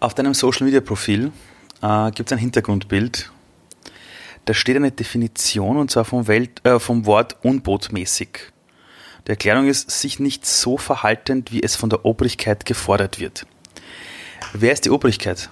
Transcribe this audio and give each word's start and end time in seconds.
Auf 0.00 0.14
deinem 0.14 0.32
Social 0.32 0.64
Media 0.64 0.80
Profil 0.80 1.30
äh, 1.82 2.10
gibt 2.12 2.30
es 2.30 2.32
ein 2.32 2.38
Hintergrundbild. 2.38 3.30
Da 4.46 4.54
steht 4.54 4.76
eine 4.76 4.90
Definition 4.90 5.76
und 5.76 5.90
zwar 5.90 6.06
vom, 6.06 6.26
Welt, 6.26 6.66
äh, 6.66 6.78
vom 6.78 7.04
Wort 7.04 7.36
unbotmäßig. 7.42 8.50
Die 9.26 9.30
Erklärung 9.30 9.68
ist, 9.68 9.90
sich 9.90 10.18
nicht 10.18 10.46
so 10.46 10.78
verhaltend, 10.78 11.52
wie 11.52 11.62
es 11.62 11.76
von 11.76 11.90
der 11.90 12.06
Obrigkeit 12.06 12.64
gefordert 12.64 13.20
wird. 13.20 13.46
Wer 14.54 14.72
ist 14.72 14.86
die 14.86 14.90
Obrigkeit? 14.90 15.50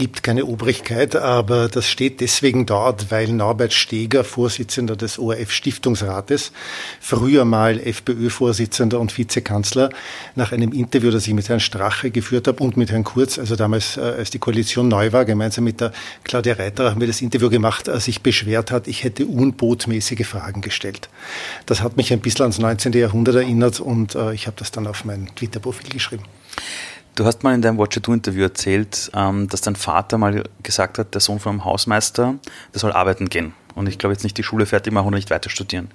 Gibt 0.00 0.22
keine 0.22 0.46
Obrigkeit, 0.46 1.14
aber 1.14 1.68
das 1.68 1.86
steht 1.86 2.22
deswegen 2.22 2.64
dort, 2.64 3.10
weil 3.10 3.28
Norbert 3.28 3.74
Steger, 3.74 4.24
Vorsitzender 4.24 4.96
des 4.96 5.18
ORF-Stiftungsrates, 5.18 6.52
früher 7.00 7.44
mal 7.44 7.78
FPÖ-Vorsitzender 7.78 8.98
und 8.98 9.18
Vizekanzler, 9.18 9.90
nach 10.36 10.52
einem 10.52 10.72
Interview, 10.72 11.10
das 11.10 11.26
ich 11.26 11.34
mit 11.34 11.50
Herrn 11.50 11.60
Strache 11.60 12.10
geführt 12.10 12.48
habe 12.48 12.64
und 12.64 12.78
mit 12.78 12.90
Herrn 12.90 13.04
Kurz, 13.04 13.38
also 13.38 13.56
damals, 13.56 13.98
äh, 13.98 14.00
als 14.00 14.30
die 14.30 14.38
Koalition 14.38 14.88
neu 14.88 15.12
war, 15.12 15.26
gemeinsam 15.26 15.64
mit 15.64 15.82
der 15.82 15.92
Claudia 16.24 16.54
Reiter 16.54 16.92
haben 16.92 17.00
wir 17.00 17.06
das 17.06 17.20
Interview 17.20 17.50
gemacht, 17.50 17.90
sich 18.00 18.22
beschwert 18.22 18.70
hat, 18.70 18.88
ich 18.88 19.04
hätte 19.04 19.26
unbotmäßige 19.26 20.26
Fragen 20.26 20.62
gestellt. 20.62 21.10
Das 21.66 21.82
hat 21.82 21.98
mich 21.98 22.10
ein 22.10 22.20
bisschen 22.20 22.44
ans 22.44 22.58
19. 22.58 22.94
Jahrhundert 22.94 23.34
erinnert 23.34 23.80
und 23.80 24.14
äh, 24.14 24.32
ich 24.32 24.46
habe 24.46 24.56
das 24.58 24.70
dann 24.70 24.86
auf 24.86 25.04
mein 25.04 25.28
Twitter-Profil 25.36 25.90
geschrieben. 25.90 26.22
Du 27.14 27.24
hast 27.24 27.42
mal 27.42 27.54
in 27.54 27.62
deinem 27.62 27.78
Watcher 27.78 28.00
Do 28.00 28.12
Interview 28.12 28.42
erzählt, 28.42 29.10
ähm, 29.14 29.48
dass 29.48 29.60
dein 29.60 29.76
Vater 29.76 30.16
mal 30.16 30.44
gesagt 30.62 30.98
hat, 30.98 31.14
der 31.14 31.20
Sohn 31.20 31.40
von 31.40 31.50
einem 31.50 31.64
Hausmeister, 31.64 32.36
der 32.72 32.80
soll 32.80 32.92
arbeiten 32.92 33.28
gehen. 33.28 33.52
Und 33.74 33.88
ich 33.88 33.98
glaube 33.98 34.12
jetzt 34.12 34.22
nicht 34.22 34.38
die 34.38 34.42
Schule 34.42 34.66
fertig 34.66 34.92
machen 34.92 35.08
oder 35.08 35.16
nicht 35.16 35.30
weiter 35.30 35.50
studieren. 35.50 35.90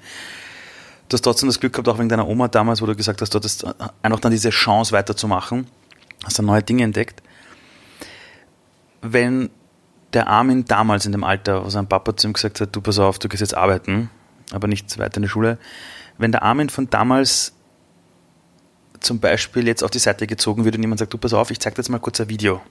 Du 1.08 1.14
hast 1.14 1.22
trotzdem 1.22 1.48
das 1.48 1.60
Glück 1.60 1.74
gehabt, 1.74 1.88
auch 1.88 2.00
wegen 2.00 2.10
deiner 2.10 2.28
Oma 2.28 2.48
damals, 2.48 2.82
wo 2.82 2.86
du 2.86 2.96
gesagt 2.96 3.22
hast, 3.22 3.34
du 3.34 3.38
hattest 3.38 3.66
einfach 4.02 4.20
dann 4.20 4.32
diese 4.32 4.50
Chance 4.50 4.92
weiterzumachen, 4.92 5.68
hast 6.24 6.40
dann 6.40 6.46
neue 6.48 6.64
Dinge 6.64 6.84
entdeckt. 6.84 7.22
Wenn 9.02 9.50
der 10.14 10.28
Armin 10.28 10.66
damals 10.66 11.06
in 11.06 11.12
dem 11.12 11.24
Alter, 11.24 11.64
wo 11.64 11.70
sein 11.70 11.88
Papa 11.88 12.16
zu 12.16 12.28
ihm 12.28 12.34
gesagt 12.34 12.60
hat, 12.62 12.76
du 12.76 12.82
pass 12.82 12.98
auf, 12.98 13.20
du 13.20 13.30
gehst 13.30 13.42
jetzt 13.42 13.56
arbeiten, 13.56 14.10
aber 14.52 14.68
nicht 14.68 14.98
weiter 14.98 15.18
in 15.18 15.24
die 15.24 15.30
Schule, 15.30 15.58
wenn 16.18 16.32
der 16.32 16.44
Armin 16.44 16.70
von 16.70 16.90
damals 16.90 17.55
zum 19.06 19.20
Beispiel 19.20 19.68
jetzt 19.68 19.84
auf 19.84 19.92
die 19.92 20.00
Seite 20.00 20.28
gezogen 20.28 20.66
wird 20.66 20.76
und 20.76 20.82
jemand 20.82 21.00
sagt, 21.00 21.14
du 21.14 21.18
pass 21.18 21.34
auf, 21.34 21.52
ich 21.52 21.60
zeig 21.60 21.76
dir 21.76 21.82
jetzt 21.82 21.90
mal 21.90 22.00
kurz 22.00 22.20
ein 22.20 22.30
Video. 22.30 22.56
Und 22.56 22.62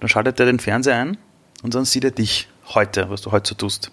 dann 0.00 0.08
schaltet 0.08 0.38
er 0.38 0.46
den 0.46 0.60
Fernseher 0.60 0.96
ein 0.96 1.16
und 1.62 1.74
dann 1.74 1.84
sieht 1.84 2.04
er 2.04 2.10
dich 2.10 2.48
heute, 2.68 3.08
was 3.10 3.22
du 3.22 3.32
heute 3.32 3.48
so 3.48 3.54
tust. 3.54 3.90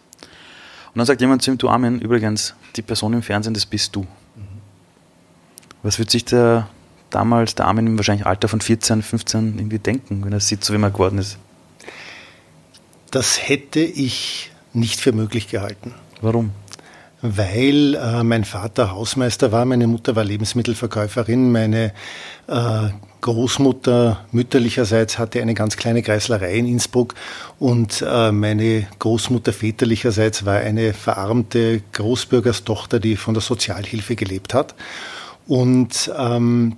Und 0.93 0.97
dann 0.97 1.05
sagt 1.05 1.21
jemand 1.21 1.41
zu 1.41 1.51
ihm, 1.51 1.57
du 1.57 1.69
Armin, 1.69 1.99
übrigens, 1.99 2.55
die 2.75 2.81
Person 2.81 3.13
im 3.13 3.21
Fernsehen, 3.21 3.53
das 3.53 3.65
bist 3.65 3.95
du. 3.95 4.01
Mhm. 4.01 4.07
Was 5.83 5.99
wird 5.99 6.09
sich 6.09 6.25
der 6.25 6.67
damals, 7.09 7.55
der 7.55 7.65
Armin 7.65 7.87
im 7.87 7.97
wahrscheinlich 7.97 8.25
Alter 8.25 8.47
von 8.47 8.61
14, 8.61 9.01
15 9.01 9.57
irgendwie 9.57 9.79
denken, 9.79 10.23
wenn 10.25 10.33
er 10.33 10.39
sieht, 10.39 10.63
so 10.63 10.73
wie 10.73 10.77
man 10.77 10.91
geworden 10.91 11.17
ist? 11.17 11.37
Das 13.11 13.47
hätte 13.47 13.79
ich 13.79 14.51
nicht 14.73 14.99
für 14.99 15.11
möglich 15.11 15.47
gehalten. 15.47 15.93
Warum? 16.21 16.51
Weil 17.21 17.95
äh, 17.95 18.23
mein 18.23 18.45
Vater 18.45 18.91
Hausmeister 18.91 19.51
war, 19.51 19.65
meine 19.65 19.87
Mutter 19.87 20.15
war 20.15 20.23
Lebensmittelverkäuferin, 20.23 21.51
meine 21.51 21.93
äh, 22.47 22.89
Großmutter 23.21 24.25
mütterlicherseits 24.31 25.19
hatte 25.19 25.41
eine 25.41 25.53
ganz 25.53 25.75
kleine 25.75 26.01
Kreislerei 26.01 26.55
in 26.55 26.65
Innsbruck 26.65 27.15
und 27.59 28.03
äh, 28.07 28.31
meine 28.31 28.87
Großmutter 28.99 29.51
väterlicherseits 29.51 30.45
war 30.45 30.59
eine 30.59 30.93
verarmte 30.93 31.81
Großbürgerstochter, 31.91 32.99
die 32.99 33.17
von 33.17 33.33
der 33.33 33.41
Sozialhilfe 33.41 34.15
gelebt 34.15 34.53
hat. 34.53 34.75
Und 35.47 36.11
ähm, 36.17 36.77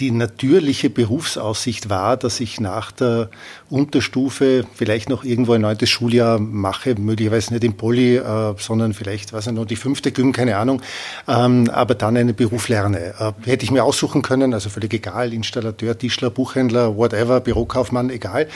die 0.00 0.10
natürliche 0.10 0.88
Berufsaussicht 0.88 1.90
war, 1.90 2.16
dass 2.16 2.40
ich 2.40 2.58
nach 2.58 2.90
der 2.90 3.28
Unterstufe 3.68 4.64
vielleicht 4.74 5.10
noch 5.10 5.24
irgendwo 5.24 5.52
ein 5.52 5.60
neuntes 5.60 5.90
Schuljahr 5.90 6.38
mache, 6.38 6.94
möglicherweise 6.98 7.52
nicht 7.52 7.64
im 7.64 7.74
Poli, 7.74 8.16
äh, 8.16 8.54
sondern 8.56 8.94
vielleicht, 8.94 9.32
weiß 9.32 9.48
ich 9.48 9.52
noch, 9.52 9.66
die 9.66 9.76
fünfte 9.76 10.10
Gym, 10.10 10.32
keine 10.32 10.56
Ahnung, 10.56 10.80
ähm, 11.28 11.68
aber 11.70 11.94
dann 11.94 12.16
einen 12.16 12.34
Beruf 12.34 12.68
lerne. 12.68 13.14
Äh, 13.18 13.32
hätte 13.44 13.64
ich 13.64 13.70
mir 13.70 13.84
aussuchen 13.84 14.22
können, 14.22 14.54
also 14.54 14.70
völlig 14.70 14.94
egal, 14.94 15.34
Installateur, 15.34 15.96
Tischler, 15.96 16.30
Buchhändler, 16.30 16.96
whatever, 16.96 17.40
Bürokaufmann, 17.40 18.08
egal, 18.08 18.48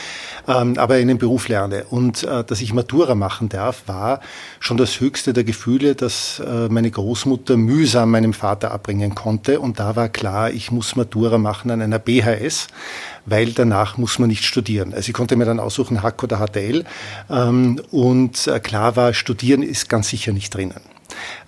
ähm, 0.49 0.79
aber 0.79 0.95
einen 0.95 1.19
Beruf 1.19 1.49
lerne. 1.49 1.85
Und 1.91 2.23
äh, 2.23 2.43
dass 2.43 2.63
ich 2.63 2.73
Matura 2.73 3.15
machen 3.15 3.51
darf, 3.51 3.83
war 3.87 4.21
schon 4.61 4.79
das 4.79 5.01
höchste 5.01 5.35
der 5.35 5.45
Gefühle, 5.45 5.95
dass 5.95 6.41
äh, 6.41 6.69
meine 6.71 6.91
Großmutter 6.91 7.59
mühsam 7.59 8.13
meinem 8.13 8.33
Vater 8.33 8.71
abbringen 8.71 9.15
konnte. 9.15 9.61
Und 9.61 9.79
da 9.79 9.95
war 9.95 10.09
klar, 10.09 10.51
ich 10.51 10.71
muss 10.71 10.97
Matura 10.97 11.34
Matura 11.35 11.39
machen 11.39 11.71
an 11.71 11.83
einer 11.83 11.99
BHS, 11.99 12.69
weil 13.27 13.53
danach 13.53 13.99
muss 13.99 14.19
man 14.19 14.29
nicht 14.29 14.45
studieren. 14.45 14.95
Also 14.95 15.09
ich 15.09 15.15
konnte 15.15 15.37
mir 15.37 15.45
dann 15.45 15.61
aussuchen, 15.61 16.03
Hack 16.03 16.23
oder 16.23 16.39
HTL. 16.39 16.85
Ähm, 17.31 17.81
und 17.91 18.47
äh, 18.47 18.61
klar 18.61 18.97
war, 18.97 19.15
studieren 19.15 19.63
ist 19.63 19.89
ganz 19.89 20.09
sicher 20.09 20.33
nicht 20.33 20.55
drinnen. 20.55 20.94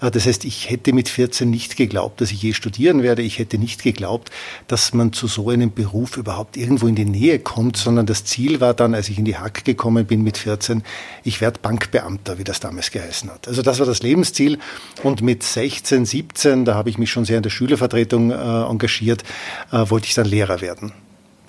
Äh, 0.01 0.11
das 0.11 0.27
heißt, 0.27 0.45
ich 0.45 0.71
hätte 0.71 0.93
mit 0.93 1.09
14 1.09 1.49
nicht 1.49 1.77
geglaubt, 1.77 2.21
dass 2.21 2.31
ich 2.31 2.43
je 2.43 2.53
studieren 2.53 3.03
werde. 3.03 3.23
Ich 3.23 3.39
hätte 3.39 3.59
nicht 3.59 3.83
geglaubt, 3.83 4.31
dass 4.69 4.95
man 4.95 5.13
zu 5.13 5.27
so 5.27 5.51
einem 5.51 5.73
Beruf 5.73 6.17
überhaupt 6.17 6.57
irgendwo 6.57 6.87
in 6.87 6.95
die 6.95 7.05
Nähe 7.05 7.39
kommt, 7.39 7.77
sondern 7.77 8.07
das 8.07 8.25
Ziel 8.25 8.61
war 8.61 8.75
dann, 8.75 8.95
als 8.95 9.09
ich 9.09 9.19
in 9.19 9.25
die 9.25 9.37
Hack 9.37 9.65
gekommen 9.65 10.07
bin 10.07 10.23
mit 10.23 10.39
14, 10.39 10.83
ich 11.25 11.41
werde 11.41 11.61
Bankbeamter, 11.61 12.39
wie 12.39 12.45
das 12.45 12.61
damals 12.61 12.91
geheißen 12.91 13.31
hat. 13.31 13.49
Also 13.49 13.63
das 13.63 13.79
war 13.79 13.87
das 13.87 14.03
Lebensziel. 14.03 14.59
Und 15.03 15.23
mit 15.23 15.43
16, 15.43 16.07
17, 16.07 16.65
da 16.65 16.75
habe 16.75 16.91
ich 16.91 16.99
mich 16.99 17.11
schon 17.11 17.25
sehr 17.25 17.39
in 17.39 17.43
der 17.43 17.51
Schülervertretung 17.51 18.31
äh, 18.31 18.35
engagiert, 18.35 19.25
äh, 19.73 19.89
wollte 19.89 20.07
ich 20.07 20.15
dann 20.15 20.27
Lehrer 20.27 20.61
werden. 20.61 20.93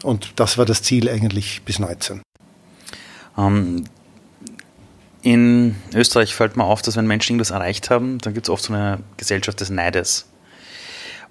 Und 0.04 0.34
das 0.36 0.58
war 0.58 0.66
das 0.66 0.84
Ziel 0.84 1.10
eigentlich 1.10 1.62
bis 1.64 1.80
19. 1.80 2.22
Ähm, 3.38 3.84
in 5.28 5.76
Österreich 5.94 6.34
fällt 6.34 6.56
mir 6.56 6.64
auf, 6.64 6.82
dass 6.82 6.96
wenn 6.96 7.06
Menschen 7.06 7.34
irgendwas 7.34 7.52
erreicht 7.52 7.90
haben, 7.90 8.18
dann 8.20 8.34
gibt 8.34 8.48
es 8.48 8.50
oft 8.50 8.64
so 8.64 8.74
eine 8.74 9.00
Gesellschaft 9.18 9.60
des 9.60 9.70
Neides. 9.70 10.26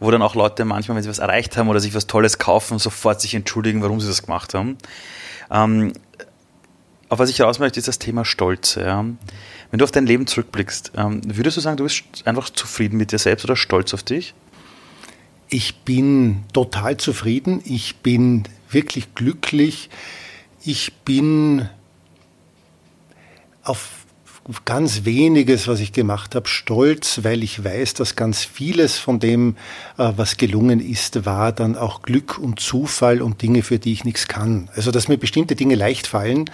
Wo 0.01 0.11
dann 0.11 0.21
auch 0.21 0.35
Leute 0.35 0.67
manchmal, 0.67 0.97
wenn 0.97 1.03
sie 1.03 1.09
was 1.09 1.19
erreicht 1.19 1.57
haben 1.57 1.71
oder 1.71 1.81
sich 1.81 1.95
was 1.95 2.07
Tolles 2.07 2.37
kaufen, 2.37 2.79
sofort 2.79 3.23
sich 3.23 3.35
entschuldigen, 3.35 3.81
warum 3.83 3.99
sie 3.99 4.07
das 4.07 4.23
gemacht 4.23 4.53
haben. 4.53 4.77
Ähm, 5.51 5.95
auf 7.09 7.19
was 7.19 7.31
ich 7.31 7.39
heraus 7.39 7.59
möchte, 7.59 7.79
ist 7.79 7.89
das 7.89 7.99
Thema 7.99 8.27
Stolz. 8.27 8.75
Ja. 8.75 9.03
Wenn 9.71 9.79
du 9.79 9.85
auf 9.85 9.93
dein 9.93 10.05
Leben 10.05 10.27
zurückblickst, 10.27 10.93
ähm, 10.99 11.23
würdest 11.25 11.57
du 11.57 11.63
sagen, 11.63 11.79
du 11.79 11.85
bist 11.85 12.05
einfach 12.27 12.51
zufrieden 12.51 12.99
mit 12.99 13.13
dir 13.13 13.19
selbst 13.19 13.45
oder 13.45 13.57
stolz 13.57 13.95
auf 13.95 14.03
dich? 14.03 14.35
Ich 15.49 15.85
bin 15.85 16.45
total 16.53 16.99
zufrieden. 16.99 17.63
Ich 17.65 17.97
bin 17.97 18.45
wirklich 18.69 19.15
glücklich. 19.15 19.89
Ich 20.63 20.93
bin 21.05 21.71
auf 23.67 23.91
ganz 24.65 25.05
weniges, 25.05 25.67
was 25.67 25.81
ich 25.81 25.93
gemacht 25.93 26.35
habe, 26.37 26.49
stolz, 26.49 27.25
weil 27.25 27.43
ich 27.43 27.65
weiß, 27.65 27.95
dass 27.95 28.15
ganz 28.15 28.45
vieles 28.45 28.97
von 28.97 29.19
dem, 29.19 29.57
äh, 29.99 30.13
was 30.17 30.37
gelungen 30.37 30.79
ist, 30.81 31.27
war 31.27 31.51
dann 31.51 31.77
auch 31.77 32.03
Glück 32.03 32.39
und 32.39 32.61
Zufall 32.61 33.23
und 33.23 33.43
Dinge, 33.43 33.63
für 33.63 33.79
die 33.79 33.93
ich 33.93 34.05
nichts 34.05 34.29
kann. 34.29 34.69
Also, 34.77 34.93
dass 34.93 35.09
mir 35.09 35.17
bestimmte 35.17 35.57
Dinge 35.57 35.75
leicht 35.75 36.07
fallen, 36.07 36.49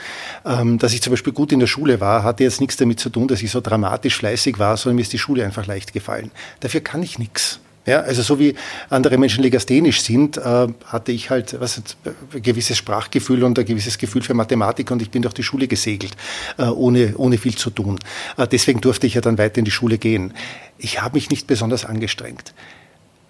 ähm, 0.46 0.78
dass 0.78 0.94
ich 0.94 1.02
zum 1.02 1.10
Beispiel 1.12 1.34
gut 1.34 1.52
in 1.52 1.60
der 1.60 1.66
Schule 1.66 2.00
war, 2.00 2.22
hatte 2.22 2.44
jetzt 2.44 2.60
nichts 2.60 2.76
damit 2.76 2.98
zu 2.98 3.10
tun, 3.10 3.28
dass 3.28 3.42
ich 3.42 3.50
so 3.50 3.60
dramatisch 3.60 4.16
fleißig 4.16 4.58
war, 4.58 4.76
sondern 4.76 4.96
mir 4.96 5.02
ist 5.02 5.12
die 5.12 5.18
Schule 5.18 5.44
einfach 5.44 5.66
leicht 5.66 5.92
gefallen. 5.92 6.30
Dafür 6.60 6.80
kann 6.80 7.02
ich 7.02 7.18
nichts. 7.18 7.60
Ja, 7.84 8.00
also 8.00 8.22
so 8.22 8.38
wie 8.38 8.54
andere 8.90 9.18
Menschen 9.18 9.42
legasthenisch 9.42 10.02
sind, 10.02 10.36
äh, 10.36 10.68
hatte 10.86 11.10
ich 11.10 11.30
halt 11.30 11.60
was, 11.60 11.78
ein 11.78 12.42
gewisses 12.42 12.76
Sprachgefühl 12.76 13.42
und 13.42 13.58
ein 13.58 13.64
gewisses 13.64 13.98
Gefühl 13.98 14.22
für 14.22 14.34
Mathematik 14.34 14.92
und 14.92 15.02
ich 15.02 15.10
bin 15.10 15.22
durch 15.22 15.34
die 15.34 15.42
Schule 15.42 15.66
gesegelt, 15.66 16.16
äh, 16.58 16.64
ohne, 16.64 17.14
ohne 17.16 17.38
viel 17.38 17.56
zu 17.56 17.70
tun. 17.70 17.98
Äh, 18.36 18.46
deswegen 18.46 18.80
durfte 18.80 19.08
ich 19.08 19.14
ja 19.14 19.20
dann 19.20 19.36
weiter 19.36 19.58
in 19.58 19.64
die 19.64 19.72
Schule 19.72 19.98
gehen. 19.98 20.32
Ich 20.78 21.02
habe 21.02 21.16
mich 21.16 21.30
nicht 21.30 21.48
besonders 21.48 21.84
angestrengt. 21.84 22.54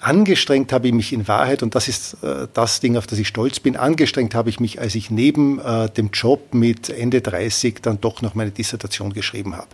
Angestrengt 0.03 0.73
habe 0.73 0.89
ich 0.89 0.95
mich 0.95 1.13
in 1.13 1.29
Wahrheit, 1.29 1.63
und 1.63 1.77
das 1.77 1.87
ist 1.87 2.17
äh, 2.25 2.49
das 2.53 2.81
Ding, 2.81 2.97
auf 2.97 3.07
das 3.07 3.21
ich 3.21 3.29
stolz 3.29 3.61
bin, 3.61 3.77
angestrengt 3.77 4.35
habe 4.35 4.51
ich 4.51 4.59
mich, 4.59 4.81
als 4.81 4.97
ich 4.97 5.13
neben 5.13 5.61
äh, 5.61 5.89
dem 5.91 6.11
Job 6.13 6.55
mit 6.55 6.91
Ende 6.91 7.21
30 7.21 7.83
dann 7.83 8.01
doch 8.01 8.21
noch 8.21 8.35
meine 8.35 8.51
Dissertation 8.51 9.13
geschrieben 9.13 9.57
habe. 9.57 9.69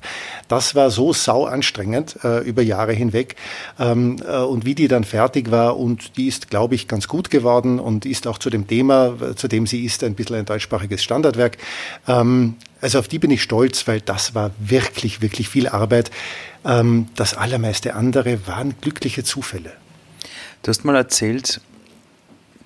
Das 0.47 0.75
war 0.75 0.91
so 0.91 1.14
sau 1.14 1.47
anstrengend 1.47 2.19
äh, 2.25 2.47
über 2.47 2.61
Jahre 2.61 2.93
hinweg. 2.93 3.37
Ähm, 3.79 4.17
äh, 4.23 4.37
und 4.37 4.67
wie 4.67 4.75
die 4.75 4.87
dann 4.87 5.05
fertig 5.05 5.50
war, 5.50 5.79
und 5.79 6.19
die 6.19 6.29
ist, 6.29 6.50
glaube 6.50 6.75
ich, 6.75 6.88
ganz 6.88 7.08
gut 7.08 7.31
geworden 7.31 7.81
und 7.81 8.05
ist 8.05 8.26
auch 8.26 8.37
zu 8.37 8.50
dem 8.50 8.67
Thema, 8.67 9.14
zu 9.35 9.49
dem 9.49 9.67
sie 9.67 9.87
ist, 9.87 10.05
ein 10.05 10.14
bisschen 10.14 10.37
ein 10.37 10.44
deutschsprachiges 10.44 11.02
Standardwerk. 11.02 11.56
Ähm, 12.06 12.56
also 12.82 12.99
auf 12.99 13.08
die 13.08 13.19
bin 13.19 13.31
ich 13.31 13.43
stolz, 13.43 13.88
weil 13.88 14.02
das 14.02 14.35
war 14.35 14.50
wirklich, 14.58 15.23
wirklich 15.23 15.49
viel 15.49 15.69
Arbeit. 15.69 16.11
Ähm, 16.67 17.08
das 17.17 17.32
allermeiste 17.32 17.94
andere 17.94 18.47
waren 18.47 18.75
glückliche 18.82 19.25
Zufälle. 19.25 19.73
Du 20.69 20.70
hast 20.70 20.85
mal 20.85 20.97
erzählt, 20.97 21.62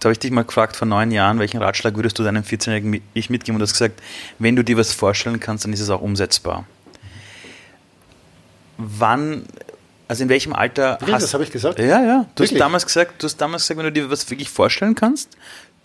da 0.01 0.09
habe 0.09 0.13
ich 0.15 0.19
dich 0.19 0.33
mal 0.33 0.43
gefragt 0.43 0.75
vor 0.75 0.89
neun 0.89 1.13
Jahren, 1.13 1.39
welchen 1.39 1.63
Ratschlag 1.63 1.95
würdest 1.95 2.19
du 2.19 2.25
deinem 2.25 2.43
14-jährigen 2.43 3.01
Ich 3.15 3.31
mitgeben? 3.31 3.55
Und 3.55 3.61
du 3.61 3.63
hast 3.63 3.75
gesagt, 3.75 4.03
wenn 4.41 4.57
du 4.57 4.65
dir 4.65 4.77
was 4.77 4.91
vorstellen 4.91 5.39
kannst, 5.39 5.65
dann 5.65 5.73
ist 5.73 5.79
es 5.79 5.89
auch 5.89 6.01
umsetzbar. 6.01 6.67
Wann, 8.77 9.45
Also 10.09 10.25
in 10.25 10.31
welchem 10.31 10.53
Alter 10.53 10.95
Wirklich, 10.95 11.15
hast, 11.15 11.23
das 11.23 11.35
habe 11.35 11.45
ich 11.45 11.53
gesagt? 11.53 11.79
Ja, 11.79 12.03
ja. 12.03 12.27
Du 12.35 12.43
hast 12.43 12.59
damals 12.59 12.87
gesagt, 12.87 13.23
du 13.23 13.27
hast 13.27 13.37
damals 13.37 13.63
gesagt, 13.63 13.79
wenn 13.79 13.87
du 13.87 13.93
dir 13.93 14.11
was 14.11 14.29
wirklich 14.29 14.51
vorstellen 14.51 14.97
kannst, 14.97 15.37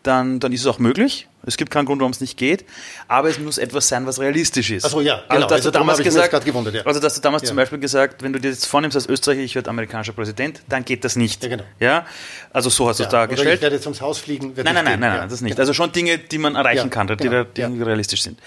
dann, 0.08 0.40
dann 0.40 0.54
ist 0.54 0.62
es 0.62 0.68
auch 0.68 0.80
möglich. 0.80 1.28
Es 1.46 1.56
gibt 1.58 1.72
keinen 1.72 1.86
Grund, 1.86 2.02
warum 2.02 2.12
es 2.12 2.20
nicht 2.20 2.38
geht, 2.38 2.66
aber 3.08 3.30
es 3.30 3.40
muss 3.40 3.58
etwas 3.58 3.88
sein, 3.88 4.06
was 4.06 4.20
realistisch 4.20 4.72
ist. 4.72 4.84
Also 4.84 5.02
ja, 5.02 5.24
genau. 5.30 5.36
Also, 5.36 5.42
dass 5.48 5.52
also 5.52 5.72
du 5.72 5.80
damals 5.80 6.00
gesagt, 6.00 6.46
gewundert, 6.46 6.76
ja. 6.76 6.82
also 6.86 7.00
dass 7.00 7.16
du 7.16 7.22
damals 7.22 7.44
ja. 7.44 7.48
zum 7.48 7.58
Beispiel 7.58 7.80
gesagt, 7.80 8.24
wenn 8.24 8.34
du 8.34 8.40
dir 8.40 8.50
jetzt 8.50 8.66
vornimmst 8.66 8.96
als 8.96 9.08
Österreicher, 9.08 9.42
ich 9.42 9.56
werde 9.56 9.70
amerikanischer 9.70 10.14
Präsident, 10.14 10.62
dann 10.68 10.84
geht 10.84 11.04
das 11.04 11.16
nicht. 11.16 11.44
Ja, 11.44 11.50
genau. 11.50 11.64
Ja, 11.80 12.06
also 12.52 12.70
so 12.70 12.90
hast 12.90 13.00
du 13.00 13.04
es 13.04 13.10
dargestellt. 13.10 13.48
Oder 13.48 13.56
ich 13.56 13.62
werde 13.62 13.76
jetzt 13.76 13.86
ums 13.86 14.02
Haus 14.02 14.18
fliegen. 14.18 14.54
Nein, 14.56 14.66
nein, 14.66 14.76
nein, 14.76 15.00
nein, 15.00 15.00
nein, 15.00 15.30
das 15.30 15.42
nicht. 15.42 15.52
Genau. 15.52 15.62
Also 15.62 15.74
schon 15.74 15.92
Dinge, 15.92 16.18
die 16.18 16.38
man 16.38 16.56
erreichen 16.56 16.90
kann, 16.90 17.08
die, 17.08 17.16
genau. 17.16 17.44
die 17.44 17.84
realistisch 17.84 18.24
sind. 18.24 18.40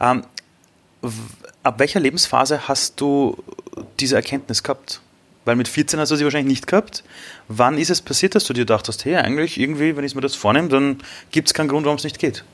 Ähm, 0.00 0.24
ab 1.62 1.78
welcher 1.78 2.00
Lebensphase 2.00 2.68
hast 2.68 3.00
du 3.00 3.36
diese 4.00 4.16
Erkenntnis 4.16 4.62
gehabt? 4.62 5.00
Weil 5.48 5.56
mit 5.56 5.66
14 5.66 5.98
hast 5.98 6.10
du 6.10 6.16
sie 6.16 6.24
wahrscheinlich 6.24 6.52
nicht 6.52 6.66
gehabt. 6.66 7.02
Wann 7.48 7.78
ist 7.78 7.88
es 7.88 8.02
passiert, 8.02 8.34
dass 8.34 8.44
du 8.44 8.52
dir 8.52 8.66
gedacht 8.66 8.86
hast, 8.86 9.06
hey, 9.06 9.16
eigentlich 9.16 9.58
irgendwie, 9.58 9.96
wenn 9.96 10.04
ich 10.04 10.14
mir 10.14 10.20
das 10.20 10.34
vornehme, 10.34 10.68
dann 10.68 10.98
gibt 11.30 11.48
es 11.48 11.54
keinen 11.54 11.68
Grund, 11.68 11.86
warum 11.86 11.96
es 11.96 12.04
nicht 12.04 12.18
geht? 12.18 12.44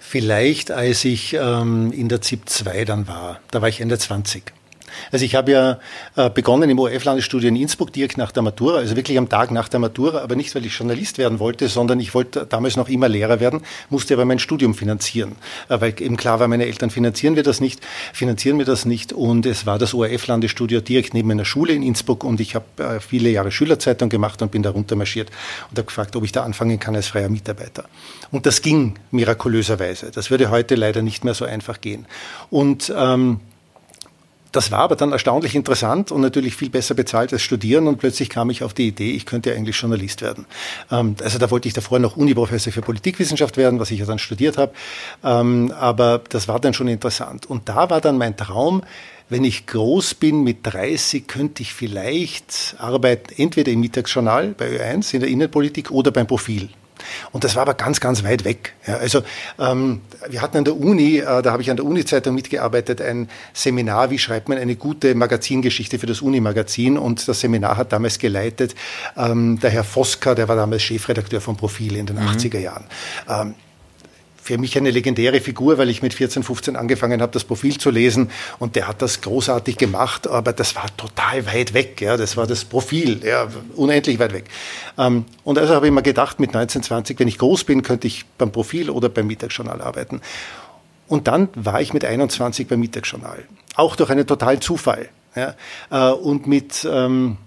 Vielleicht, 0.00 0.70
als 0.70 1.04
ich 1.04 1.34
ähm, 1.34 1.92
in 1.92 2.08
der 2.08 2.22
ZIP 2.22 2.48
2 2.48 2.86
dann 2.86 3.06
war. 3.06 3.38
Da 3.50 3.60
war 3.60 3.68
ich 3.68 3.82
Ende 3.82 3.98
20. 3.98 4.50
Also 5.12 5.24
ich 5.24 5.34
habe 5.34 5.52
ja 5.52 5.78
äh, 6.16 6.30
begonnen 6.30 6.70
im 6.70 6.78
ORF-Landesstudio 6.78 7.48
in 7.48 7.56
Innsbruck 7.56 7.92
direkt 7.92 8.18
nach 8.18 8.32
der 8.32 8.42
Matura, 8.42 8.78
also 8.78 8.96
wirklich 8.96 9.18
am 9.18 9.28
Tag 9.28 9.50
nach 9.50 9.68
der 9.68 9.80
Matura, 9.80 10.20
aber 10.20 10.36
nicht, 10.36 10.54
weil 10.54 10.64
ich 10.66 10.76
Journalist 10.76 11.18
werden 11.18 11.38
wollte, 11.38 11.68
sondern 11.68 12.00
ich 12.00 12.14
wollte 12.14 12.46
damals 12.46 12.76
noch 12.76 12.88
immer 12.88 13.08
Lehrer 13.08 13.40
werden, 13.40 13.62
musste 13.90 14.14
aber 14.14 14.24
mein 14.24 14.38
Studium 14.38 14.74
finanzieren, 14.74 15.32
äh, 15.68 15.80
weil 15.80 15.94
eben 16.00 16.16
klar 16.16 16.40
war, 16.40 16.48
meine 16.48 16.66
Eltern 16.66 16.90
finanzieren 16.90 17.36
wir 17.36 17.42
das 17.42 17.60
nicht, 17.60 17.80
finanzieren 18.12 18.58
wir 18.58 18.66
das 18.66 18.84
nicht 18.84 19.12
und 19.12 19.46
es 19.46 19.66
war 19.66 19.78
das 19.78 19.94
ORF-Landesstudio 19.94 20.80
direkt 20.80 21.14
neben 21.14 21.28
meiner 21.28 21.44
Schule 21.44 21.72
in 21.72 21.82
Innsbruck 21.82 22.24
und 22.24 22.40
ich 22.40 22.54
habe 22.54 22.64
äh, 22.78 23.00
viele 23.00 23.30
Jahre 23.30 23.50
Schülerzeitung 23.50 24.08
gemacht 24.08 24.42
und 24.42 24.50
bin 24.50 24.62
da 24.62 24.70
runtermarschiert 24.70 25.30
und 25.70 25.78
habe 25.78 25.86
gefragt, 25.86 26.16
ob 26.16 26.24
ich 26.24 26.32
da 26.32 26.42
anfangen 26.42 26.78
kann 26.78 26.94
als 26.94 27.08
freier 27.08 27.28
Mitarbeiter. 27.28 27.84
Und 28.30 28.46
das 28.46 28.62
ging 28.62 28.98
mirakulöserweise. 29.10 30.10
Das 30.10 30.30
würde 30.30 30.50
heute 30.50 30.74
leider 30.74 31.02
nicht 31.02 31.24
mehr 31.24 31.34
so 31.34 31.44
einfach 31.44 31.80
gehen. 31.80 32.06
Und 32.50 32.92
ähm, 32.96 33.40
das 34.54 34.70
war 34.70 34.80
aber 34.80 34.94
dann 34.94 35.10
erstaunlich 35.10 35.54
interessant 35.56 36.12
und 36.12 36.20
natürlich 36.20 36.54
viel 36.54 36.70
besser 36.70 36.94
bezahlt 36.94 37.32
als 37.32 37.42
Studieren 37.42 37.88
und 37.88 37.98
plötzlich 37.98 38.30
kam 38.30 38.50
ich 38.50 38.62
auf 38.62 38.72
die 38.72 38.86
Idee, 38.86 39.10
ich 39.10 39.26
könnte 39.26 39.52
eigentlich 39.52 39.76
Journalist 39.76 40.22
werden. 40.22 40.46
Ähm, 40.90 41.16
also 41.22 41.38
da 41.38 41.50
wollte 41.50 41.66
ich 41.66 41.74
davor 41.74 41.98
noch 41.98 42.16
Uniprofessor 42.16 42.72
für 42.72 42.80
Politikwissenschaft 42.80 43.56
werden, 43.56 43.80
was 43.80 43.90
ich 43.90 43.98
ja 43.98 44.06
dann 44.06 44.20
studiert 44.20 44.56
habe, 44.56 44.72
ähm, 45.24 45.72
aber 45.78 46.22
das 46.28 46.46
war 46.46 46.60
dann 46.60 46.72
schon 46.72 46.86
interessant. 46.86 47.46
Und 47.46 47.68
da 47.68 47.90
war 47.90 48.00
dann 48.00 48.16
mein 48.16 48.36
Traum, 48.36 48.82
wenn 49.28 49.42
ich 49.42 49.66
groß 49.66 50.14
bin 50.14 50.44
mit 50.44 50.58
30, 50.62 51.26
könnte 51.26 51.62
ich 51.62 51.74
vielleicht 51.74 52.76
arbeiten, 52.78 53.34
entweder 53.36 53.72
im 53.72 53.80
Mittagsjournal 53.80 54.54
bei 54.56 54.68
Ö1 54.68 55.14
in 55.14 55.20
der 55.20 55.30
Innenpolitik 55.30 55.90
oder 55.90 56.12
beim 56.12 56.26
Profil. 56.26 56.68
Und 57.32 57.44
das 57.44 57.56
war 57.56 57.62
aber 57.62 57.74
ganz, 57.74 58.00
ganz 58.00 58.24
weit 58.24 58.44
weg. 58.44 58.74
Ja, 58.86 58.96
also 58.96 59.22
ähm, 59.58 60.00
wir 60.28 60.42
hatten 60.42 60.58
an 60.58 60.64
der 60.64 60.76
Uni, 60.76 61.18
äh, 61.18 61.42
da 61.42 61.52
habe 61.52 61.62
ich 61.62 61.70
an 61.70 61.76
der 61.76 61.86
Uni-Zeitung 61.86 62.34
mitgearbeitet, 62.34 63.00
ein 63.00 63.28
Seminar, 63.52 64.10
wie 64.10 64.18
schreibt 64.18 64.48
man 64.48 64.58
eine 64.58 64.76
gute 64.76 65.14
Magazingeschichte 65.14 65.98
für 65.98 66.06
das 66.06 66.20
Uni-Magazin. 66.20 66.98
Und 66.98 67.26
das 67.26 67.40
Seminar 67.40 67.76
hat 67.76 67.92
damals 67.92 68.18
geleitet 68.18 68.74
ähm, 69.16 69.58
der 69.60 69.70
Herr 69.70 69.84
Foska, 69.84 70.34
der 70.34 70.48
war 70.48 70.56
damals 70.56 70.82
Chefredakteur 70.82 71.40
von 71.40 71.56
Profil 71.56 71.96
in 71.96 72.06
den 72.06 72.16
mhm. 72.16 72.28
80er 72.28 72.58
Jahren. 72.58 72.84
Ähm, 73.28 73.54
für 74.44 74.58
mich 74.58 74.76
eine 74.76 74.90
legendäre 74.90 75.40
Figur, 75.40 75.78
weil 75.78 75.88
ich 75.88 76.02
mit 76.02 76.12
14, 76.12 76.42
15 76.42 76.76
angefangen 76.76 77.22
habe, 77.22 77.32
das 77.32 77.44
Profil 77.44 77.78
zu 77.78 77.90
lesen 77.90 78.30
und 78.58 78.76
der 78.76 78.86
hat 78.86 79.00
das 79.00 79.22
großartig 79.22 79.78
gemacht, 79.78 80.28
aber 80.28 80.52
das 80.52 80.76
war 80.76 80.94
total 80.98 81.46
weit 81.46 81.72
weg. 81.72 82.02
Ja, 82.02 82.18
das 82.18 82.36
war 82.36 82.46
das 82.46 82.66
Profil, 82.66 83.24
ja, 83.24 83.48
unendlich 83.74 84.18
weit 84.18 84.34
weg. 84.34 84.44
Ähm, 84.98 85.24
und 85.44 85.58
also 85.58 85.74
habe 85.74 85.86
ich 85.86 85.92
mir 85.94 86.02
gedacht, 86.02 86.40
mit 86.40 86.52
19, 86.52 86.82
20, 86.82 87.18
wenn 87.18 87.26
ich 87.26 87.38
groß 87.38 87.64
bin, 87.64 87.80
könnte 87.80 88.06
ich 88.06 88.26
beim 88.36 88.52
Profil 88.52 88.90
oder 88.90 89.08
beim 89.08 89.26
Mittagsjournal 89.26 89.80
arbeiten. 89.80 90.20
Und 91.08 91.26
dann 91.26 91.48
war 91.54 91.80
ich 91.80 91.94
mit 91.94 92.04
21 92.04 92.68
beim 92.68 92.80
Mittagsjournal. 92.80 93.44
Auch 93.76 93.96
durch 93.96 94.10
einen 94.10 94.26
totalen 94.26 94.60
Zufall. 94.60 95.08
Ja, 95.34 95.54
äh, 95.90 96.12
und 96.12 96.46
mit, 96.46 96.86
ähm, 96.88 97.38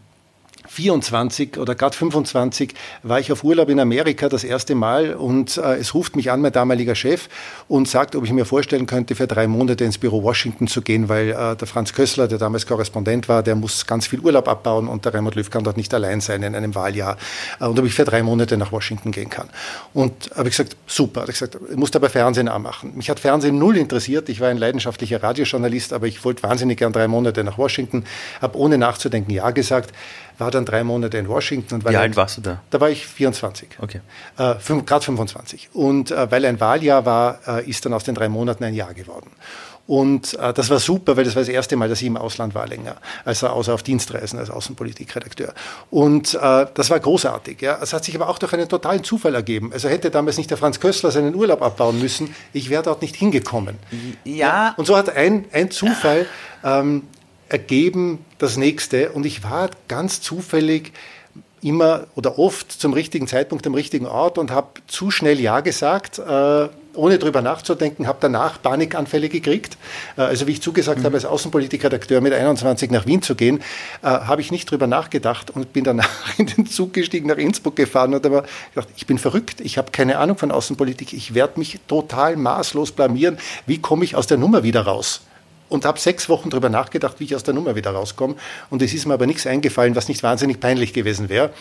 24 0.68 1.58
oder 1.58 1.76
gerade 1.76 1.96
25 1.96 2.74
war 3.04 3.20
ich 3.20 3.32
auf 3.32 3.44
Urlaub 3.44 3.70
in 3.70 3.80
Amerika 3.80 4.30
das 4.30 4.44
erste 4.44 4.76
Mal 4.76 5.14
und 5.16 5.58
äh, 5.58 5.76
es 5.76 5.94
ruft 5.94 6.16
mich 6.16 6.32
an 6.32 6.42
mein 6.42 6.52
damaliger 6.52 6.96
Chef 6.96 7.30
und 7.68 7.88
sagt, 7.88 8.16
ob 8.16 8.24
ich 8.24 8.32
mir 8.32 8.46
vorstellen 8.46 8.86
könnte, 8.86 9.16
für 9.16 9.28
drei 9.28 9.48
Monate 9.48 9.84
ins 9.84 9.98
Büro 9.98 10.24
Washington 10.24 10.68
zu 10.68 10.82
gehen, 10.82 11.10
weil 11.10 11.30
äh, 11.30 11.56
der 11.56 11.68
Franz 11.68 11.94
Kössler, 11.94 12.28
der 12.28 12.38
damals 12.38 12.66
Korrespondent 12.66 13.30
war, 13.30 13.44
der 13.44 13.56
muss 13.56 13.86
ganz 13.86 14.08
viel 14.08 14.20
Urlaub 14.20 14.48
abbauen 14.48 14.88
und 14.88 15.06
der 15.06 15.14
Raimund 15.14 15.36
Löw 15.36 15.50
kann 15.50 15.64
dort 15.64 15.78
nicht 15.78 15.94
allein 15.94 16.22
sein 16.22 16.44
in 16.44 16.56
einem 16.56 16.76
Wahljahr 16.76 17.18
äh, 17.60 17.66
und 17.66 17.80
ob 17.80 17.86
ich 17.86 17.94
für 17.94 18.06
drei 18.06 18.24
Monate 18.24 18.58
nach 18.58 18.72
Washington 18.72 19.12
gehen 19.12 19.30
kann. 19.30 19.50
Und 19.94 20.30
habe 20.36 20.50
ich 20.50 20.58
gesagt, 20.58 20.76
super. 20.86 21.22
Habe 21.22 21.32
ich 21.32 21.40
gesagt, 21.40 21.58
ich 21.70 21.78
muss 21.78 21.96
aber 21.96 22.10
Fernsehen 22.10 22.48
anmachen. 22.48 22.96
Mich 22.96 23.10
hat 23.10 23.20
Fernsehen 23.20 23.58
null 23.58 23.78
interessiert. 23.78 24.30
Ich 24.30 24.40
war 24.40 24.50
ein 24.50 24.58
leidenschaftlicher 24.58 25.24
Radiojournalist, 25.24 25.94
aber 25.94 26.08
ich 26.08 26.24
wollte 26.24 26.44
wahnsinnig 26.44 26.78
gern 26.78 26.94
drei 26.94 27.08
Monate 27.08 27.44
nach 27.44 27.58
Washington, 27.58 28.04
habe 28.42 28.58
ohne 28.58 28.78
nachzudenken 28.78 29.32
ja 29.32 29.50
gesagt 29.52 29.94
war 30.38 30.52
dann 30.52 30.66
drei 30.66 30.84
Monate 30.84 31.18
in 31.18 31.28
Washington. 31.28 31.84
Wie 31.84 31.96
alt 31.96 32.16
warst 32.16 32.38
du 32.38 32.42
da? 32.42 32.62
Da 32.70 32.80
war 32.80 32.90
ich 32.90 33.08
24. 33.08 33.70
Okay. 33.80 34.02
Äh, 34.38 34.56
Gerade 34.86 35.06
25. 35.06 35.70
Und 35.74 36.12
äh, 36.12 36.32
weil 36.32 36.46
ein 36.46 36.60
Wahljahr 36.60 37.06
war, 37.06 37.40
äh, 37.48 37.70
ist 37.70 37.86
dann 37.86 37.94
aus 37.94 38.04
den 38.04 38.16
drei 38.16 38.30
Monaten 38.30 38.64
ein 38.64 38.74
Jahr 38.74 38.94
geworden. 38.94 39.32
Und 39.88 40.34
äh, 40.34 40.54
das 40.54 40.70
war 40.70 40.80
super, 40.80 41.16
weil 41.16 41.24
das 41.24 41.36
war 41.36 41.42
das 41.42 41.50
erste 41.50 41.78
Mal, 41.78 41.88
dass 41.88 42.02
ich 42.02 42.08
im 42.08 42.18
Ausland 42.18 42.54
war 42.54 42.68
länger, 42.68 42.98
als 43.24 43.44
außer 43.44 43.74
auf 43.74 43.84
Dienstreisen 43.84 44.38
als 44.38 44.50
Außenpolitikredakteur. 44.50 45.54
Und 45.90 46.34
äh, 46.36 46.66
das 46.74 46.90
war 46.90 47.00
großartig. 47.00 47.62
Ja. 47.62 47.80
Es 47.82 47.94
hat 47.94 48.04
sich 48.04 48.14
aber 48.14 48.28
auch 48.28 48.38
durch 48.38 48.52
einen 48.54 48.68
totalen 48.68 49.04
Zufall 49.06 49.34
ergeben. 49.34 49.72
Also 49.72 49.88
hätte 49.88 50.12
damals 50.12 50.38
nicht 50.38 50.50
der 50.50 50.58
Franz 50.58 50.82
Kössler 50.82 51.12
seinen 51.12 51.34
Urlaub 51.34 51.62
abbauen 51.62 52.00
müssen, 52.00 52.36
ich 52.52 52.70
wäre 52.70 52.84
dort 52.84 53.02
nicht 53.02 53.16
hingekommen. 53.16 53.78
Ja. 54.26 54.36
ja. 54.36 54.74
Und 54.76 54.86
so 54.86 54.98
hat 54.98 55.16
ein, 55.16 55.46
ein 55.54 55.72
Zufall 55.72 56.26
ähm, 56.66 57.04
ergeben 57.50 58.26
das 58.38 58.58
nächste. 58.58 59.12
Und 59.12 59.26
ich 59.26 59.44
war 59.44 59.70
ganz 59.88 60.22
zufällig 60.22 60.92
immer 61.62 62.08
oder 62.16 62.38
oft 62.38 62.72
zum 62.72 62.94
richtigen 62.94 63.28
Zeitpunkt 63.28 63.66
am 63.66 63.74
richtigen 63.74 64.06
Ort 64.06 64.38
und 64.38 64.52
habe 64.52 64.68
zu 64.88 65.12
schnell 65.12 65.40
Ja 65.40 65.62
gesagt, 65.62 66.20
äh, 66.20 66.68
ohne 66.98 67.20
drüber 67.20 67.42
nachzudenken, 67.42 68.08
habe 68.08 68.18
danach 68.22 68.62
Panikanfälle 68.62 69.30
gekriegt. 69.30 69.78
Äh, 70.18 70.22
also 70.22 70.48
wie 70.48 70.52
ich 70.52 70.62
zugesagt 70.62 71.00
mhm. 71.00 71.06
habe, 71.06 71.16
als 71.16 71.26
Außenpolitikredakteur 71.26 72.22
mit 72.22 72.34
21 72.34 72.92
nach 72.92 73.06
Wien 73.06 73.22
zu 73.22 73.36
gehen, 73.36 73.60
äh, 74.02 74.08
habe 74.08 74.42
ich 74.42 74.52
nicht 74.52 74.70
drüber 74.70 74.88
nachgedacht 74.88 75.52
und 75.52 75.74
bin 75.74 75.84
danach 75.84 76.10
in 76.38 76.48
den 76.48 76.66
Zug 76.66 76.94
gestiegen, 76.94 77.28
nach 77.28 77.38
Innsbruck 77.38 77.76
gefahren 77.76 78.14
und 78.14 78.26
habe 78.26 78.44
gedacht, 78.74 78.90
ich 78.96 79.08
bin 79.08 79.18
verrückt, 79.18 79.62
ich 79.62 79.78
habe 79.78 79.92
keine 79.92 80.18
Ahnung 80.20 80.38
von 80.38 80.52
Außenpolitik, 80.52 81.14
ich 81.14 81.34
werde 81.34 81.60
mich 81.60 81.80
total 81.88 82.36
maßlos 82.36 82.92
blamieren, 82.92 83.38
wie 83.66 83.80
komme 83.80 84.04
ich 84.04 84.16
aus 84.16 84.28
der 84.28 84.38
Nummer 84.38 84.64
wieder 84.64 84.82
raus? 84.82 85.22
Und 85.70 85.86
habe 85.86 86.00
sechs 86.00 86.30
Wochen 86.30 86.50
darüber 86.50 86.70
nachgedacht, 86.70 87.20
wie 87.20 87.26
ich 87.26 87.36
aus 87.36 87.44
der 87.44 87.54
Nummer 87.54 87.76
wieder 87.76 87.92
rauskomme. 87.92 88.36
Und 88.70 88.82
es 88.82 88.94
ist 88.94 89.06
mir 89.06 89.14
aber 89.14 89.26
nichts 89.26 89.48
eingefallen, 89.48 89.96
was 89.96 90.08
nicht 90.08 90.24
wahnsinnig 90.24 90.60
peinlich 90.60 90.94
gewesen 90.94 91.30
wäre. 91.30 91.52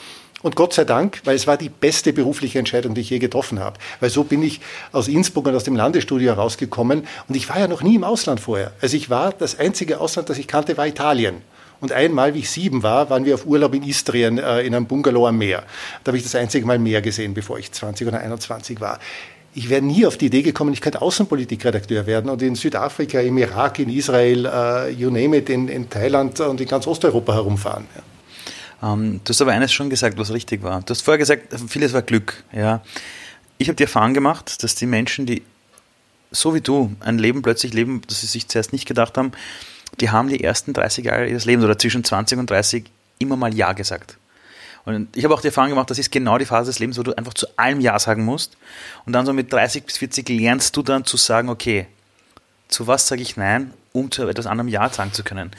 Und 0.43 0.55
Gott 0.55 0.75
sei 0.75 0.85
Dank, 0.85 1.23
weil 1.25 1.35
es 1.35 1.47
war 1.47 1.57
die 1.57 1.71
beste 1.71 2.13
berufliche 2.13 2.59
Entscheidung, 2.59 2.95
die 2.95 3.01
ich 3.01 3.11
je 3.11 3.19
getroffen 3.19 3.59
habe. 3.59 3.79
Weil 4.01 4.11
so 4.11 4.23
bin 4.23 4.43
ich 4.43 4.61
aus 4.93 5.09
Innsbruck 5.09 5.47
und 5.47 5.55
aus 5.55 5.65
dem 5.65 5.77
Landesstudio 5.77 6.33
herausgekommen. 6.33 7.07
Und 7.27 7.35
ich 7.35 7.49
war 7.49 7.59
ja 7.59 7.69
noch 7.69 7.83
nie 7.83 7.97
im 7.97 8.05
Ausland 8.05 8.41
vorher. 8.41 8.73
Also 8.81 8.97
ich 8.97 9.11
war, 9.11 9.33
das 9.33 9.59
einzige 9.59 9.99
Ausland, 9.99 10.29
das 10.29 10.39
ich 10.39 10.47
kannte, 10.47 10.77
war 10.77 10.87
Italien. 10.87 11.43
Und 11.81 11.93
einmal, 11.93 12.35
wie 12.35 12.41
ich 12.41 12.51
sieben 12.51 12.83
war, 12.83 13.11
waren 13.11 13.25
wir 13.25 13.35
auf 13.35 13.47
Urlaub 13.47 13.75
in 13.75 13.83
Istrien 13.83 14.39
äh, 14.39 14.63
in 14.63 14.75
einem 14.75 14.87
Bungalow 14.87 15.27
am 15.27 15.39
Meer. 15.39 15.63
Da 16.05 16.11
habe 16.11 16.17
ich 16.17 16.23
das 16.23 16.35
einzige 16.35 16.67
Mal 16.67 16.79
Meer 16.79 17.03
gesehen, 17.03 17.35
bevor 17.35 17.59
ich 17.59 17.73
20 17.73 18.07
oder 18.09 18.21
21 18.21 18.81
war 18.81 18.99
ich 19.57 19.71
wäre 19.71 19.81
nie 19.81 20.05
auf 20.05 20.19
die 20.19 20.27
Idee 20.27 20.43
gekommen, 20.43 20.75
ich 20.75 20.83
könnte 20.83 21.01
Außenpolitikredakteur 21.01 22.07
werden 22.07 22.31
und 22.31 22.43
in 22.43 22.55
Südafrika, 22.57 23.21
im 23.21 23.39
Irak, 23.39 23.79
in 23.79 23.89
Israel, 23.89 24.45
uh, 24.45 24.87
you 24.91 25.09
name 25.09 25.35
it, 25.35 25.49
in, 25.49 25.69
in, 25.69 25.89
Thailand 25.89 26.39
und 26.41 26.61
in 26.61 26.69
ganz 26.69 26.87
Osteuropa 26.87 27.33
herumfahren. 27.33 27.87
Ja. 28.83 28.93
Ähm, 28.93 29.21
du 29.25 29.31
hast 29.31 29.41
aber 29.41 29.53
eines 29.53 29.73
schon 29.73 29.89
gesagt, 29.89 30.19
was 30.19 30.31
richtig 30.31 30.63
war. 30.63 30.83
Du 30.83 30.91
hast 30.91 31.01
vorher 31.01 31.17
gesagt, 31.17 31.55
vieles 31.69 31.95
war 31.95 32.03
Glück. 32.03 32.45
Ja. 32.53 32.83
Ich 33.57 33.69
habe 33.69 33.77
die 33.77 33.85
Erfahrung 33.85 34.13
gemacht, 34.13 34.63
dass 34.63 34.75
die 34.75 34.85
Menschen, 34.85 35.25
die 35.25 35.43
so 36.31 36.55
wie 36.55 36.61
du 36.61 36.95
ein 37.01 37.17
Leben 37.17 37.41
plötzlich 37.41 37.73
leben, 37.73 38.03
das 38.09 38.21
sie 38.21 38.27
sich 38.27 38.49
zuerst 38.49 38.75
nicht 38.75 38.87
gedacht 38.87 39.17
haben, 39.17 39.33
die 40.01 40.11
haben 40.11 40.29
die 40.29 40.45
ersten 40.45 40.75
30 40.75 41.07
Jahre 41.07 41.29
ihres 41.29 41.47
Lebens 41.47 41.65
oder 41.65 41.79
zwischen 41.79 42.05
20 42.05 42.39
und 42.39 42.51
30 42.51 42.85
immer 43.19 43.37
mal 43.37 43.55
Ja 43.55 43.73
gesagt. 43.73 44.19
Und 44.87 45.15
ich 45.17 45.25
habe 45.25 45.35
auch 45.35 45.41
die 45.41 45.49
Erfahrung 45.49 45.71
gemacht, 45.71 45.91
das 45.91 45.99
ist 45.99 46.13
genau 46.13 46.39
die 46.39 46.45
Phase 46.45 46.71
des 46.71 46.79
Lebens, 46.79 46.97
wo 46.97 47.03
du 47.03 47.13
einfach 47.19 47.35
zu 47.35 47.47
allem 47.57 47.81
Ja 47.81 47.99
sagen 47.99 48.25
musst. 48.25 48.57
Und 49.05 49.13
dann 49.13 49.27
so 49.27 49.33
mit 49.33 49.53
30 49.53 49.85
bis 49.85 49.99
40 49.99 50.29
lernst 50.29 50.77
du 50.77 50.83
dann 50.83 51.05
zu 51.05 51.17
sagen, 51.17 51.49
okay, 51.49 51.87
zu 52.69 52.87
was 52.87 53.09
sage 53.09 53.21
ich 53.21 53.37
Nein, 53.37 53.75
um 53.93 54.11
zu 54.11 54.27
etwas 54.29 54.47
anderem 54.47 54.69
Ja 54.69 54.89
sagen 54.89 55.13
zu 55.13 55.25
können. 55.25 55.51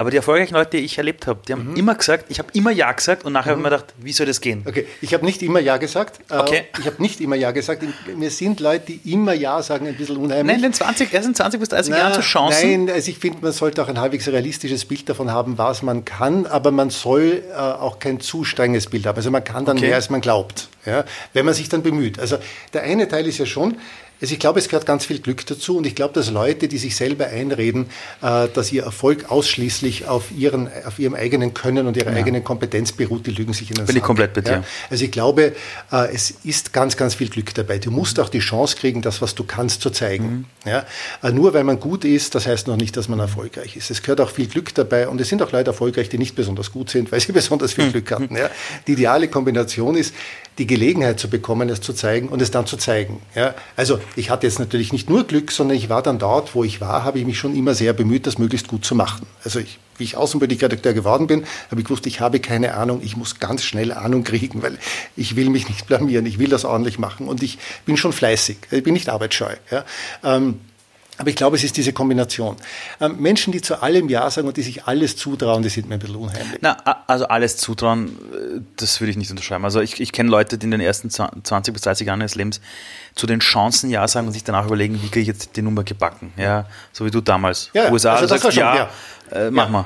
Aber 0.00 0.10
die 0.10 0.16
erfolgreichen 0.16 0.54
Leute, 0.54 0.78
die 0.78 0.84
ich 0.86 0.96
erlebt 0.96 1.26
habe, 1.26 1.40
die 1.46 1.52
haben 1.52 1.72
mhm. 1.72 1.76
immer 1.76 1.94
gesagt, 1.94 2.24
ich 2.30 2.38
habe 2.38 2.48
immer 2.54 2.70
Ja 2.70 2.90
gesagt 2.90 3.26
und 3.26 3.34
nachher 3.34 3.54
mhm. 3.54 3.66
habe 3.66 3.68
ich 3.68 3.70
mir 3.70 3.76
gedacht, 3.76 3.94
wie 3.98 4.12
soll 4.12 4.24
das 4.24 4.40
gehen? 4.40 4.62
Okay, 4.66 4.86
ich 5.02 5.12
habe 5.12 5.26
nicht 5.26 5.42
immer 5.42 5.60
Ja 5.60 5.76
gesagt. 5.76 6.20
Äh, 6.30 6.38
okay. 6.38 6.62
Ich 6.78 6.86
habe 6.86 7.02
nicht 7.02 7.20
immer 7.20 7.36
Ja 7.36 7.50
gesagt. 7.50 7.84
Mir 8.16 8.30
sind 8.30 8.60
Leute, 8.60 8.92
die 8.92 9.12
immer 9.12 9.34
Ja 9.34 9.60
sagen, 9.60 9.86
ein 9.86 9.94
bisschen 9.94 10.16
unheimlich. 10.16 10.46
Nein, 10.46 10.56
in 10.56 10.62
den 10.62 10.72
20, 10.72 11.12
erst 11.12 11.28
in 11.28 11.34
20 11.34 11.60
bis 11.60 11.68
30 11.68 11.94
Jahren 11.94 12.14
zu 12.14 12.22
Chancen. 12.22 12.86
Nein, 12.86 12.94
also 12.94 13.10
ich 13.10 13.18
finde, 13.18 13.40
man 13.42 13.52
sollte 13.52 13.82
auch 13.82 13.88
ein 13.88 14.00
halbwegs 14.00 14.26
realistisches 14.26 14.86
Bild 14.86 15.06
davon 15.06 15.30
haben, 15.30 15.58
was 15.58 15.82
man 15.82 16.06
kann, 16.06 16.46
aber 16.46 16.70
man 16.70 16.88
soll 16.88 17.42
äh, 17.50 17.54
auch 17.58 17.98
kein 17.98 18.20
zu 18.20 18.44
strenges 18.44 18.86
Bild 18.86 19.04
haben. 19.04 19.16
Also 19.16 19.30
man 19.30 19.44
kann 19.44 19.66
dann 19.66 19.76
okay. 19.76 19.88
mehr, 19.88 19.96
als 19.96 20.08
man 20.08 20.22
glaubt, 20.22 20.70
ja, 20.86 21.04
wenn 21.34 21.44
man 21.44 21.52
sich 21.52 21.68
dann 21.68 21.82
bemüht. 21.82 22.18
Also 22.18 22.38
der 22.72 22.84
eine 22.84 23.06
Teil 23.06 23.26
ist 23.26 23.36
ja 23.36 23.44
schon, 23.44 23.76
also 24.20 24.32
ich 24.32 24.38
glaube, 24.38 24.58
es 24.58 24.68
gehört 24.68 24.86
ganz 24.86 25.06
viel 25.06 25.18
Glück 25.18 25.46
dazu 25.46 25.78
und 25.78 25.86
ich 25.86 25.94
glaube, 25.94 26.14
dass 26.14 26.30
Leute, 26.30 26.68
die 26.68 26.78
sich 26.78 26.94
selber 26.96 27.26
einreden, 27.26 27.86
äh, 28.22 28.48
dass 28.52 28.70
ihr 28.70 28.82
Erfolg 28.82 29.30
ausschließlich 29.30 30.06
auf, 30.06 30.30
ihren, 30.36 30.68
auf 30.84 30.98
ihrem 30.98 31.14
eigenen 31.14 31.54
Können 31.54 31.86
und 31.86 31.96
ihrer 31.96 32.10
ja. 32.10 32.16
eigenen 32.16 32.44
Kompetenz 32.44 32.92
beruht, 32.92 33.26
die 33.26 33.30
lügen 33.30 33.52
sich 33.52 33.70
in 33.70 33.76
den 33.76 33.86
Bin 33.86 33.96
ich 33.96 34.02
komplett 34.02 34.34
bei 34.34 34.42
dir. 34.42 34.52
Ja? 34.52 34.64
Also 34.90 35.04
ich 35.04 35.10
glaube, 35.10 35.54
äh, 35.90 36.14
es 36.14 36.30
ist 36.44 36.72
ganz, 36.72 36.96
ganz 36.96 37.14
viel 37.14 37.28
Glück 37.28 37.54
dabei. 37.54 37.78
Du 37.78 37.90
musst 37.90 38.20
auch 38.20 38.28
die 38.28 38.40
Chance 38.40 38.76
kriegen, 38.76 39.00
das, 39.02 39.22
was 39.22 39.34
du 39.34 39.44
kannst, 39.44 39.80
zu 39.80 39.90
zeigen. 39.90 40.46
Mhm. 40.64 40.70
Ja? 40.70 40.86
Äh, 41.22 41.32
nur 41.32 41.54
weil 41.54 41.64
man 41.64 41.80
gut 41.80 42.04
ist, 42.04 42.34
das 42.34 42.46
heißt 42.46 42.66
noch 42.66 42.76
nicht, 42.76 42.96
dass 42.96 43.08
man 43.08 43.20
erfolgreich 43.20 43.76
ist. 43.76 43.90
Es 43.90 44.02
gehört 44.02 44.20
auch 44.20 44.30
viel 44.30 44.48
Glück 44.48 44.74
dabei 44.74 45.08
und 45.08 45.20
es 45.20 45.28
sind 45.28 45.42
auch 45.42 45.52
Leute 45.52 45.70
erfolgreich, 45.70 46.08
die 46.08 46.18
nicht 46.18 46.36
besonders 46.36 46.72
gut 46.72 46.90
sind, 46.90 47.10
weil 47.10 47.20
sie 47.20 47.32
besonders 47.40 47.72
viel 47.72 47.86
mhm. 47.86 47.92
Glück 47.92 48.10
hatten. 48.10 48.36
Ja? 48.36 48.50
Die 48.86 48.92
ideale 48.92 49.28
Kombination 49.28 49.96
ist, 49.96 50.14
die 50.60 50.66
Gelegenheit 50.66 51.18
zu 51.18 51.30
bekommen, 51.30 51.70
es 51.70 51.80
zu 51.80 51.94
zeigen 51.94 52.28
und 52.28 52.42
es 52.42 52.50
dann 52.50 52.66
zu 52.66 52.76
zeigen. 52.76 53.22
Ja, 53.34 53.54
also 53.76 53.98
ich 54.14 54.28
hatte 54.28 54.46
jetzt 54.46 54.58
natürlich 54.58 54.92
nicht 54.92 55.08
nur 55.08 55.24
Glück, 55.24 55.52
sondern 55.52 55.74
ich 55.74 55.88
war 55.88 56.02
dann 56.02 56.18
dort, 56.18 56.54
wo 56.54 56.64
ich 56.64 56.82
war, 56.82 57.02
habe 57.02 57.18
ich 57.18 57.24
mich 57.24 57.38
schon 57.38 57.56
immer 57.56 57.74
sehr 57.74 57.94
bemüht, 57.94 58.26
das 58.26 58.36
möglichst 58.36 58.68
gut 58.68 58.84
zu 58.84 58.94
machen. 58.94 59.26
Also 59.42 59.58
ich, 59.58 59.78
wie 59.96 60.04
ich 60.04 60.18
Außenpolitikredakteur 60.18 60.92
geworden 60.92 61.26
bin, 61.26 61.44
habe 61.70 61.80
ich 61.80 61.86
gewusst, 61.86 62.06
ich 62.06 62.20
habe 62.20 62.40
keine 62.40 62.74
Ahnung, 62.74 63.00
ich 63.02 63.16
muss 63.16 63.40
ganz 63.40 63.64
schnell 63.64 63.90
Ahnung 63.90 64.22
kriegen, 64.22 64.62
weil 64.62 64.78
ich 65.16 65.34
will 65.34 65.48
mich 65.48 65.66
nicht 65.70 65.86
blamieren, 65.86 66.26
ich 66.26 66.38
will 66.38 66.48
das 66.48 66.66
ordentlich 66.66 66.98
machen 66.98 67.26
und 67.26 67.42
ich 67.42 67.58
bin 67.86 67.96
schon 67.96 68.12
fleißig, 68.12 68.58
ich 68.70 68.82
bin 68.82 68.92
nicht 68.92 69.08
arbeitsscheu. 69.08 69.54
Ja. 69.70 69.84
Ähm, 70.22 70.60
aber 71.20 71.28
ich 71.28 71.36
glaube, 71.36 71.56
es 71.56 71.64
ist 71.64 71.76
diese 71.76 71.92
Kombination. 71.92 72.56
Ähm, 72.98 73.16
Menschen, 73.18 73.52
die 73.52 73.60
zu 73.60 73.82
allem 73.82 74.08
Ja 74.08 74.30
sagen 74.30 74.48
und 74.48 74.56
die 74.56 74.62
sich 74.62 74.84
alles 74.84 75.16
zutrauen, 75.16 75.62
die 75.62 75.68
sind 75.68 75.86
mir 75.86 75.96
ein 75.96 76.00
bisschen 76.00 76.16
unheimlich. 76.16 76.58
Na, 76.62 76.78
also 77.06 77.26
alles 77.26 77.58
zutrauen, 77.58 78.16
äh, 78.32 78.60
das 78.76 79.02
würde 79.02 79.10
ich 79.10 79.18
nicht 79.18 79.30
unterschreiben. 79.30 79.62
Also 79.66 79.82
ich, 79.82 80.00
ich 80.00 80.12
kenne 80.12 80.30
Leute, 80.30 80.56
die 80.56 80.64
in 80.64 80.70
den 80.70 80.80
ersten 80.80 81.10
20 81.10 81.74
bis 81.74 81.82
30 81.82 82.06
Jahren 82.06 82.22
ihres 82.22 82.36
Lebens 82.36 82.62
zu 83.14 83.26
den 83.26 83.40
Chancen 83.40 83.90
Ja 83.90 84.08
sagen 84.08 84.28
und 84.28 84.32
sich 84.32 84.44
danach 84.44 84.64
überlegen, 84.64 84.94
wie 85.02 85.08
kriege 85.08 85.20
ich 85.20 85.26
jetzt 85.26 85.56
die 85.56 85.62
Nummer 85.62 85.84
gebacken. 85.84 86.32
Ja, 86.38 86.64
so 86.92 87.04
wie 87.04 87.10
du 87.10 87.20
damals. 87.20 87.68
Ja, 87.74 87.90
USA 87.90 88.14
also 88.14 88.26
sagst 88.26 88.44
schon, 88.44 88.54
ja, 88.54 88.76
ja. 88.76 88.90
Äh, 89.32 89.50
mach 89.50 89.66
ja. 89.66 89.70
mal. 89.70 89.84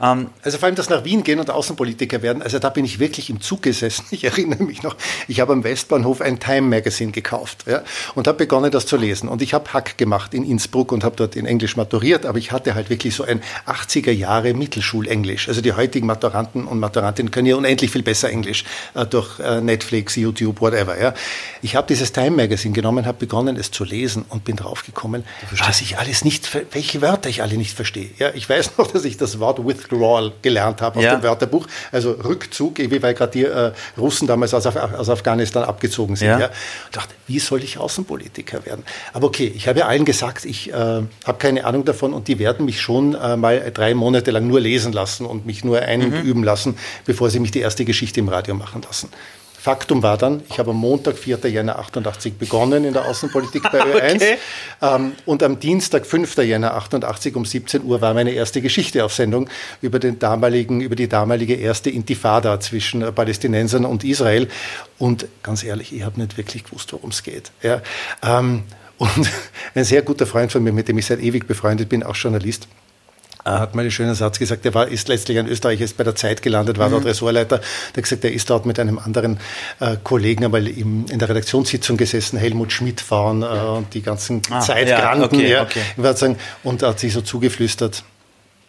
Ähm, 0.00 0.30
also 0.42 0.58
vor 0.58 0.66
allem 0.66 0.76
das 0.76 0.88
nach 0.88 1.04
Wien 1.04 1.24
gehen 1.24 1.40
und 1.40 1.50
Außenpolitiker 1.50 2.22
werden, 2.22 2.42
also 2.42 2.58
da 2.58 2.68
bin 2.70 2.84
ich 2.84 2.98
wirklich 2.98 3.30
im 3.30 3.40
Zug 3.40 3.62
gesessen. 3.62 4.04
Ich 4.14 4.24
erinnere 4.24 4.62
mich 4.62 4.82
noch, 4.82 4.96
ich 5.26 5.40
habe 5.40 5.52
am 5.52 5.64
Westbahnhof 5.64 6.20
ein 6.20 6.38
Time 6.38 6.62
Magazine 6.62 7.10
gekauft 7.10 7.64
ja, 7.66 7.82
und 8.14 8.28
habe 8.28 8.38
begonnen, 8.38 8.70
das 8.70 8.86
zu 8.86 8.96
lesen. 8.96 9.28
Und 9.28 9.42
ich 9.42 9.52
habe 9.52 9.72
Hack 9.72 9.98
gemacht 9.98 10.34
in 10.34 10.44
Innsbruck 10.44 10.92
und 10.92 11.02
habe 11.02 11.16
dort 11.16 11.34
in 11.34 11.46
Englisch 11.46 11.76
maturiert, 11.76 12.24
aber 12.24 12.38
ich 12.38 12.52
hatte 12.52 12.74
halt 12.74 12.90
wirklich 12.90 13.14
so 13.14 13.24
ein 13.24 13.42
80er 13.66 14.12
Jahre 14.12 14.54
Mittelschulenglisch. 14.54 15.48
Also 15.48 15.60
die 15.60 15.72
heutigen 15.72 16.06
Maturanten 16.06 16.66
und 16.66 16.78
Maturantinnen 16.78 17.32
können 17.32 17.46
ja 17.46 17.56
unendlich 17.56 17.90
viel 17.90 18.02
besser 18.02 18.30
Englisch 18.30 18.64
äh, 18.94 19.04
durch 19.04 19.40
äh, 19.40 19.60
Netflix, 19.60 20.16
YouTube, 20.16 20.60
whatever. 20.60 21.00
Ja. 21.00 21.12
Ich 21.60 21.76
habe 21.76 21.86
dieses 21.88 22.12
Time 22.12 22.30
Magazine 22.30 22.72
genommen, 22.74 23.04
habe 23.04 23.18
begonnen, 23.18 23.56
es 23.56 23.70
zu 23.70 23.84
lesen 23.84 24.24
und 24.28 24.44
bin 24.44 24.56
draufgekommen, 24.56 25.24
was 25.58 25.80
ich 25.80 25.98
alles 25.98 26.24
nicht, 26.24 26.48
welche 26.72 27.02
Wörter 27.02 27.28
ich 27.28 27.42
alle 27.42 27.56
nicht 27.56 27.74
verstehe. 27.74 28.10
Ja, 28.18 28.30
ich 28.34 28.48
weiß 28.48 28.78
noch, 28.78 28.83
noch, 28.84 28.92
dass 28.92 29.04
ich 29.04 29.16
das 29.16 29.38
Wort 29.40 29.64
Withdrawal 29.66 30.32
gelernt 30.42 30.80
habe 30.82 30.98
aus 30.98 31.04
ja. 31.04 31.16
dem 31.16 31.22
Wörterbuch. 31.22 31.66
Also 31.92 32.12
Rückzug, 32.12 32.78
wie 32.78 33.02
weil 33.02 33.14
gerade 33.14 33.32
die 33.32 33.44
äh, 33.44 33.72
Russen 33.98 34.26
damals 34.26 34.54
aus, 34.54 34.66
aus, 34.66 35.08
Afghanistan 35.08 35.64
abgezogen 35.64 36.16
sind. 36.16 36.28
Ja. 36.28 36.38
ja. 36.38 36.50
Ich 36.86 36.90
dachte, 36.90 37.14
wie 37.26 37.38
soll 37.38 37.62
ich 37.62 37.78
Außenpolitiker 37.78 38.64
werden? 38.66 38.84
Aber 39.12 39.26
okay, 39.26 39.52
ich 39.54 39.68
habe 39.68 39.80
ja 39.80 39.86
allen 39.86 40.04
gesagt, 40.04 40.44
ich 40.44 40.72
äh, 40.72 40.74
habe 40.74 41.38
keine 41.38 41.64
Ahnung 41.64 41.84
davon 41.84 42.12
und 42.12 42.28
die 42.28 42.38
werden 42.38 42.66
mich 42.66 42.80
schon 42.80 43.14
äh, 43.14 43.36
mal 43.36 43.70
drei 43.72 43.94
Monate 43.94 44.30
lang 44.30 44.46
nur 44.46 44.60
lesen 44.60 44.92
lassen 44.92 45.26
und 45.26 45.46
mich 45.46 45.64
nur 45.64 45.80
einüben 45.80 46.40
mhm. 46.40 46.44
lassen, 46.44 46.76
bevor 47.06 47.30
sie 47.30 47.40
mich 47.40 47.50
die 47.50 47.60
erste 47.60 47.84
Geschichte 47.84 48.20
im 48.20 48.28
Radio 48.28 48.54
machen 48.54 48.82
lassen. 48.82 49.08
Faktum 49.64 50.02
war 50.02 50.18
dann, 50.18 50.42
ich 50.50 50.58
habe 50.58 50.72
am 50.72 50.76
Montag, 50.76 51.16
4. 51.16 51.38
Jänner 51.44 51.78
88 51.78 52.34
begonnen 52.34 52.84
in 52.84 52.92
der 52.92 53.06
Außenpolitik 53.06 53.62
bei 53.62 53.80
Ö1 53.80 54.14
okay. 54.16 54.36
ähm, 54.82 55.12
und 55.24 55.42
am 55.42 55.58
Dienstag, 55.58 56.04
5. 56.04 56.36
Jänner 56.36 56.74
88 56.74 57.34
um 57.34 57.46
17 57.46 57.82
Uhr 57.82 58.02
war 58.02 58.12
meine 58.12 58.32
erste 58.32 58.60
Geschichte 58.60 59.02
auf 59.02 59.14
Sendung 59.14 59.48
über, 59.80 59.98
den 59.98 60.18
damaligen, 60.18 60.82
über 60.82 60.96
die 60.96 61.08
damalige 61.08 61.54
erste 61.54 61.88
Intifada 61.88 62.60
zwischen 62.60 63.00
Palästinensern 63.14 63.86
und 63.86 64.04
Israel. 64.04 64.48
Und 64.98 65.28
ganz 65.42 65.64
ehrlich, 65.64 65.94
ich 65.94 66.02
habe 66.02 66.20
nicht 66.20 66.36
wirklich 66.36 66.64
gewusst, 66.64 66.92
worum 66.92 67.08
es 67.08 67.22
geht. 67.22 67.50
Ja, 67.62 67.80
ähm, 68.22 68.64
und 68.98 69.30
ein 69.74 69.84
sehr 69.84 70.02
guter 70.02 70.26
Freund 70.26 70.52
von 70.52 70.62
mir, 70.62 70.72
mit 70.72 70.88
dem 70.88 70.98
ich 70.98 71.06
seit 71.06 71.20
ewig 71.20 71.46
befreundet 71.46 71.88
bin, 71.88 72.02
auch 72.02 72.16
Journalist, 72.16 72.68
hat 73.44 73.74
mal 73.74 73.82
einen 73.82 73.90
schönen 73.90 74.14
Satz 74.14 74.38
gesagt, 74.38 74.64
der 74.64 74.74
war, 74.74 74.88
ist 74.88 75.08
letztlich 75.08 75.38
ein 75.38 75.46
Österreicher, 75.46 75.84
ist 75.84 75.96
bei 75.96 76.04
der 76.04 76.14
Zeit 76.14 76.42
gelandet, 76.42 76.78
war 76.78 76.88
mhm. 76.88 76.92
dort 76.92 77.04
Ressortleiter. 77.04 77.58
Der 77.58 77.96
hat 77.96 78.02
gesagt, 78.02 78.24
er 78.24 78.32
ist 78.32 78.48
dort 78.48 78.66
mit 78.66 78.78
einem 78.78 78.98
anderen 78.98 79.38
äh, 79.80 79.96
Kollegen 80.02 80.44
einmal 80.44 80.66
im, 80.66 81.06
in 81.10 81.18
der 81.18 81.28
Redaktionssitzung 81.28 81.96
gesessen, 81.96 82.38
Helmut 82.38 82.72
Schmidt 82.72 83.10
waren 83.10 83.42
äh, 83.42 83.46
und 83.46 83.92
die 83.94 84.02
ganzen 84.02 84.42
ah, 84.50 84.60
Zeitgranten. 84.60 85.40
Ja, 85.40 85.46
okay, 85.46 85.52
ja, 85.52 85.62
okay. 85.62 85.82
Ich 85.96 86.02
würde 86.02 86.18
sagen, 86.18 86.38
und 86.62 86.82
er 86.82 86.90
hat 86.90 87.00
sich 87.00 87.12
so 87.12 87.20
zugeflüstert, 87.20 88.02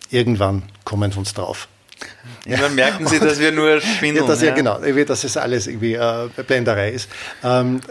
irgendwann 0.10 0.64
kommen 0.84 1.12
wir 1.12 1.18
uns 1.18 1.34
drauf. 1.34 1.68
Irgendwann 2.46 2.76
merken 2.76 3.08
Sie, 3.08 3.20
dass 3.20 3.40
wir 3.40 3.52
nur 3.52 3.82
schwindeln. 3.82 4.16
Ja, 4.26 4.28
das, 4.28 4.42
ja, 4.42 4.54
genau, 4.54 4.80
dass 4.80 5.24
es 5.24 5.38
alles 5.38 5.68
irgendwie 5.68 5.94
äh, 5.94 6.30
Blenderei 6.46 6.92
ist. 6.92 7.10
Ähm, 7.44 7.82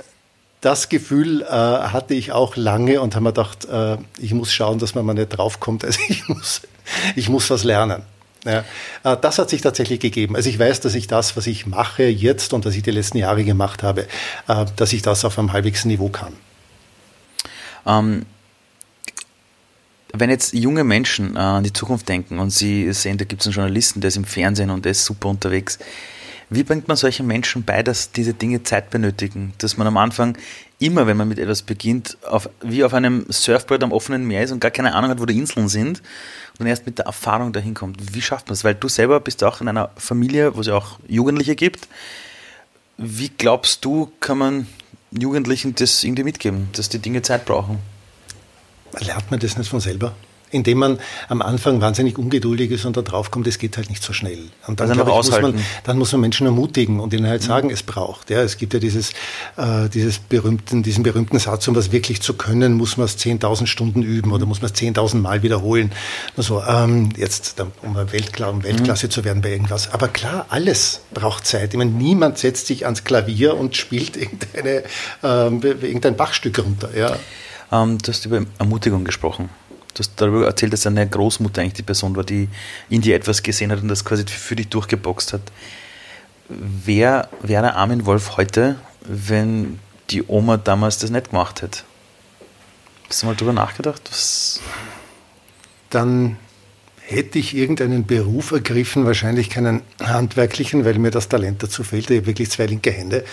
das 0.61 0.89
Gefühl 0.89 1.43
äh, 1.43 1.47
hatte 1.47 2.15
ich 2.15 2.33
auch 2.33 2.57
lange 2.57 3.01
und 3.01 3.15
habe 3.15 3.25
mir 3.25 3.33
gedacht, 3.33 3.67
äh, 3.67 3.99
ich 4.19 4.33
muss 4.33 4.53
schauen, 4.53 4.79
dass 4.79 4.95
man 4.95 5.05
mal 5.05 5.15
nicht 5.15 5.29
draufkommt. 5.29 5.85
Also 5.95 6.01
ich 6.09 6.27
muss, 6.29 6.63
ich 7.17 7.29
muss 7.29 7.51
was 7.51 7.65
lernen. 7.65 8.03
Ja, 8.45 8.65
äh, 9.05 9.17
das 9.21 9.39
hat 9.39 9.49
sich 9.49 9.63
tatsächlich 9.63 10.01
gegeben. 10.01 10.37
Also 10.37 10.51
ich 10.51 10.59
weiß, 10.59 10.81
dass 10.81 10.95
ich 10.95 11.07
das, 11.07 11.37
was 11.37 11.47
ich 11.47 11.67
mache 11.67 12.05
jetzt 12.05 12.53
und 12.53 12.65
was 12.67 12.75
ich 12.75 12.83
die 12.83 12.91
letzten 12.91 13.19
Jahre 13.19 13.45
gemacht 13.45 13.83
habe, 13.83 14.07
äh, 14.49 14.67
dass 14.77 14.93
ich 14.93 15.03
das 15.03 15.25
auf 15.25 15.39
einem 15.39 15.53
halbwegs 15.53 15.85
Niveau 15.85 16.11
kann. 16.11 16.35
Ähm, 17.87 18.27
wenn 20.13 20.31
jetzt 20.31 20.53
junge 20.55 20.85
Menschen 20.85 21.37
äh, 21.37 21.41
an 21.41 21.65
die 21.65 21.73
Zukunft 21.73 22.09
denken 22.09 22.39
und 22.39 22.51
sie 22.51 22.93
sehen, 22.93 23.19
da 23.19 23.25
gibt 23.25 23.41
es 23.41 23.49
einen 23.49 23.55
Journalisten, 23.55 24.01
der 24.01 24.09
ist 24.09 24.17
im 24.17 24.25
Fernsehen 24.25 24.71
und 24.71 24.85
der 24.85 24.93
ist 24.93 25.05
super 25.05 25.29
unterwegs, 25.29 25.79
wie 26.51 26.63
bringt 26.63 26.87
man 26.87 26.97
solchen 26.97 27.27
Menschen 27.27 27.65
bei, 27.65 27.83
dass 27.83 28.13
diese 28.13 28.35
Dinge 28.35 28.63
Zeit 28.63 28.91
benötigen? 28.91 29.55
Dass 29.59 29.77
man 29.77 29.87
am 29.87 29.97
Anfang 29.97 30.37
immer, 30.85 31.07
wenn 31.07 31.17
man 31.17 31.29
mit 31.29 31.39
etwas 31.39 31.63
beginnt, 31.63 32.19
auf, 32.27 32.49
wie 32.61 32.85
auf 32.85 32.93
einem 32.93 33.25
Surfboard 33.31 33.83
am 33.83 33.93
offenen 33.93 34.25
Meer 34.25 34.43
ist 34.43 34.53
und 34.53 34.61
gar 34.61 34.71
keine 34.71 34.95
Ahnung 34.95 35.11
hat, 35.11 35.21
wo 35.21 35.27
die 35.27 35.37
Inseln 35.37 35.69
sind 35.69 36.03
und 36.59 36.67
erst 36.67 36.87
mit 36.87 36.99
der 36.99 37.07
Erfahrung 37.07 37.53
dahin 37.53 37.75
kommt. 37.75 38.15
Wie 38.15 38.21
schafft 38.21 38.47
man 38.47 38.55
das? 38.55 38.65
Weil 38.65 38.75
du 38.75 38.89
selber 38.89 39.21
bist 39.21 39.43
auch 39.45 39.61
in 39.61 39.69
einer 39.69 39.91
Familie, 39.97 40.57
wo 40.57 40.61
es 40.61 40.67
ja 40.67 40.75
auch 40.75 40.99
Jugendliche 41.09 41.57
gibt. 41.57 41.89
Wie 42.99 43.31
glaubst 43.31 43.85
du, 43.85 44.13
kann 44.21 44.39
man 44.39 44.67
Jugendlichen 45.11 45.75
das 45.75 46.05
irgendwie 46.05 46.25
mitgeben, 46.25 46.69
dass 46.73 46.89
die 46.89 46.99
Dinge 46.99 47.23
Zeit 47.23 47.45
brauchen? 47.45 47.79
Lernt 49.01 49.31
man 49.31 49.41
das 49.41 49.57
nicht 49.57 49.71
von 49.71 49.81
selber? 49.81 50.15
Indem 50.55 50.79
man 50.79 50.99
am 51.29 51.43
Anfang 51.43 51.81
wahnsinnig 51.81 52.17
ungeduldig 52.17 52.71
ist 52.71 52.85
und 52.85 52.97
da 52.97 53.03
drauf 53.03 53.31
kommt, 53.31 53.47
es 53.47 53.59
geht 53.59 53.77
halt 53.77 53.91
nicht 53.91 54.03
so 54.03 54.13
schnell. 54.13 54.39
Und 54.67 54.81
dann, 54.81 54.91
also 54.91 55.03
ich, 55.03 55.07
muss 55.09 55.41
man, 55.41 55.61
dann 55.85 55.99
muss 55.99 56.13
man 56.13 56.21
Menschen 56.21 56.47
ermutigen 56.47 57.01
und 57.01 57.13
ihnen 57.13 57.27
halt 57.27 57.43
mhm. 57.43 57.47
sagen, 57.47 57.71
es 57.71 57.83
braucht. 57.83 58.31
Ja, 58.31 58.43
es 58.43 58.57
gibt 58.57 58.73
ja 58.73 58.81
dieses, 58.81 59.11
äh, 59.57 59.89
dieses 59.93 60.19
berühmten, 60.19 60.83
diesen 60.83 61.03
berühmten 61.03 61.39
Satz, 61.39 61.67
um 61.69 61.75
was 61.75 61.93
wirklich 61.93 62.23
zu 62.23 62.35
können, 62.35 62.75
muss 62.75 62.97
man 62.97 63.07
es 63.07 63.19
10.000 63.19 63.67
Stunden 63.67 64.03
üben 64.03 64.33
oder 64.33 64.47
muss 64.47 64.63
man 64.63 64.71
es 64.71 64.77
10.000 64.81 65.17
Mal 65.17 65.43
wiederholen. 65.43 65.93
Also, 66.37 66.63
ähm, 66.63 67.11
jetzt, 67.17 67.63
um 67.83 67.97
Weltkla 67.97 68.49
um 68.49 68.63
Weltklasse 68.63 69.07
mhm. 69.07 69.11
zu 69.11 69.25
werden 69.25 69.43
bei 69.43 69.51
irgendwas. 69.51 69.93
Aber 69.93 70.09
klar, 70.09 70.47
alles 70.51 71.01
braucht 71.13 71.47
Zeit. 71.47 71.73
Ich 71.73 71.79
meine, 71.79 71.91
niemand 71.91 72.39
setzt 72.39 72.67
sich 72.69 72.85
ans 72.85 73.05
Klavier 73.05 73.57
und 73.57 73.77
spielt 73.77 74.17
irgendeine, 74.17 74.85
äh, 75.23 75.87
irgendein 75.87 76.17
Bachstück 76.17 76.59
runter. 76.61 76.91
Ja. 76.97 77.17
Ähm, 77.73 77.99
du 77.99 78.09
hast 78.09 78.25
über 78.27 78.43
Ermutigung 78.59 79.05
gesprochen. 79.05 79.49
Du 79.95 80.01
hast 80.01 80.13
darüber 80.17 80.47
erzählt, 80.47 80.73
dass 80.73 80.83
deine 80.83 81.09
Großmutter 81.09 81.63
eigentlich 81.63 81.75
die 81.75 81.83
Person 81.83 82.17
war, 82.17 82.25
die 82.25 82.49
in 82.91 83.01
dir 83.01 83.15
etwas 83.15 83.43
gesehen 83.43 83.71
hat 83.71 83.81
und 83.81 83.89
das 83.89 84.05
quasi 84.05 84.25
für 84.27 84.57
dich 84.57 84.69
durchgeboxt 84.69 85.33
hat. 85.33 85.43
Wer 86.49 87.29
wäre 87.43 87.75
Armin 87.75 88.05
Wolf 88.05 88.37
heute, 88.37 88.77
wenn 89.03 89.79
die 90.11 90.25
Oma 90.27 90.57
damals 90.57 90.99
das 90.99 91.11
nicht 91.11 91.31
gemacht 91.31 91.63
hätte? 91.63 91.81
Hast 93.09 93.23
du 93.23 93.27
mal 93.27 93.37
darüber 93.37 93.53
nachgedacht? 93.53 94.03
Was 94.11 94.61
Dann 95.91 96.39
hätte 97.07 97.39
ich 97.39 97.55
irgendeinen 97.55 98.05
Beruf 98.05 98.51
ergriffen, 98.51 99.05
wahrscheinlich 99.05 99.49
keinen 99.49 99.83
handwerklichen, 100.03 100.85
weil 100.85 100.99
mir 100.99 101.11
das 101.11 101.29
Talent 101.29 101.63
dazu 101.63 101.85
fehlt. 101.85 102.11
Ich 102.11 102.17
habe 102.17 102.27
wirklich 102.27 102.51
zwei 102.51 102.67
linke 102.67 102.91
Hände 102.91 103.25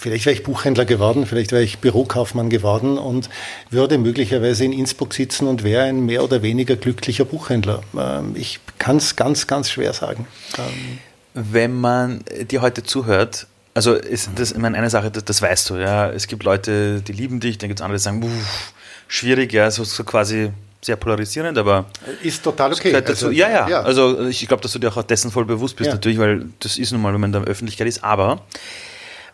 vielleicht 0.00 0.24
wäre 0.24 0.34
ich 0.34 0.42
Buchhändler 0.42 0.86
geworden, 0.86 1.26
vielleicht 1.26 1.52
wäre 1.52 1.62
ich 1.62 1.78
Bürokaufmann 1.78 2.48
geworden 2.48 2.96
und 2.96 3.28
würde 3.68 3.98
möglicherweise 3.98 4.64
in 4.64 4.72
Innsbruck 4.72 5.12
sitzen 5.12 5.46
und 5.46 5.62
wäre 5.62 5.84
ein 5.84 6.06
mehr 6.06 6.24
oder 6.24 6.42
weniger 6.42 6.76
glücklicher 6.76 7.26
Buchhändler. 7.26 7.82
Ähm, 7.96 8.34
ich 8.34 8.60
kann 8.78 8.96
es 8.96 9.16
ganz, 9.16 9.46
ganz 9.46 9.70
schwer 9.70 9.92
sagen. 9.92 10.26
Ähm, 10.58 10.98
Wenn 11.34 11.78
man 11.78 12.24
dir 12.50 12.62
heute 12.62 12.82
zuhört, 12.82 13.46
also 13.74 13.94
ist 13.94 14.30
das, 14.36 14.52
ich 14.52 14.58
meine, 14.58 14.76
eine 14.78 14.90
Sache, 14.90 15.10
das, 15.10 15.24
das, 15.24 15.42
weißt 15.42 15.70
du, 15.70 15.76
ja. 15.76 16.10
Es 16.10 16.26
gibt 16.26 16.42
Leute, 16.42 17.02
die 17.02 17.12
lieben 17.12 17.38
dich, 17.38 17.58
dann 17.58 17.68
gibt 17.68 17.80
es 17.80 17.84
andere, 17.84 17.98
die 17.98 18.02
sagen, 18.02 18.22
uff, 18.22 18.72
schwierig, 19.06 19.52
ja, 19.52 19.70
so, 19.70 19.84
so 19.84 20.02
quasi 20.02 20.50
sehr 20.82 20.96
polarisierend, 20.96 21.58
aber 21.58 21.84
ist 22.22 22.42
total 22.42 22.72
okay. 22.72 22.94
Also, 22.94 23.30
ja, 23.30 23.50
ja, 23.50 23.68
ja, 23.68 23.82
Also 23.82 24.26
ich 24.26 24.48
glaube, 24.48 24.62
dass 24.62 24.72
du 24.72 24.78
dir 24.78 24.88
auch 24.88 25.02
dessen 25.02 25.30
voll 25.30 25.44
bewusst 25.44 25.76
bist, 25.76 25.88
ja. 25.88 25.94
natürlich, 25.94 26.18
weil 26.18 26.46
das 26.58 26.78
ist 26.78 26.90
nun 26.92 27.02
mal, 27.02 27.12
wenn 27.12 27.20
man 27.20 27.34
in 27.34 27.44
der 27.44 27.50
Öffentlichkeit 27.50 27.86
ist. 27.86 28.02
Aber 28.02 28.40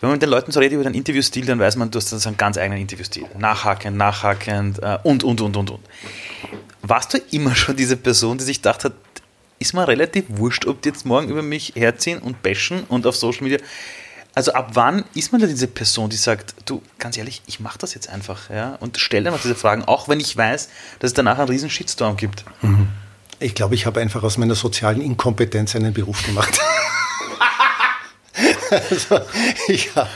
wenn 0.00 0.09
man 0.09 0.17
mit 0.17 0.23
den 0.23 0.31
Leuten 0.31 0.53
so 0.53 0.61
redet 0.61 0.75
über 0.75 0.85
deinen 0.85 0.95
Interviewstil, 0.95 1.47
dann 1.47 1.59
weiß 1.59 1.76
man, 1.76 1.91
du 1.91 1.99
hast 1.99 2.12
dann 2.12 2.21
einen 2.25 2.37
ganz 2.37 2.59
eigenen 2.59 2.81
Interviewstil. 2.81 3.25
Nachhakend, 3.38 3.97
nachhakend 3.97 4.79
äh, 4.83 4.99
und, 5.03 5.25
und, 5.25 5.41
und, 5.41 5.57
und, 5.57 5.71
und. 5.71 5.81
Warst 6.83 7.15
du 7.15 7.19
immer 7.31 7.55
schon 7.55 7.76
diese 7.76 7.97
Person, 7.97 8.38
die 8.38 8.45
sich 8.45 8.59
gedacht 8.59 8.85
hat, 8.85 8.93
ist 9.59 9.73
mir 9.73 9.88
relativ 9.88 10.25
wurscht, 10.29 10.67
ob 10.67 10.83
die 10.83 10.91
jetzt 10.91 11.07
morgen 11.07 11.29
über 11.29 11.43
mich 11.43 11.73
herziehen 11.75 12.19
und 12.19 12.43
bashen 12.43 12.85
und 12.88 13.07
auf 13.07 13.17
Social 13.17 13.43
Media. 13.43 13.59
Also 14.35 14.53
ab 14.53 14.73
wann 14.75 15.05
ist 15.15 15.33
man 15.33 15.41
da 15.41 15.47
diese 15.47 15.67
Person, 15.67 16.11
die 16.11 16.17
sagt, 16.17 16.55
du, 16.67 16.83
ganz 16.99 17.17
ehrlich, 17.17 17.41
ich 17.47 17.59
mache 17.59 17.79
das 17.79 17.95
jetzt 17.95 18.11
einfach, 18.11 18.50
ja, 18.50 18.75
und 18.81 18.99
stelle 18.99 19.31
einfach 19.31 19.41
diese 19.41 19.55
Fragen, 19.55 19.85
auch 19.85 20.09
wenn 20.09 20.21
ich 20.21 20.37
weiß, 20.37 20.69
dass 20.99 21.11
es 21.11 21.15
danach 21.15 21.38
einen 21.38 21.49
riesen 21.49 21.71
Shitstorm 21.71 22.19
gibt. 22.19 22.45
Mhm. 22.61 22.88
Ich 23.38 23.55
glaube, 23.55 23.75
ich 23.75 23.87
habe 23.87 24.00
einfach 24.00 24.23
aus 24.23 24.37
meiner 24.37 24.55
sozialen 24.55 25.00
Inkompetenz 25.00 25.75
einen 25.75 25.95
Beruf 25.95 26.23
gemacht. 26.25 26.59
also, 28.70 29.20
ich 29.68 29.94
habe 29.94 30.08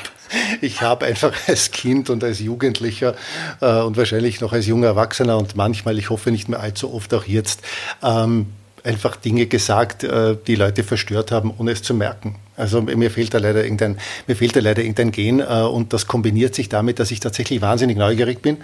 ich 0.61 0.81
habe 0.81 1.07
einfach 1.07 1.33
als 1.49 1.71
Kind 1.71 2.09
und 2.11 2.23
als 2.23 2.39
Jugendlicher 2.41 3.15
äh, 3.61 3.81
und 3.81 3.97
wahrscheinlich 3.97 4.41
noch 4.41 4.53
als 4.53 4.67
junger 4.67 4.89
Erwachsener 4.89 5.37
und 5.37 5.57
manchmal, 5.57 5.99
ich 5.99 6.11
hoffe 6.11 6.31
nicht 6.31 6.49
mehr 6.49 6.61
allzu 6.61 6.93
oft 6.93 7.13
auch 7.15 7.25
jetzt, 7.25 7.63
ähm, 8.03 8.47
einfach 8.85 9.17
Dinge 9.17 9.47
gesagt, 9.47 10.05
äh, 10.05 10.37
die 10.47 10.55
Leute 10.55 10.85
verstört 10.85 11.33
haben, 11.33 11.53
ohne 11.59 11.73
es 11.73 11.83
zu 11.83 11.95
merken. 11.95 12.37
Also 12.57 12.81
mir 12.83 13.11
fehlt 13.11 13.35
da 13.35 13.39
leider 13.39 13.63
irgendein, 13.63 13.99
mir 14.27 14.37
fehlt 14.37 14.57
da 14.57 14.61
leider 14.61 14.83
irgendein 14.83 15.13
Gen 15.13 15.41
äh, 15.41 15.45
und 15.45 15.93
das 15.93 16.07
kombiniert 16.07 16.55
sich 16.55 16.69
damit, 16.69 16.99
dass 16.99 17.11
ich 17.11 17.21
tatsächlich 17.21 17.61
wahnsinnig 17.61 17.97
neugierig 17.97 18.41
bin 18.41 18.59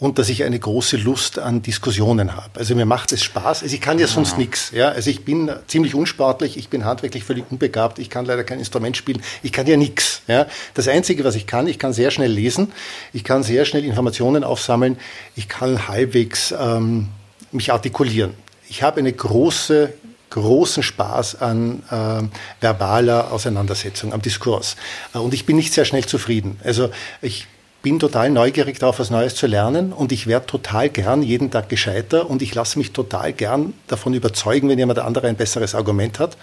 und 0.00 0.18
dass 0.18 0.28
ich 0.28 0.44
eine 0.44 0.58
große 0.58 0.96
Lust 0.96 1.38
an 1.38 1.62
Diskussionen 1.62 2.36
habe. 2.36 2.58
Also 2.58 2.74
mir 2.74 2.84
macht 2.84 3.12
es 3.12 3.22
Spaß. 3.22 3.62
Also 3.62 3.74
ich 3.74 3.80
kann 3.80 3.98
ja 3.98 4.06
sonst 4.06 4.36
nichts. 4.38 4.70
Ja? 4.72 4.88
Also 4.88 5.08
ich 5.10 5.24
bin 5.24 5.50
ziemlich 5.66 5.94
unsportlich, 5.94 6.56
ich 6.56 6.68
bin 6.68 6.84
handwerklich 6.84 7.24
völlig 7.24 7.44
unbegabt, 7.50 7.98
ich 7.98 8.10
kann 8.10 8.24
leider 8.24 8.44
kein 8.44 8.58
Instrument 8.58 8.96
spielen, 8.96 9.22
ich 9.42 9.52
kann 9.52 9.66
ja 9.66 9.76
nichts. 9.76 10.22
Ja? 10.26 10.46
Das 10.74 10.88
Einzige, 10.88 11.24
was 11.24 11.36
ich 11.36 11.46
kann, 11.46 11.66
ich 11.68 11.78
kann 11.78 11.92
sehr 11.92 12.10
schnell 12.10 12.30
lesen, 12.30 12.72
ich 13.12 13.24
kann 13.24 13.42
sehr 13.42 13.64
schnell 13.64 13.84
Informationen 13.84 14.42
aufsammeln, 14.42 14.98
ich 15.36 15.48
kann 15.48 15.86
halbwegs 15.86 16.52
ähm, 16.58 17.08
mich 17.52 17.72
artikulieren. 17.72 18.34
Ich 18.68 18.82
habe 18.82 18.98
eine 18.98 19.12
große 19.12 19.92
großen 20.30 20.82
Spaß 20.82 21.40
an 21.40 21.84
äh, 21.90 22.22
verbaler 22.60 23.30
Auseinandersetzung, 23.30 24.12
am 24.12 24.20
Diskurs. 24.20 24.74
Äh, 25.14 25.18
und 25.18 25.32
ich 25.32 25.46
bin 25.46 25.54
nicht 25.54 25.72
sehr 25.72 25.84
schnell 25.84 26.04
zufrieden. 26.04 26.58
Also 26.64 26.90
ich 27.22 27.46
bin 27.84 27.98
total 27.98 28.30
neugierig 28.30 28.78
darauf, 28.78 28.98
was 28.98 29.10
Neues 29.10 29.34
zu 29.34 29.46
lernen 29.46 29.92
und 29.92 30.10
ich 30.10 30.26
werde 30.26 30.46
total 30.46 30.88
gern 30.88 31.22
jeden 31.22 31.50
Tag 31.50 31.68
gescheiter 31.68 32.30
und 32.30 32.40
ich 32.40 32.54
lasse 32.54 32.78
mich 32.78 32.92
total 32.92 33.34
gern 33.34 33.74
davon 33.88 34.14
überzeugen, 34.14 34.70
wenn 34.70 34.78
jemand 34.78 35.00
andere 35.00 35.28
ein 35.28 35.36
besseres 35.36 35.74
Argument 35.74 36.18
hat. 36.18 36.38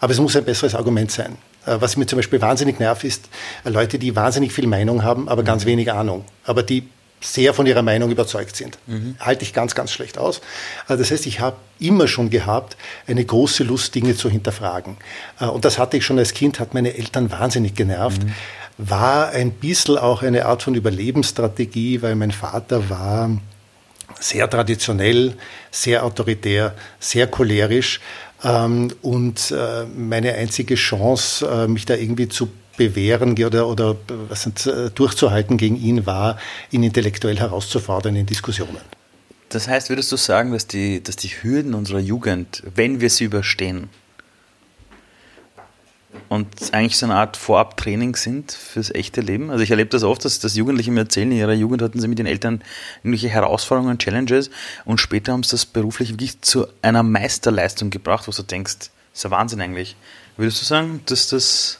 Aber 0.00 0.12
es 0.14 0.18
muss 0.18 0.34
ein 0.36 0.44
besseres 0.44 0.74
Argument 0.74 1.12
sein. 1.12 1.36
Äh, 1.66 1.76
was 1.80 1.98
mir 1.98 2.06
zum 2.06 2.16
Beispiel 2.16 2.40
wahnsinnig 2.40 2.80
nervt, 2.80 3.04
ist 3.04 3.28
äh, 3.64 3.68
Leute, 3.68 3.98
die 3.98 4.16
wahnsinnig 4.16 4.54
viel 4.54 4.66
Meinung 4.66 5.04
haben, 5.04 5.28
aber 5.28 5.42
ganz 5.42 5.66
wenig 5.66 5.92
Ahnung. 5.92 6.24
Aber 6.44 6.62
die 6.62 6.88
sehr 7.20 7.52
von 7.52 7.66
ihrer 7.66 7.82
Meinung 7.82 8.10
überzeugt 8.10 8.56
sind. 8.56 8.78
Mhm. 8.86 9.16
Halte 9.20 9.42
ich 9.42 9.52
ganz, 9.52 9.74
ganz 9.74 9.92
schlecht 9.92 10.16
aus. 10.16 10.40
Äh, 10.88 10.96
das 10.96 11.10
heißt, 11.10 11.26
ich 11.26 11.40
habe 11.40 11.56
immer 11.78 12.08
schon 12.08 12.30
gehabt, 12.30 12.78
eine 13.06 13.22
große 13.22 13.64
Lust, 13.64 13.94
Dinge 13.94 14.16
zu 14.16 14.30
hinterfragen. 14.30 14.96
Und 15.38 15.64
das 15.64 15.78
hatte 15.78 15.96
ich 15.96 16.04
schon 16.04 16.18
als 16.18 16.34
Kind, 16.34 16.60
hat 16.60 16.74
meine 16.74 16.94
Eltern 16.94 17.30
wahnsinnig 17.30 17.74
genervt. 17.74 18.22
Mhm. 18.22 18.32
War 18.78 19.30
ein 19.30 19.50
bisschen 19.52 19.98
auch 19.98 20.22
eine 20.22 20.46
Art 20.46 20.62
von 20.62 20.74
Überlebensstrategie, 20.74 22.02
weil 22.02 22.14
mein 22.14 22.30
Vater 22.30 22.88
war 22.88 23.30
sehr 24.18 24.48
traditionell, 24.48 25.34
sehr 25.70 26.04
autoritär, 26.04 26.74
sehr 26.98 27.26
cholerisch. 27.26 28.00
Ähm, 28.42 28.92
und 29.02 29.50
äh, 29.50 29.84
meine 29.84 30.34
einzige 30.34 30.74
Chance, 30.74 31.66
mich 31.68 31.84
da 31.84 31.94
irgendwie 31.94 32.28
zu 32.28 32.48
bewähren 32.80 33.32
oder, 33.44 33.68
oder 33.68 33.96
was 34.30 34.42
sind, 34.44 34.66
äh, 34.66 34.88
durchzuhalten 34.90 35.58
gegen 35.58 35.76
ihn 35.76 36.06
war, 36.06 36.38
ihn 36.70 36.82
intellektuell 36.82 37.38
herauszufordern 37.38 38.16
in 38.16 38.24
Diskussionen. 38.24 38.80
Das 39.50 39.68
heißt, 39.68 39.90
würdest 39.90 40.10
du 40.12 40.16
sagen, 40.16 40.52
dass 40.52 40.66
die, 40.66 41.02
dass 41.02 41.16
die 41.16 41.28
Hürden 41.28 41.74
unserer 41.74 41.98
Jugend, 41.98 42.62
wenn 42.74 43.02
wir 43.02 43.10
sie 43.10 43.24
überstehen, 43.24 43.90
und 46.28 46.48
eigentlich 46.72 46.96
so 46.96 47.06
eine 47.06 47.16
Art 47.16 47.36
Vorabtraining 47.36 48.16
sind 48.16 48.52
fürs 48.52 48.94
echte 48.94 49.20
Leben. 49.20 49.50
Also 49.50 49.62
ich 49.62 49.70
erlebe 49.70 49.90
das 49.90 50.02
oft, 50.02 50.24
dass, 50.24 50.38
dass 50.38 50.54
Jugendliche 50.54 50.90
mir 50.90 51.00
erzählen, 51.00 51.30
in 51.30 51.38
ihrer 51.38 51.52
Jugend 51.52 51.82
hatten 51.82 52.00
sie 52.00 52.08
mit 52.08 52.18
den 52.18 52.26
Eltern 52.26 52.62
irgendwelche 53.02 53.28
Herausforderungen, 53.28 53.98
Challenges 53.98 54.50
und 54.84 54.98
später 54.98 55.32
haben 55.32 55.42
sie 55.42 55.52
das 55.52 55.66
beruflich 55.66 56.10
wirklich 56.10 56.40
zu 56.40 56.66
einer 56.82 57.02
Meisterleistung 57.02 57.90
gebracht, 57.90 58.28
wo 58.28 58.32
du 58.32 58.42
denkst, 58.42 58.90
ist 59.12 59.24
ja 59.24 59.30
Wahnsinn 59.30 59.60
eigentlich. 59.60 59.96
Würdest 60.36 60.60
du 60.60 60.66
sagen, 60.66 61.00
dass 61.06 61.28
das 61.28 61.78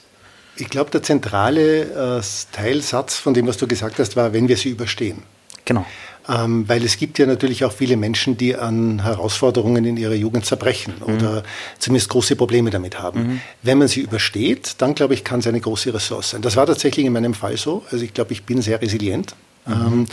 ich 0.57 0.69
glaube, 0.69 0.91
der 0.91 1.01
zentrale 1.01 2.19
äh, 2.19 2.21
Teilsatz 2.51 3.15
von 3.15 3.33
dem, 3.33 3.47
was 3.47 3.57
du 3.57 3.67
gesagt 3.67 3.99
hast, 3.99 4.15
war, 4.15 4.33
wenn 4.33 4.47
wir 4.47 4.57
sie 4.57 4.69
überstehen. 4.69 5.23
Genau. 5.71 5.85
Ähm, 6.29 6.69
weil 6.69 6.83
es 6.85 6.97
gibt 6.97 7.17
ja 7.17 7.25
natürlich 7.25 7.65
auch 7.65 7.71
viele 7.71 7.97
Menschen, 7.97 8.37
die 8.37 8.55
an 8.55 9.03
Herausforderungen 9.03 9.83
in 9.85 9.97
ihrer 9.97 10.13
Jugend 10.13 10.45
zerbrechen 10.45 10.93
mhm. 10.99 11.15
oder 11.15 11.43
zumindest 11.79 12.09
große 12.09 12.35
Probleme 12.35 12.69
damit 12.69 12.99
haben. 12.99 13.23
Mhm. 13.23 13.41
Wenn 13.63 13.79
man 13.79 13.87
sie 13.87 14.01
übersteht, 14.01 14.75
dann 14.77 14.93
glaube 14.93 15.15
ich, 15.15 15.23
kann 15.23 15.39
es 15.39 15.47
eine 15.47 15.59
große 15.59 15.93
Ressource 15.93 16.31
sein. 16.31 16.41
Das 16.43 16.55
war 16.55 16.67
tatsächlich 16.67 17.05
in 17.05 17.13
meinem 17.13 17.33
Fall 17.33 17.57
so. 17.57 17.83
Also 17.91 18.05
ich 18.05 18.13
glaube, 18.13 18.33
ich 18.33 18.43
bin 18.43 18.61
sehr 18.61 18.81
resilient. 18.81 19.35
Mhm. 19.65 19.73
Ähm, 19.73 20.07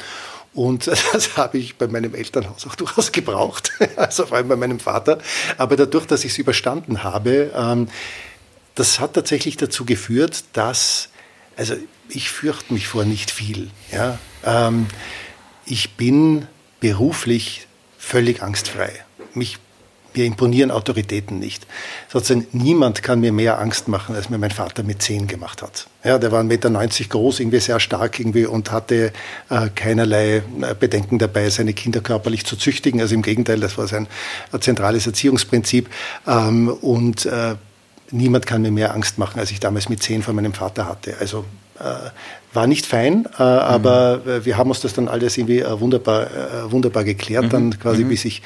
und 0.54 0.86
das 1.12 1.36
habe 1.36 1.58
ich 1.58 1.76
bei 1.76 1.88
meinem 1.88 2.14
Elternhaus 2.14 2.66
auch 2.66 2.74
durchaus 2.76 3.12
gebraucht, 3.12 3.72
also 3.96 4.26
vor 4.26 4.38
allem 4.38 4.48
bei 4.48 4.56
meinem 4.56 4.80
Vater. 4.80 5.18
Aber 5.58 5.76
dadurch, 5.76 6.06
dass 6.06 6.24
ich 6.24 6.32
es 6.32 6.38
überstanden 6.38 7.02
habe, 7.02 7.52
ähm, 7.54 7.88
das 8.74 8.98
hat 8.98 9.14
tatsächlich 9.14 9.56
dazu 9.56 9.84
geführt, 9.84 10.44
dass, 10.52 11.10
also 11.56 11.74
ich 12.08 12.30
fürchte 12.30 12.72
mich 12.72 12.88
vor 12.88 13.04
nicht 13.04 13.30
viel. 13.30 13.70
Ja? 13.92 14.18
Ähm, 14.44 14.86
ich 15.68 15.96
bin 15.96 16.46
beruflich 16.80 17.66
völlig 17.98 18.42
angstfrei. 18.42 18.90
Mich, 19.34 19.58
mir 20.14 20.24
imponieren 20.24 20.70
Autoritäten 20.70 21.38
nicht. 21.38 21.66
Sozusagen 22.08 22.46
niemand 22.52 23.02
kann 23.02 23.20
mir 23.20 23.32
mehr 23.32 23.58
Angst 23.58 23.88
machen, 23.88 24.14
als 24.14 24.30
mir 24.30 24.38
mein 24.38 24.50
Vater 24.50 24.82
mit 24.82 25.02
zehn 25.02 25.26
gemacht 25.26 25.62
hat. 25.62 25.86
Ja, 26.04 26.18
der 26.18 26.32
war 26.32 26.40
1,90 26.42 26.44
Meter 26.44 26.70
groß, 27.10 27.40
irgendwie 27.40 27.60
sehr 27.60 27.80
stark 27.80 28.18
irgendwie 28.18 28.46
und 28.46 28.70
hatte 28.70 29.12
äh, 29.50 29.68
keinerlei 29.74 30.36
äh, 30.36 30.74
Bedenken 30.78 31.18
dabei, 31.18 31.50
seine 31.50 31.74
Kinder 31.74 32.00
körperlich 32.00 32.46
zu 32.46 32.56
züchtigen. 32.56 33.00
Also 33.00 33.14
im 33.14 33.22
Gegenteil, 33.22 33.60
das 33.60 33.76
war 33.76 33.86
sein 33.86 34.06
äh, 34.52 34.58
zentrales 34.58 35.06
Erziehungsprinzip. 35.06 35.90
Ähm, 36.26 36.68
und 36.68 37.26
äh, 37.26 37.56
niemand 38.10 38.46
kann 38.46 38.62
mir 38.62 38.70
mehr 38.70 38.94
Angst 38.94 39.18
machen, 39.18 39.38
als 39.38 39.50
ich 39.50 39.60
damals 39.60 39.88
mit 39.88 40.02
zehn 40.02 40.22
von 40.22 40.34
meinem 40.34 40.54
Vater 40.54 40.86
hatte. 40.86 41.16
Also 41.20 41.44
äh, 41.78 42.10
war 42.54 42.66
nicht 42.66 42.86
fein, 42.86 43.26
äh, 43.38 43.42
aber 43.42 44.22
mhm. 44.24 44.44
wir 44.44 44.56
haben 44.56 44.70
uns 44.70 44.80
das 44.80 44.94
dann 44.94 45.08
alles 45.08 45.36
irgendwie 45.36 45.60
äh, 45.60 45.80
wunderbar, 45.80 46.26
äh, 46.26 46.72
wunderbar 46.72 47.04
geklärt, 47.04 47.44
mhm. 47.44 47.50
dann 47.50 47.78
quasi 47.78 48.04
mhm. 48.04 48.08
bis 48.08 48.24
ich, 48.24 48.42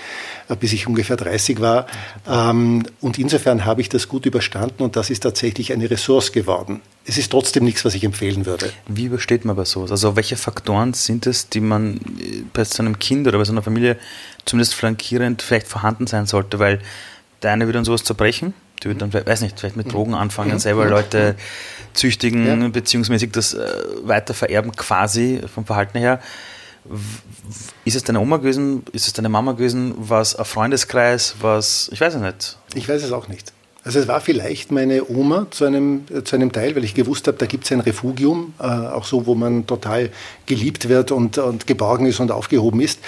äh, 0.49 0.57
bis 0.57 0.73
ich 0.73 0.87
ungefähr 0.87 1.17
30 1.17 1.61
war. 1.61 1.87
Ähm, 2.29 2.83
und 3.01 3.19
insofern 3.19 3.65
habe 3.65 3.81
ich 3.81 3.89
das 3.89 4.09
gut 4.09 4.27
überstanden 4.27 4.83
und 4.83 4.97
das 4.97 5.11
ist 5.11 5.21
tatsächlich 5.21 5.73
eine 5.73 5.91
Ressource 5.91 6.33
geworden. 6.33 6.81
Es 7.05 7.17
ist 7.17 7.31
trotzdem 7.31 7.65
nichts, 7.65 7.85
was 7.85 7.95
ich 7.95 8.05
empfehlen 8.05 8.45
würde. 8.47 8.71
Wie 8.89 9.05
übersteht 9.05 9.45
man 9.45 9.57
aber 9.57 9.65
sowas? 9.65 9.91
Also 9.91 10.17
welche 10.17 10.37
Faktoren 10.37 10.95
sind 10.95 11.27
es, 11.27 11.49
die 11.49 11.61
man 11.61 11.97
äh, 11.97 12.43
bei 12.53 12.65
so 12.65 12.83
einem 12.83 12.99
Kind 12.99 13.27
oder 13.29 13.39
bei 13.39 13.45
so 13.45 13.53
einer 13.53 13.63
Familie 13.63 13.99
zumindest 14.45 14.75
flankierend 14.75 15.43
vielleicht 15.43 15.69
vorhanden 15.69 16.07
sein 16.07 16.27
sollte? 16.27 16.59
Weil 16.59 16.81
der 17.43 17.53
eine 17.53 17.67
würde 17.67 17.79
an 17.79 17.85
sowas 17.85 18.05
zerbrechen, 18.05 18.55
die 18.83 18.89
würden 18.89 18.99
dann, 18.99 19.13
weiß 19.13 19.43
nicht, 19.43 19.59
vielleicht 19.59 19.77
mit 19.77 19.87
mhm. 19.87 19.91
Drogen 19.91 20.15
anfangen, 20.15 20.53
mhm. 20.53 20.59
selber 20.59 20.87
Leute 20.87 21.37
züchtigen, 21.95 22.63
ja. 22.63 22.69
beziehungsmäßig 22.69 23.33
das 23.33 23.55
äh, 23.55 23.67
weiter 24.03 24.35
vererben, 24.35 24.73
quasi 24.73 25.41
vom 25.53 25.65
Verhalten 25.65 25.99
her. 25.99 26.21
Ist 27.85 27.95
es 27.95 28.03
deine 28.03 28.21
Oma 28.21 28.39
gewesen? 28.39 28.85
Ist 28.93 29.07
es 29.07 29.13
deine 29.13 29.29
Mama 29.29 29.53
gewesen? 29.53 29.95
Was 29.97 30.35
ein 30.35 30.45
Freundeskreis? 30.45 31.37
Was, 31.41 31.89
ich 31.93 32.01
weiß 32.01 32.15
es 32.15 32.21
nicht. 32.21 32.59
Ich 32.75 32.89
weiß 32.89 33.03
es 33.03 33.13
auch 33.13 33.29
nicht. 33.29 33.53
Also 33.85 33.99
es 33.99 34.07
war 34.07 34.21
vielleicht 34.21 34.71
meine 34.71 35.09
Oma 35.11 35.49
zu 35.51 35.65
einem, 35.65 36.05
zu 36.25 36.37
einem 36.37 36.53
Teil, 36.53 36.77
weil 36.77 36.85
ich 36.85 36.95
gewusst 36.95 37.27
habe, 37.27 37.37
da 37.37 37.47
gibt 37.47 37.65
es 37.65 37.73
ein 37.73 37.81
Refugium, 37.81 38.55
äh, 38.61 38.63
auch 38.63 39.05
so, 39.05 39.27
wo 39.27 39.35
man 39.35 39.67
total 39.67 40.11
geliebt 40.47 40.89
wird 40.89 41.11
und, 41.11 41.39
und 41.39 41.67
geborgen 41.67 42.07
ist 42.07 42.21
und 42.21 42.31
aufgehoben 42.31 42.81
ist. 42.81 43.01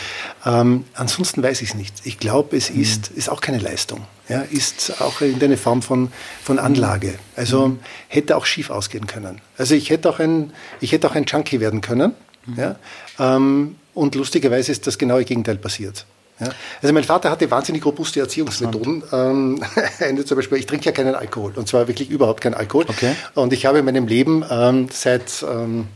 Ähm, 0.45 0.85
ansonsten 0.95 1.45
weiß 1.45 1.63
ich 1.63 1.71
es 1.71 1.75
nicht. 1.77 1.95
Ich 2.05 2.19
glaube, 2.19 2.57
es 2.57 2.71
mhm. 2.71 2.83
ist, 2.83 3.09
ist 3.09 3.31
auch 3.31 3.41
keine 3.41 3.59
Leistung. 3.59 4.01
Ja, 4.29 4.41
ist 4.41 5.01
auch 5.01 5.21
irgendeine 5.21 5.57
Form 5.57 5.81
von, 5.81 6.11
von 6.43 6.59
Anlage. 6.59 7.15
Also 7.37 7.69
mhm. 7.69 7.79
hätte 8.09 8.37
auch 8.37 8.47
schief 8.47 8.71
ausgehen 8.71 9.07
können. 9.07 9.41
Also 9.57 9.77
ich 9.77 9.91
hätte 9.91 10.11
auch 10.11 10.19
ein, 10.19 10.53
ich 10.81 10.91
hätte 10.91 11.09
auch 11.09 11.15
ein 11.15 11.25
Junkie 11.25 11.61
werden 11.61 11.83
können. 11.83 12.15
Mhm. 12.47 12.59
Ja, 12.59 12.77
ähm, 13.21 13.77
und 13.95 14.17
lustigerweise 14.17 14.73
ist 14.73 14.89
das 14.89 14.99
genaue 14.99 15.25
Gegenteil 15.25 15.57
passiert. 15.57 16.05
Ja. 16.41 16.49
Also 16.83 16.93
mein 16.93 17.05
Vater 17.05 17.31
hatte 17.31 17.51
wahnsinnig 17.51 17.85
robuste 17.85 18.21
Erziehungsmethoden. 18.21 19.05
Ähm, 19.13 19.63
zum 20.27 20.37
Beispiel, 20.37 20.59
ich 20.59 20.67
trinke 20.67 20.87
ja 20.87 20.93
keinen 20.93 21.15
Alkohol 21.15 21.53
und 21.55 21.69
zwar 21.69 21.87
wirklich 21.87 22.11
überhaupt 22.11 22.41
keinen 22.41 22.55
Alkohol. 22.55 22.87
Okay. 22.89 23.15
Und 23.35 23.53
ich 23.53 23.67
habe 23.67 23.79
in 23.79 23.85
meinem 23.85 24.07
Leben 24.07 24.45
ähm, 24.51 24.89
seit 24.91 25.45
ähm, 25.49 25.89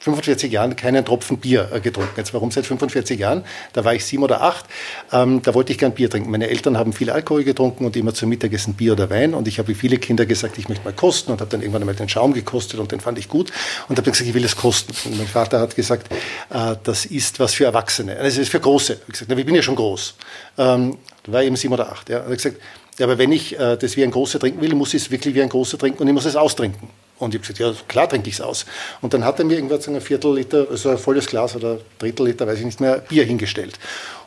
45 0.00 0.50
Jahren 0.50 0.76
keinen 0.76 1.04
Tropfen 1.04 1.38
Bier 1.38 1.68
äh, 1.72 1.80
getrunken. 1.80 2.12
Jetzt 2.16 2.32
warum 2.32 2.50
seit 2.50 2.64
45 2.64 3.20
Jahren? 3.20 3.44
Da 3.74 3.84
war 3.84 3.94
ich 3.94 4.04
sieben 4.04 4.22
oder 4.22 4.40
acht. 4.40 4.64
Ähm, 5.12 5.42
da 5.42 5.52
wollte 5.52 5.72
ich 5.72 5.78
gern 5.78 5.92
Bier 5.92 6.08
trinken. 6.08 6.30
Meine 6.30 6.48
Eltern 6.48 6.78
haben 6.78 6.94
viel 6.94 7.10
Alkohol 7.10 7.44
getrunken 7.44 7.84
und 7.84 7.96
immer 7.96 8.14
zum 8.14 8.30
Mittagessen 8.30 8.74
Bier 8.74 8.92
oder 8.92 9.10
Wein. 9.10 9.34
Und 9.34 9.46
ich 9.46 9.58
habe 9.58 9.68
wie 9.68 9.74
viele 9.74 9.98
Kinder 9.98 10.24
gesagt, 10.24 10.56
ich 10.56 10.70
möchte 10.70 10.84
mal 10.84 10.94
kosten 10.94 11.30
und 11.32 11.40
habe 11.42 11.50
dann 11.50 11.60
irgendwann 11.60 11.82
einmal 11.82 11.94
den 11.94 12.08
Schaum 12.08 12.32
gekostet 12.32 12.80
und 12.80 12.92
den 12.92 13.00
fand 13.00 13.18
ich 13.18 13.28
gut 13.28 13.52
und 13.88 13.98
habe 13.98 14.10
gesagt, 14.10 14.26
ich 14.26 14.34
will 14.34 14.44
es 14.44 14.56
kosten. 14.56 14.94
Und 15.04 15.18
mein 15.18 15.26
Vater 15.26 15.60
hat 15.60 15.76
gesagt, 15.76 16.10
äh, 16.48 16.76
das 16.82 17.04
ist 17.04 17.38
was 17.38 17.52
für 17.52 17.66
Erwachsene. 17.66 18.16
Also 18.16 18.28
es 18.28 18.38
ist 18.38 18.48
für 18.48 18.60
Große. 18.60 18.98
Ich 19.06 19.12
gesagt, 19.12 19.30
na, 19.30 19.36
ich 19.36 19.44
bin 19.44 19.54
ja 19.54 19.62
schon 19.62 19.76
groß. 19.76 20.14
Ähm, 20.56 20.96
da 21.24 21.32
war 21.32 21.42
eben 21.42 21.56
sieben 21.56 21.74
oder 21.74 21.92
acht. 21.92 22.08
Ja. 22.08 22.20
Und 22.20 22.24
er 22.24 22.30
hat 22.30 22.36
gesagt, 22.38 22.56
ja, 22.98 23.04
aber 23.04 23.18
wenn 23.18 23.32
ich 23.32 23.58
äh, 23.58 23.76
das 23.76 23.98
wie 23.98 24.02
ein 24.02 24.10
Großer 24.10 24.38
trinken 24.38 24.62
will, 24.62 24.74
muss 24.74 24.94
ich 24.94 25.02
es 25.02 25.10
wirklich 25.10 25.34
wie 25.34 25.42
ein 25.42 25.50
Großer 25.50 25.76
trinken 25.76 26.02
und 26.02 26.08
ich 26.08 26.14
muss 26.14 26.24
es 26.24 26.36
austrinken. 26.36 26.88
Und 27.20 27.34
ich 27.34 27.40
habe 27.40 27.52
gesagt, 27.52 27.58
ja, 27.58 27.84
klar 27.86 28.08
trinke 28.08 28.28
ich 28.28 28.36
es 28.36 28.40
aus. 28.40 28.64
Und 29.02 29.14
dann 29.14 29.24
hat 29.24 29.38
er 29.38 29.44
mir 29.44 29.54
irgendwann 29.54 29.80
so 29.80 29.92
ein 29.92 30.00
Viertel 30.00 30.34
Liter, 30.34 30.66
also 30.70 30.88
ein 30.88 30.98
volles 30.98 31.26
Glas 31.26 31.54
oder 31.54 31.78
Drittel 31.98 32.26
Liter, 32.26 32.46
weiß 32.46 32.58
ich 32.58 32.64
nicht 32.64 32.80
mehr, 32.80 32.96
Bier 32.98 33.24
hingestellt. 33.24 33.78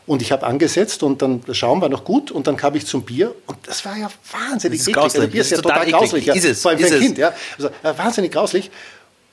Und 0.06 0.22
ich 0.22 0.32
habe 0.32 0.46
angesetzt 0.46 1.02
und 1.02 1.22
dann 1.22 1.42
der 1.42 1.54
Schaum 1.54 1.82
war 1.82 1.90
noch 1.90 2.04
gut 2.04 2.30
und 2.30 2.46
dann 2.46 2.56
kam 2.56 2.76
ich 2.76 2.86
zum 2.86 3.04
Bier 3.04 3.34
und 3.48 3.58
das 3.66 3.84
war 3.86 3.98
ja 3.98 4.10
wahnsinnig 4.32 4.80
das 4.80 4.88
ist 4.88 4.90
eklig. 4.90 5.04
Also 5.04 5.28
Bier 5.28 5.42
ist, 5.42 5.52
ist 5.52 5.52
ja 5.52 5.62
total, 5.62 5.86
total 5.86 6.00
grauslich. 6.00 6.26
Ja. 6.26 6.34
Ist 6.36 6.46
es, 6.46 6.62
Vor 6.62 6.72
allem 6.72 6.80
für 6.82 6.94
ein 6.94 7.00
Kind. 7.02 7.18
Ja. 7.18 7.34
Also, 7.58 7.70
äh, 7.70 7.98
wahnsinnig 7.98 8.32
grauslich. 8.32 8.70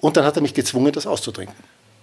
Und 0.01 0.17
dann 0.17 0.25
hat 0.25 0.37
er 0.37 0.43
mich 0.43 0.55
gezwungen, 0.55 0.93
das 0.93 1.07
auszutrinken. 1.07 1.55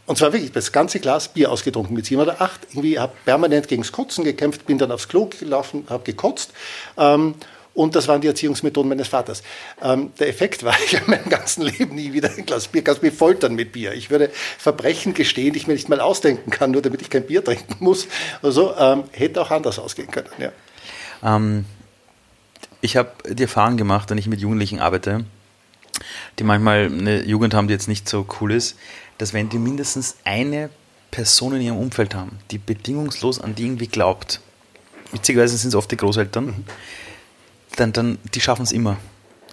Und 0.05 0.17
zwar 0.17 0.31
wirklich 0.33 0.51
das 0.51 0.71
ganze 0.71 0.99
Glas 0.99 1.29
Bier 1.29 1.51
ausgetrunken 1.51 1.95
mit 1.95 2.05
sieben 2.05 2.21
oder 2.21 2.41
acht. 2.41 2.61
Irgendwie 2.71 2.99
habe 2.99 3.13
permanent 3.25 3.67
gegen 3.67 3.81
das 3.81 3.91
Kotzen 3.91 4.23
gekämpft, 4.23 4.65
bin 4.65 4.77
dann 4.77 4.91
aufs 4.91 5.07
Klo 5.07 5.25
gelaufen, 5.25 5.85
habe 5.89 6.03
gekotzt. 6.03 6.51
Ähm, 6.97 7.35
und 7.77 7.95
das 7.95 8.07
waren 8.07 8.21
die 8.21 8.27
Erziehungsmethoden 8.27 8.89
meines 8.89 9.07
Vaters. 9.07 9.43
Ähm, 9.83 10.11
der 10.19 10.27
Effekt 10.27 10.63
war, 10.63 10.75
ich 10.85 10.95
habe 10.95 11.11
mein 11.11 11.29
ganzen 11.29 11.61
Leben 11.61 11.93
nie 11.93 12.11
wieder 12.11 12.31
ein 12.35 12.43
Glas 12.43 12.67
Bier, 12.67 12.83
kannst 12.83 13.03
mich 13.03 13.13
foltern 13.13 13.53
mit 13.53 13.71
Bier. 13.71 13.93
Ich 13.93 14.09
würde 14.09 14.31
Verbrechen 14.57 15.13
gestehen, 15.13 15.53
die 15.53 15.59
ich 15.59 15.67
mir 15.67 15.73
nicht 15.73 15.87
mal 15.87 15.99
ausdenken 15.99 16.49
kann, 16.49 16.71
nur 16.71 16.81
damit 16.81 17.03
ich 17.03 17.11
kein 17.11 17.27
Bier 17.27 17.43
trinken 17.43 17.75
muss. 17.79 18.07
Also 18.41 18.75
ähm, 18.77 19.03
hätte 19.11 19.39
auch 19.41 19.51
anders 19.51 19.77
ausgehen 19.77 20.09
können. 20.09 20.29
Ja. 20.39 20.51
Ähm, 21.23 21.65
ich 22.81 22.97
habe 22.97 23.11
die 23.29 23.43
Erfahrung 23.43 23.77
gemacht, 23.77 24.09
wenn 24.09 24.17
ich 24.17 24.25
mit 24.25 24.41
Jugendlichen 24.41 24.79
arbeite, 24.79 25.25
die 26.39 26.43
manchmal 26.43 26.85
eine 26.85 27.25
Jugend 27.25 27.53
haben, 27.53 27.67
die 27.67 27.75
jetzt 27.75 27.87
nicht 27.87 28.09
so 28.09 28.25
cool 28.41 28.53
ist, 28.53 28.75
dass 29.19 29.33
wenn 29.33 29.49
die 29.49 29.59
mindestens 29.59 30.17
eine 30.23 30.71
Person 31.11 31.55
in 31.55 31.61
ihrem 31.61 31.77
Umfeld 31.77 32.15
haben, 32.15 32.39
die 32.49 32.57
bedingungslos 32.57 33.39
an 33.39 33.53
die 33.53 33.65
irgendwie 33.65 33.87
glaubt, 33.87 34.41
witzigerweise 35.11 35.57
sind 35.57 35.69
es 35.69 35.75
oft 35.75 35.91
die 35.91 35.97
Großeltern, 35.97 36.45
mhm 36.45 36.65
dann, 37.79 37.93
dann 37.93 38.17
die 38.33 38.41
schaffen 38.41 38.63
es 38.63 38.71
immer. 38.71 38.97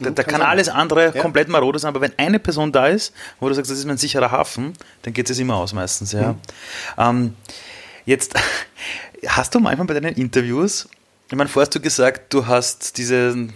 Da, 0.00 0.10
da 0.10 0.22
kann, 0.24 0.40
kann 0.40 0.42
alles 0.42 0.68
andere 0.68 1.14
ja. 1.14 1.22
komplett 1.22 1.48
marode 1.48 1.78
sein, 1.78 1.88
aber 1.88 2.00
wenn 2.00 2.12
eine 2.18 2.40
Person 2.40 2.72
da 2.72 2.88
ist, 2.88 3.14
wo 3.38 3.48
du 3.48 3.54
sagst, 3.54 3.70
das 3.70 3.78
ist 3.78 3.84
mein 3.84 3.96
sicherer 3.96 4.30
Hafen, 4.30 4.72
dann 5.02 5.12
geht 5.12 5.30
es 5.30 5.38
immer 5.38 5.56
aus 5.56 5.72
meistens. 5.72 6.12
Ja. 6.12 6.32
Mhm. 6.32 6.38
Ähm, 6.98 7.36
jetzt 8.04 8.34
hast 9.26 9.54
du 9.54 9.60
manchmal 9.60 9.86
bei 9.86 9.94
deinen 9.94 10.16
Interviews, 10.16 10.88
ich 11.28 11.36
meine, 11.36 11.48
vorher 11.48 11.66
hast 11.66 11.74
du 11.74 11.80
gesagt, 11.80 12.34
du 12.34 12.46
hast 12.46 12.98
diese 12.98 13.48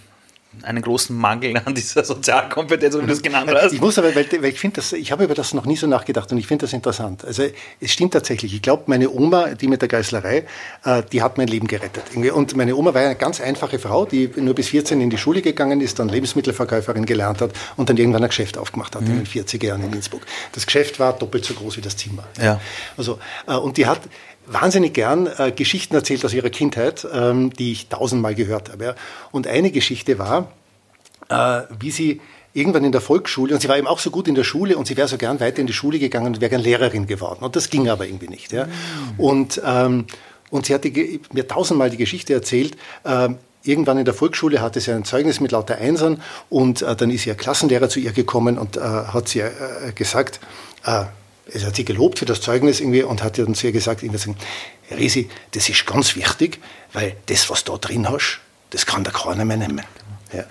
einen 0.65 0.83
großen 0.83 1.17
Mangel 1.17 1.61
an 1.65 1.75
dieser 1.75 2.05
Sozialkompetenz, 2.05 2.97
wie 2.97 3.07
du 3.07 3.13
es 3.13 3.23
genannt 3.23 3.51
hast. 3.53 3.73
Ich 3.73 3.81
muss 3.81 3.99
aber, 3.99 4.15
weil, 4.15 4.27
weil 4.31 4.51
ich 4.51 4.61
finde 4.61 4.77
das, 4.77 4.93
ich 4.93 5.13
habe 5.13 5.25
über 5.25 5.35
das 5.35 5.55
noch 5.55 5.67
nie 5.67 5.77
so 5.77 5.87
nachgedacht 5.87 6.31
und 6.33 6.39
ich 6.39 6.47
finde 6.47 6.65
das 6.67 6.73
interessant. 6.73 7.25
Also 7.25 7.45
es 7.81 7.93
stimmt 7.93 8.13
tatsächlich. 8.13 8.55
Ich 8.55 8.63
glaube, 8.63 8.85
meine 8.87 9.11
Oma, 9.11 9.55
die 9.55 9.69
mit 9.69 9.81
der 9.81 9.89
Geißlerei, 9.89 10.45
äh, 10.85 11.03
die 11.13 11.23
hat 11.23 11.39
mein 11.39 11.49
Leben 11.49 11.67
gerettet. 11.67 12.05
Und 12.33 12.57
meine 12.57 12.77
Oma 12.77 12.95
war 12.95 13.03
eine 13.03 13.17
ganz 13.17 13.41
einfache 13.41 13.79
Frau, 13.79 14.05
die 14.05 14.31
nur 14.37 14.55
bis 14.55 14.69
14 14.69 15.01
in 15.01 15.11
die 15.11 15.19
Schule 15.19 15.43
gegangen 15.43 15.81
ist, 15.81 15.99
dann 15.99 16.09
Lebensmittelverkäuferin 16.09 17.07
gelernt 17.07 17.41
hat 17.41 17.53
und 17.77 17.89
dann 17.89 17.97
irgendwann 17.97 18.23
ein 18.23 18.29
Geschäft 18.29 18.59
aufgemacht 18.59 18.95
hat 18.95 19.03
mhm. 19.03 19.11
in 19.11 19.25
den 19.25 19.27
40er 19.27 19.67
Jahren 19.67 19.83
in 19.85 19.93
Innsbruck. 19.93 20.23
Das 20.53 20.67
Geschäft 20.67 20.99
war 21.01 21.13
doppelt 21.13 21.45
so 21.45 21.55
groß 21.55 21.77
wie 21.77 21.81
das 21.81 21.97
Zimmer. 21.97 22.25
Ja. 22.41 22.61
Also, 22.97 23.19
äh, 23.47 23.55
und 23.55 23.77
die 23.77 23.87
hat 23.87 24.01
wahnsinnig 24.51 24.95
gern 24.95 25.29
äh, 25.39 25.53
Geschichten 25.53 25.95
erzählt 25.95 26.25
aus 26.25 26.33
ihrer 26.33 26.51
Kindheit, 26.51 27.07
ähm, 27.13 27.53
die 27.53 27.73
ich 27.73 27.89
tausendmal 27.89 28.35
gehört 28.35 28.71
habe. 28.71 28.85
Ja. 28.85 28.95
Und 29.31 29.47
eine 29.47 29.71
Geschichte 29.71 30.19
war, 30.19 30.53
äh, 31.29 31.63
wie 31.79 31.91
sie 31.91 32.21
irgendwann 32.55 32.85
in 32.85 32.93
der 32.93 33.01
Volksschule, 33.01 33.55
und 33.55 33.61
sie 33.61 33.69
war 33.69 33.79
eben 33.79 33.87
auch 33.87 33.99
so 33.99 34.11
gut 34.11 34.27
in 34.27 34.35
der 34.35 34.45
Schule 34.45 34.77
und 34.77 34.87
sie 34.87 34.97
wäre 34.97 35.09
so 35.09 35.19
gern 35.19 35.39
weiter 35.41 35.61
in 35.61 35.67
die 35.67 35.73
Schule 35.73 35.99
gegangen 35.99 36.29
und 36.29 36.41
wäre 36.41 36.51
gern 36.51 36.63
Lehrerin 36.63 37.07
geworden. 37.07 37.45
Und 37.45 37.57
das 37.57 37.71
ging 37.71 37.89
aber 37.89 38.07
irgendwie 38.07 38.29
nicht. 38.29 38.53
Ja. 38.53 38.67
Mhm. 38.67 38.73
Und, 39.19 39.63
ähm, 39.65 40.07
und 40.51 40.67
sie 40.67 40.75
hatte 40.75 40.91
mir 41.33 41.47
tausendmal 41.47 41.91
die 41.91 41.99
Geschichte 41.99 42.35
erzählt, 42.35 42.77
äh, 43.05 43.31
Irgendwann 43.65 43.99
in 43.99 44.05
der 44.05 44.15
Volksschule 44.15 44.63
hatte 44.63 44.81
sie 44.81 44.93
ein 44.93 45.05
Zeugnis 45.05 45.41
mit 45.41 45.51
lauter 45.51 45.77
Einsern 45.77 46.23
und 46.49 46.81
äh, 46.81 46.95
dann 46.95 47.11
ist 47.11 47.27
ihr 47.27 47.35
Klassenlehrer 47.35 47.89
zu 47.89 47.99
ihr 47.99 48.13
gekommen 48.13 48.57
und 48.57 48.77
äh, 48.77 48.81
hat 48.81 49.29
sie 49.29 49.41
äh, 49.41 49.51
gesagt, 49.95 50.41
äh, 50.87 51.05
es 51.53 51.65
hat 51.65 51.77
sie 51.77 51.85
gelobt 51.85 52.19
für 52.19 52.27
das 52.27 52.41
Zeugnis 52.41 52.81
irgendwie 52.81 53.03
und 53.03 53.23
hat 53.23 53.39
dann 53.39 53.55
zu 53.55 53.67
ihr 53.67 53.73
gesagt, 53.73 54.03
irgendwie 54.03 54.35
Herr 54.89 54.99
Resi, 54.99 55.29
das 55.53 55.69
ist 55.69 55.87
ganz 55.87 56.17
wichtig, 56.17 56.61
weil 56.93 57.17
das, 57.27 57.49
was 57.51 57.65
du 57.65 57.73
da 57.73 57.79
drin 57.79 58.09
hast, 58.09 58.41
das 58.71 58.87
kann 58.87 59.05
der 59.05 59.13
keiner 59.13 59.45
mehr 59.45 59.57
nehmen. 59.57 59.83
Ja. 60.33 60.45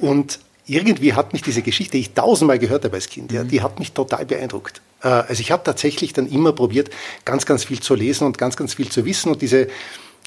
Und 0.00 0.38
irgendwie 0.66 1.14
hat 1.14 1.32
mich 1.32 1.42
diese 1.42 1.62
Geschichte, 1.62 1.92
die 1.92 2.00
ich 2.00 2.14
tausendmal 2.14 2.58
gehört 2.58 2.84
habe 2.84 2.96
als 2.96 3.08
Kind, 3.08 3.32
ja, 3.32 3.44
mhm. 3.44 3.48
die 3.48 3.62
hat 3.62 3.78
mich 3.78 3.92
total 3.92 4.26
beeindruckt. 4.26 4.80
Äh, 5.02 5.08
also 5.08 5.40
ich 5.40 5.50
habe 5.50 5.62
tatsächlich 5.64 6.12
dann 6.12 6.28
immer 6.28 6.52
probiert, 6.52 6.90
ganz, 7.24 7.46
ganz 7.46 7.64
viel 7.64 7.80
zu 7.80 7.94
lesen 7.94 8.26
und 8.26 8.38
ganz, 8.38 8.56
ganz 8.56 8.74
viel 8.74 8.88
zu 8.88 9.04
wissen 9.04 9.30
und 9.30 9.42
diese 9.42 9.68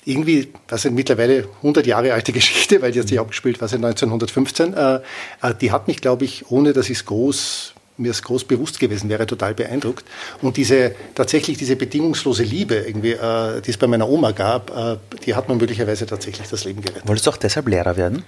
irgendwie, 0.06 0.52
das 0.68 0.86
ist 0.86 0.92
mittlerweile 0.92 1.50
100 1.58 1.86
Jahre 1.86 2.14
alte 2.14 2.32
Geschichte, 2.34 2.82
weil 2.82 2.92
die 2.92 3.00
hat 3.00 3.08
sich 3.08 3.20
abgespielt, 3.20 3.62
was 3.62 3.74
in 3.74 3.84
1915, 3.84 4.74
äh, 4.74 4.96
äh, 5.42 5.54
die 5.60 5.72
hat 5.72 5.88
mich, 5.88 6.02
glaube 6.02 6.26
ich, 6.26 6.50
ohne 6.50 6.74
dass 6.74 6.90
ich 6.90 7.00
es 7.00 7.06
groß 7.06 7.74
mir 8.00 8.12
es 8.12 8.24
groß 8.24 8.46
bewusst 8.46 8.80
gewesen 8.80 9.10
wäre, 9.10 9.26
total 9.26 9.54
beeindruckt. 9.54 10.06
Und 10.42 10.58
diese 10.58 10.96
tatsächlich 11.16 11.58
diese 11.58 11.76
bedingungslose 11.76 12.44
Liebe, 12.44 12.76
irgendwie, 12.76 13.12
äh, 13.12 13.62
die 13.62 13.72
es 13.72 13.78
bei 13.78 13.88
meiner 13.88 14.08
Oma 14.08 14.32
gab, 14.32 14.76
äh, 14.76 14.98
die 15.26 15.36
hat 15.36 15.48
man 15.50 15.58
möglicherweise 15.58 16.06
tatsächlich 16.06 16.48
das 16.50 16.66
Leben 16.66 16.82
gerettet. 16.82 17.08
Wolltest 17.08 17.28
du 17.28 17.32
auch 17.32 17.38
deshalb 17.38 17.68
Lehrer 17.68 17.98
werden? 17.98 18.24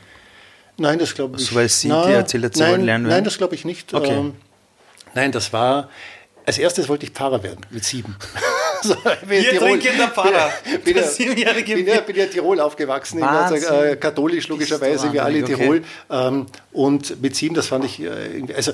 Nein, 0.77 0.99
das 0.99 1.13
glaube 1.13 1.37
ich. 1.39 1.45
So, 1.47 1.55
weil 1.55 1.69
sie 1.69 1.87
na, 1.87 2.05
dir 2.05 2.15
erzählt 2.15 2.45
hat, 2.45 2.53
sie 2.55 2.61
nein, 2.61 2.71
wollen 2.71 2.85
lernen? 2.85 3.07
Nein, 3.07 3.23
das 3.23 3.37
glaube 3.37 3.55
ich 3.55 3.65
nicht. 3.65 3.93
Okay. 3.93 4.11
Ähm, 4.11 4.33
nein, 5.13 5.31
das 5.31 5.53
war, 5.53 5.89
als 6.45 6.57
erstes 6.57 6.89
wollte 6.89 7.05
ich 7.05 7.11
Pfarrer 7.11 7.43
werden, 7.43 7.65
mit 7.69 7.83
sieben. 7.83 8.15
so, 8.81 8.95
bin 9.27 9.41
Hier 9.41 9.59
trinkender 9.59 10.07
Pfarrer. 10.09 10.51
Bin, 10.83 10.95
bin, 10.95 11.03
bin, 11.65 11.85
bin, 11.85 12.05
bin 12.05 12.15
ja 12.15 12.25
Tirol 12.25 12.59
aufgewachsen, 12.59 13.21
also, 13.21 13.55
äh, 13.55 13.95
katholisch 13.95 14.47
logischerweise, 14.47 15.13
wie 15.13 15.19
alle 15.19 15.43
okay. 15.43 15.55
Tirol. 15.55 15.83
Ähm, 16.09 16.45
und 16.71 17.21
mit 17.21 17.35
sieben, 17.35 17.53
das 17.53 17.67
fand 17.67 17.85
ich, 17.85 18.01
äh, 18.01 18.09
also 18.55 18.71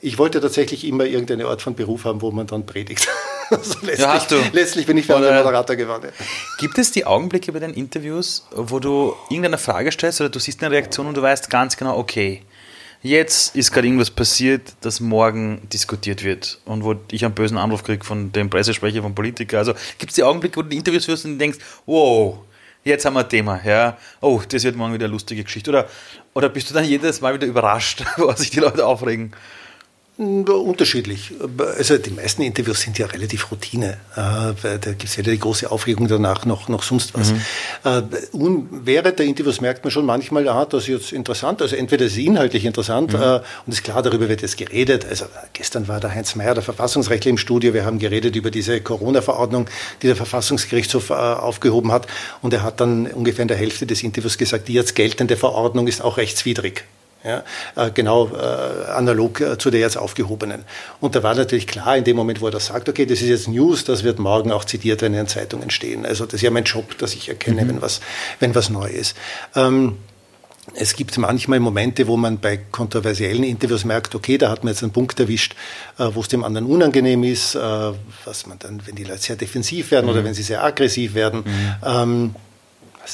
ich 0.00 0.18
wollte 0.18 0.40
tatsächlich 0.40 0.86
immer 0.86 1.04
irgendeine 1.04 1.46
Art 1.46 1.62
von 1.62 1.74
Beruf 1.74 2.04
haben, 2.04 2.22
wo 2.22 2.30
man 2.30 2.46
dann 2.46 2.64
predigt. 2.66 3.08
also 3.50 3.74
letztlich, 3.82 3.98
ja, 3.98 4.14
hast 4.14 4.30
du. 4.30 4.36
letztlich 4.52 4.86
bin 4.86 4.96
ich 4.96 5.08
Moderator 5.08 5.76
geworden. 5.76 6.10
Gibt 6.58 6.78
es 6.78 6.90
die 6.90 7.04
Augenblicke 7.04 7.52
bei 7.52 7.58
den 7.58 7.74
Interviews, 7.74 8.46
wo 8.52 8.78
du 8.78 9.14
irgendeine 9.28 9.58
Frage 9.58 9.92
stellst 9.92 10.20
oder 10.20 10.30
du 10.30 10.38
siehst 10.38 10.62
eine 10.62 10.74
Reaktion 10.74 11.06
und 11.06 11.16
du 11.16 11.22
weißt 11.22 11.50
ganz 11.50 11.76
genau, 11.76 11.98
okay, 11.98 12.42
jetzt 13.02 13.54
ist 13.56 13.72
gerade 13.72 13.86
irgendwas 13.86 14.10
passiert, 14.10 14.72
das 14.80 15.00
morgen 15.00 15.68
diskutiert 15.72 16.24
wird 16.24 16.58
und 16.64 16.84
wo 16.84 16.94
ich 17.10 17.24
einen 17.24 17.34
bösen 17.34 17.58
Anruf 17.58 17.82
kriege 17.82 18.04
von 18.04 18.32
dem 18.32 18.48
Pressesprecher, 18.48 19.02
vom 19.02 19.14
Politiker. 19.14 19.58
Also 19.58 19.74
gibt 19.98 20.10
es 20.10 20.16
die 20.16 20.22
Augenblicke, 20.22 20.56
wo 20.56 20.62
du 20.62 20.68
die 20.68 20.76
Interviews 20.76 21.04
führst 21.04 21.26
und 21.26 21.38
denkst, 21.38 21.58
wow, 21.84 22.38
jetzt 22.84 23.04
haben 23.04 23.14
wir 23.14 23.20
ein 23.20 23.28
Thema, 23.28 23.60
ja, 23.64 23.98
oh, 24.22 24.40
das 24.48 24.64
wird 24.64 24.76
morgen 24.76 24.94
wieder 24.94 25.04
eine 25.04 25.12
lustige 25.12 25.44
Geschichte. 25.44 25.70
Oder, 25.70 25.88
oder 26.32 26.48
bist 26.48 26.70
du 26.70 26.74
dann 26.74 26.84
jedes 26.84 27.20
Mal 27.20 27.34
wieder 27.34 27.46
überrascht, 27.46 28.02
was 28.16 28.40
sich 28.40 28.50
die 28.50 28.60
Leute 28.60 28.86
aufregen? 28.86 29.32
Unterschiedlich. 30.20 31.32
Also 31.78 31.96
die 31.96 32.10
meisten 32.10 32.42
Interviews 32.42 32.82
sind 32.82 32.98
ja 32.98 33.06
relativ 33.06 33.50
Routine. 33.50 33.96
Äh, 34.14 34.52
da 34.62 34.76
gibt 34.76 35.04
es 35.04 35.16
weder 35.16 35.32
die 35.32 35.38
große 35.38 35.70
Aufregung 35.70 36.08
danach 36.08 36.44
noch, 36.44 36.68
noch 36.68 36.82
sonst 36.82 37.14
was. 37.14 37.32
Mhm. 37.32 37.40
Äh, 37.84 38.02
während 38.84 39.18
der 39.18 39.24
Interviews 39.24 39.62
merkt 39.62 39.82
man 39.82 39.90
schon 39.90 40.04
manchmal, 40.04 40.46
ah, 40.48 40.66
das 40.66 40.82
ist 40.82 40.88
jetzt 40.88 41.12
interessant. 41.12 41.62
Also 41.62 41.74
entweder 41.74 42.04
ist 42.04 42.12
es 42.12 42.18
inhaltlich 42.18 42.66
interessant 42.66 43.14
mhm. 43.14 43.22
Äh, 43.22 43.40
und 43.64 43.72
ist 43.72 43.82
klar, 43.82 44.02
darüber 44.02 44.28
wird 44.28 44.42
jetzt 44.42 44.58
geredet. 44.58 45.06
Also 45.08 45.24
gestern 45.54 45.88
war 45.88 46.00
der 46.00 46.14
Heinz 46.14 46.34
Mayer, 46.34 46.52
der 46.52 46.64
Verfassungsrechtler 46.64 47.30
im 47.30 47.38
Studio. 47.38 47.72
Wir 47.72 47.86
haben 47.86 47.98
geredet 47.98 48.36
über 48.36 48.50
diese 48.50 48.78
Corona-Verordnung, 48.82 49.70
die 50.02 50.06
der 50.08 50.16
Verfassungsgerichtshof 50.16 51.10
aufgehoben 51.10 51.92
hat. 51.92 52.06
Und 52.42 52.52
er 52.52 52.62
hat 52.62 52.80
dann 52.80 53.06
ungefähr 53.06 53.40
in 53.42 53.48
der 53.48 53.56
Hälfte 53.56 53.86
des 53.86 54.02
Interviews 54.02 54.36
gesagt, 54.36 54.68
die 54.68 54.74
jetzt 54.74 54.94
geltende 54.94 55.38
Verordnung 55.38 55.86
ist 55.86 56.04
auch 56.04 56.18
rechtswidrig. 56.18 56.84
Ja, 57.22 57.44
äh, 57.76 57.90
genau 57.90 58.28
äh, 58.28 58.90
analog 58.92 59.42
äh, 59.42 59.58
zu 59.58 59.70
der 59.70 59.80
jetzt 59.80 59.98
aufgehobenen. 59.98 60.64
Und 61.00 61.14
da 61.14 61.22
war 61.22 61.34
natürlich 61.34 61.66
klar, 61.66 61.96
in 61.98 62.04
dem 62.04 62.16
Moment, 62.16 62.40
wo 62.40 62.46
er 62.46 62.50
das 62.50 62.66
sagt, 62.66 62.88
okay, 62.88 63.04
das 63.04 63.20
ist 63.20 63.28
jetzt 63.28 63.48
News, 63.48 63.84
das 63.84 64.04
wird 64.04 64.18
morgen 64.18 64.50
auch 64.52 64.64
zitiert, 64.64 65.02
wenn 65.02 65.12
in 65.12 65.26
Zeitungen 65.26 65.68
stehen. 65.70 66.06
Also 66.06 66.24
das 66.24 66.34
ist 66.34 66.42
ja 66.42 66.50
mein 66.50 66.64
Job, 66.64 66.96
dass 66.96 67.14
ich 67.14 67.28
erkenne, 67.28 67.64
mhm. 67.64 67.68
wenn, 67.68 67.82
was, 67.82 68.00
wenn 68.38 68.54
was 68.54 68.70
neu 68.70 68.88
ist. 68.88 69.16
Ähm, 69.54 69.98
es 70.74 70.94
gibt 70.94 71.16
manchmal 71.18 71.60
Momente, 71.60 72.06
wo 72.06 72.16
man 72.16 72.38
bei 72.38 72.56
kontroversiellen 72.56 73.44
Interviews 73.44 73.84
merkt, 73.84 74.14
okay, 74.14 74.38
da 74.38 74.50
hat 74.50 74.64
man 74.64 74.72
jetzt 74.72 74.82
einen 74.82 74.92
Punkt 74.92 75.18
erwischt, 75.18 75.54
äh, 75.98 76.06
wo 76.12 76.20
es 76.20 76.28
dem 76.28 76.44
anderen 76.44 76.66
unangenehm 76.66 77.24
ist, 77.24 77.54
äh, 77.54 77.60
was 78.24 78.46
man 78.46 78.58
dann, 78.58 78.80
wenn 78.86 78.94
die 78.94 79.04
Leute 79.04 79.20
sehr 79.20 79.36
defensiv 79.36 79.90
werden 79.90 80.06
mhm. 80.06 80.12
oder 80.12 80.24
wenn 80.24 80.34
sie 80.34 80.42
sehr 80.42 80.62
aggressiv 80.64 81.14
werden. 81.14 81.40
Mhm. 81.44 81.74
Ähm, 81.84 82.34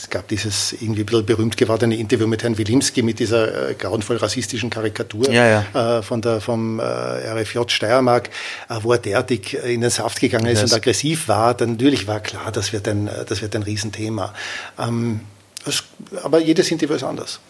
es 0.02 0.10
gab 0.10 0.28
dieses 0.28 0.72
irgendwie 0.72 1.02
ein 1.02 1.06
bisschen 1.06 1.26
berühmt 1.26 1.56
gewordene 1.56 1.96
Interview 1.96 2.26
mit 2.26 2.42
Herrn 2.42 2.58
Wilimski 2.58 3.02
mit 3.02 3.18
dieser 3.18 3.70
äh, 3.70 3.74
grauenvoll 3.74 4.16
rassistischen 4.16 4.70
Karikatur 4.70 5.30
ja, 5.30 5.62
ja. 5.72 5.98
Äh, 5.98 6.02
von 6.02 6.20
der, 6.20 6.40
vom 6.40 6.78
äh, 6.78 6.82
RFJ 6.82 7.60
Steiermark, 7.68 8.30
äh, 8.68 8.76
wo 8.82 8.92
er 8.92 8.98
derartig 8.98 9.54
in 9.54 9.80
den 9.80 9.90
Saft 9.90 10.20
gegangen 10.20 10.46
ist 10.46 10.60
yes. 10.60 10.70
und 10.70 10.76
aggressiv 10.76 11.28
war. 11.28 11.54
Dann 11.54 11.72
natürlich 11.72 12.06
war 12.06 12.20
klar, 12.20 12.52
das 12.52 12.72
wird 12.72 12.88
ein, 12.88 13.08
das 13.28 13.42
wird 13.42 13.54
ein 13.56 13.62
Riesenthema. 13.62 14.34
Ähm, 14.78 15.20
das, 15.64 15.84
aber 16.22 16.40
jedes 16.40 16.70
Interview 16.70 16.94
ist 16.94 17.02
anders. 17.02 17.40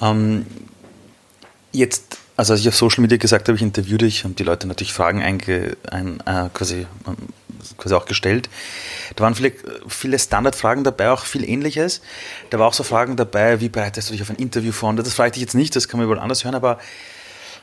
Ähm, 0.00 0.46
jetzt 1.72 2.18
also 2.36 2.52
als 2.52 2.62
ich 2.62 2.68
auf 2.68 2.76
Social 2.76 3.02
Media 3.02 3.16
gesagt 3.16 3.48
habe, 3.48 3.56
ich 3.56 3.62
interviewe 3.62 3.98
dich, 3.98 4.24
haben 4.24 4.34
die 4.34 4.42
Leute 4.42 4.66
natürlich 4.66 4.92
Fragen 4.92 5.22
einge, 5.22 5.76
ein, 5.88 6.20
äh, 6.26 6.48
quasi, 6.52 6.86
quasi 7.76 7.94
auch 7.94 8.06
gestellt. 8.06 8.48
Da 9.16 9.24
waren 9.24 9.34
viele, 9.34 9.52
viele 9.88 10.18
Standardfragen 10.18 10.84
dabei, 10.84 11.10
auch 11.10 11.24
viel 11.24 11.48
Ähnliches. 11.48 12.00
Da 12.50 12.58
war 12.58 12.66
auch 12.66 12.74
so 12.74 12.82
Fragen 12.82 13.16
dabei, 13.16 13.60
wie 13.60 13.68
bereitest 13.68 14.08
du 14.08 14.12
dich 14.12 14.22
auf 14.22 14.30
ein 14.30 14.36
Interview 14.36 14.72
vor? 14.72 14.92
Das 14.94 15.14
frage 15.14 15.28
ich 15.28 15.32
dich 15.34 15.42
jetzt 15.42 15.54
nicht, 15.54 15.74
das 15.76 15.88
kann 15.88 15.98
man 15.98 16.06
überall 16.06 16.22
anders 16.22 16.44
hören, 16.44 16.54
aber 16.54 16.78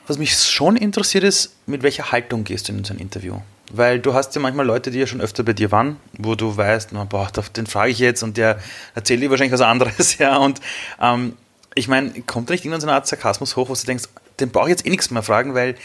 was 0.07 0.17
mich 0.17 0.35
schon 0.37 0.75
interessiert 0.75 1.23
ist, 1.23 1.55
mit 1.67 1.83
welcher 1.83 2.11
Haltung 2.11 2.43
gehst 2.43 2.67
du 2.67 2.73
in 2.73 2.83
so 2.83 2.93
ein 2.93 2.99
Interview? 2.99 3.37
Weil 3.71 3.99
du 3.99 4.13
hast 4.13 4.35
ja 4.35 4.41
manchmal 4.41 4.65
Leute, 4.65 4.91
die 4.91 4.99
ja 4.99 5.07
schon 5.07 5.21
öfter 5.21 5.43
bei 5.43 5.53
dir 5.53 5.71
waren, 5.71 5.97
wo 6.17 6.35
du 6.35 6.57
weißt, 6.57 6.89
na, 6.91 7.05
boah, 7.05 7.31
den 7.55 7.67
frage 7.67 7.91
ich 7.91 7.99
jetzt 7.99 8.21
und 8.23 8.35
der 8.35 8.59
erzählt 8.95 9.21
dir 9.21 9.29
wahrscheinlich 9.29 9.53
was 9.53 9.61
anderes, 9.61 10.17
ja. 10.17 10.37
Und 10.37 10.59
ähm, 10.99 11.37
ich 11.75 11.87
meine, 11.87 12.11
kommt 12.23 12.49
da 12.49 12.53
nicht 12.53 12.65
irgendwann 12.65 12.81
so 12.81 12.87
eine 12.87 12.95
Art 12.95 13.07
Sarkasmus 13.07 13.55
hoch, 13.55 13.69
wo 13.69 13.73
du 13.73 13.85
denkst, 13.85 14.05
den 14.39 14.49
brauche 14.49 14.65
ich 14.65 14.71
jetzt 14.71 14.85
eh 14.85 14.89
nichts 14.89 15.11
mehr 15.11 15.23
fragen, 15.23 15.53
weil 15.53 15.75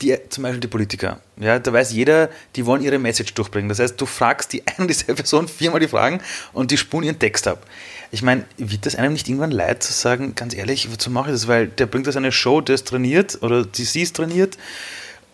die, 0.00 0.16
zum 0.28 0.42
Beispiel 0.42 0.60
die 0.60 0.68
Politiker, 0.68 1.20
ja, 1.38 1.58
da 1.58 1.72
weiß 1.72 1.92
jeder, 1.92 2.28
die 2.54 2.66
wollen 2.66 2.82
ihre 2.82 2.98
Message 2.98 3.34
durchbringen. 3.34 3.68
Das 3.68 3.78
heißt, 3.78 4.00
du 4.00 4.06
fragst 4.06 4.52
die 4.52 4.62
eine 4.66 4.78
und 4.78 4.88
dieselbe 4.88 5.14
Person 5.14 5.48
viermal 5.48 5.80
die 5.80 5.88
Fragen 5.88 6.20
und 6.52 6.70
die 6.70 6.76
spulen 6.76 7.06
ihren 7.06 7.18
Text 7.18 7.48
ab. 7.48 7.66
Ich 8.10 8.22
meine, 8.22 8.44
wird 8.56 8.86
das 8.86 8.94
einem 8.94 9.12
nicht 9.12 9.28
irgendwann 9.28 9.50
leid 9.50 9.82
zu 9.82 9.92
sagen, 9.92 10.34
ganz 10.34 10.54
ehrlich, 10.54 10.92
wozu 10.92 11.10
mache 11.10 11.30
ich 11.30 11.34
das? 11.34 11.48
Weil 11.48 11.66
der 11.66 11.86
bringt 11.86 12.06
das 12.06 12.16
eine 12.16 12.30
Show, 12.30 12.60
der 12.60 12.76
ist 12.76 12.88
trainiert 12.88 13.38
oder 13.42 13.64
die 13.64 13.84
sie 13.84 14.02
ist 14.02 14.16
trainiert 14.16 14.56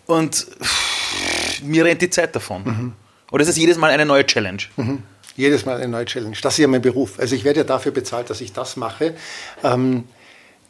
und 0.07 0.35
pff, 0.35 1.63
mir 1.63 1.85
rennt 1.85 2.03
die 2.03 2.11
Zeit 2.11 2.35
davon. 2.35 2.65
Mhm. 2.65 2.93
Oder 3.31 3.43
ist 3.43 3.49
es 3.49 3.57
jedes 3.57 3.79
Mal 3.79 3.91
eine 3.91 4.07
neue 4.07 4.27
Challenge? 4.27 4.63
Mhm. 4.77 5.03
Jedes 5.37 5.65
Mal 5.65 5.77
eine 5.77 5.89
neue 5.89 6.05
Challenge. 6.05 6.37
Das 6.43 6.55
ist 6.55 6.59
ja 6.59 6.69
mein 6.69 6.83
Beruf. 6.83 7.19
Also 7.19 7.35
ich 7.35 7.45
werde 7.45 7.61
ja 7.61 7.65
dafür 7.65 7.93
bezahlt, 7.93 8.29
dass 8.29 8.41
ich 8.41 8.53
das 8.53 8.77
mache. 8.77 9.15
Ähm, 9.65 10.05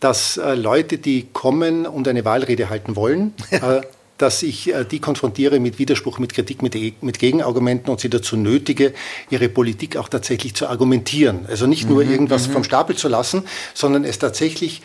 dass 0.02 0.36
äh, 0.36 0.54
Leute, 0.54 0.98
die 0.98 1.28
kommen 1.32 1.86
und 1.86 2.08
eine 2.08 2.24
Wahlrede 2.24 2.68
halten 2.68 2.96
wollen, 2.96 3.34
äh, 3.50 3.82
dass 4.18 4.42
ich 4.42 4.74
äh, 4.74 4.84
die 4.84 4.98
konfrontiere 4.98 5.60
mit 5.60 5.78
Widerspruch, 5.78 6.18
mit 6.18 6.34
Kritik, 6.34 6.60
mit, 6.60 6.74
mit, 7.02 7.18
Gegenargumenten 7.20 7.88
und 7.88 8.00
sie 8.00 8.10
dazu 8.10 8.36
nötige, 8.36 8.94
ihre 9.30 9.48
Politik 9.48 9.96
auch 9.96 10.08
tatsächlich 10.08 10.54
zu 10.54 10.66
argumentieren. 10.66 11.46
Also 11.46 11.68
nicht 11.68 11.88
nur 11.88 12.04
mhm, 12.04 12.10
irgendwas 12.10 12.48
mhm. 12.48 12.52
vom 12.52 12.64
Stapel 12.64 12.96
zu 12.96 13.08
lassen, 13.08 13.44
sondern 13.74 14.04
es 14.04 14.18
tatsächlich 14.18 14.82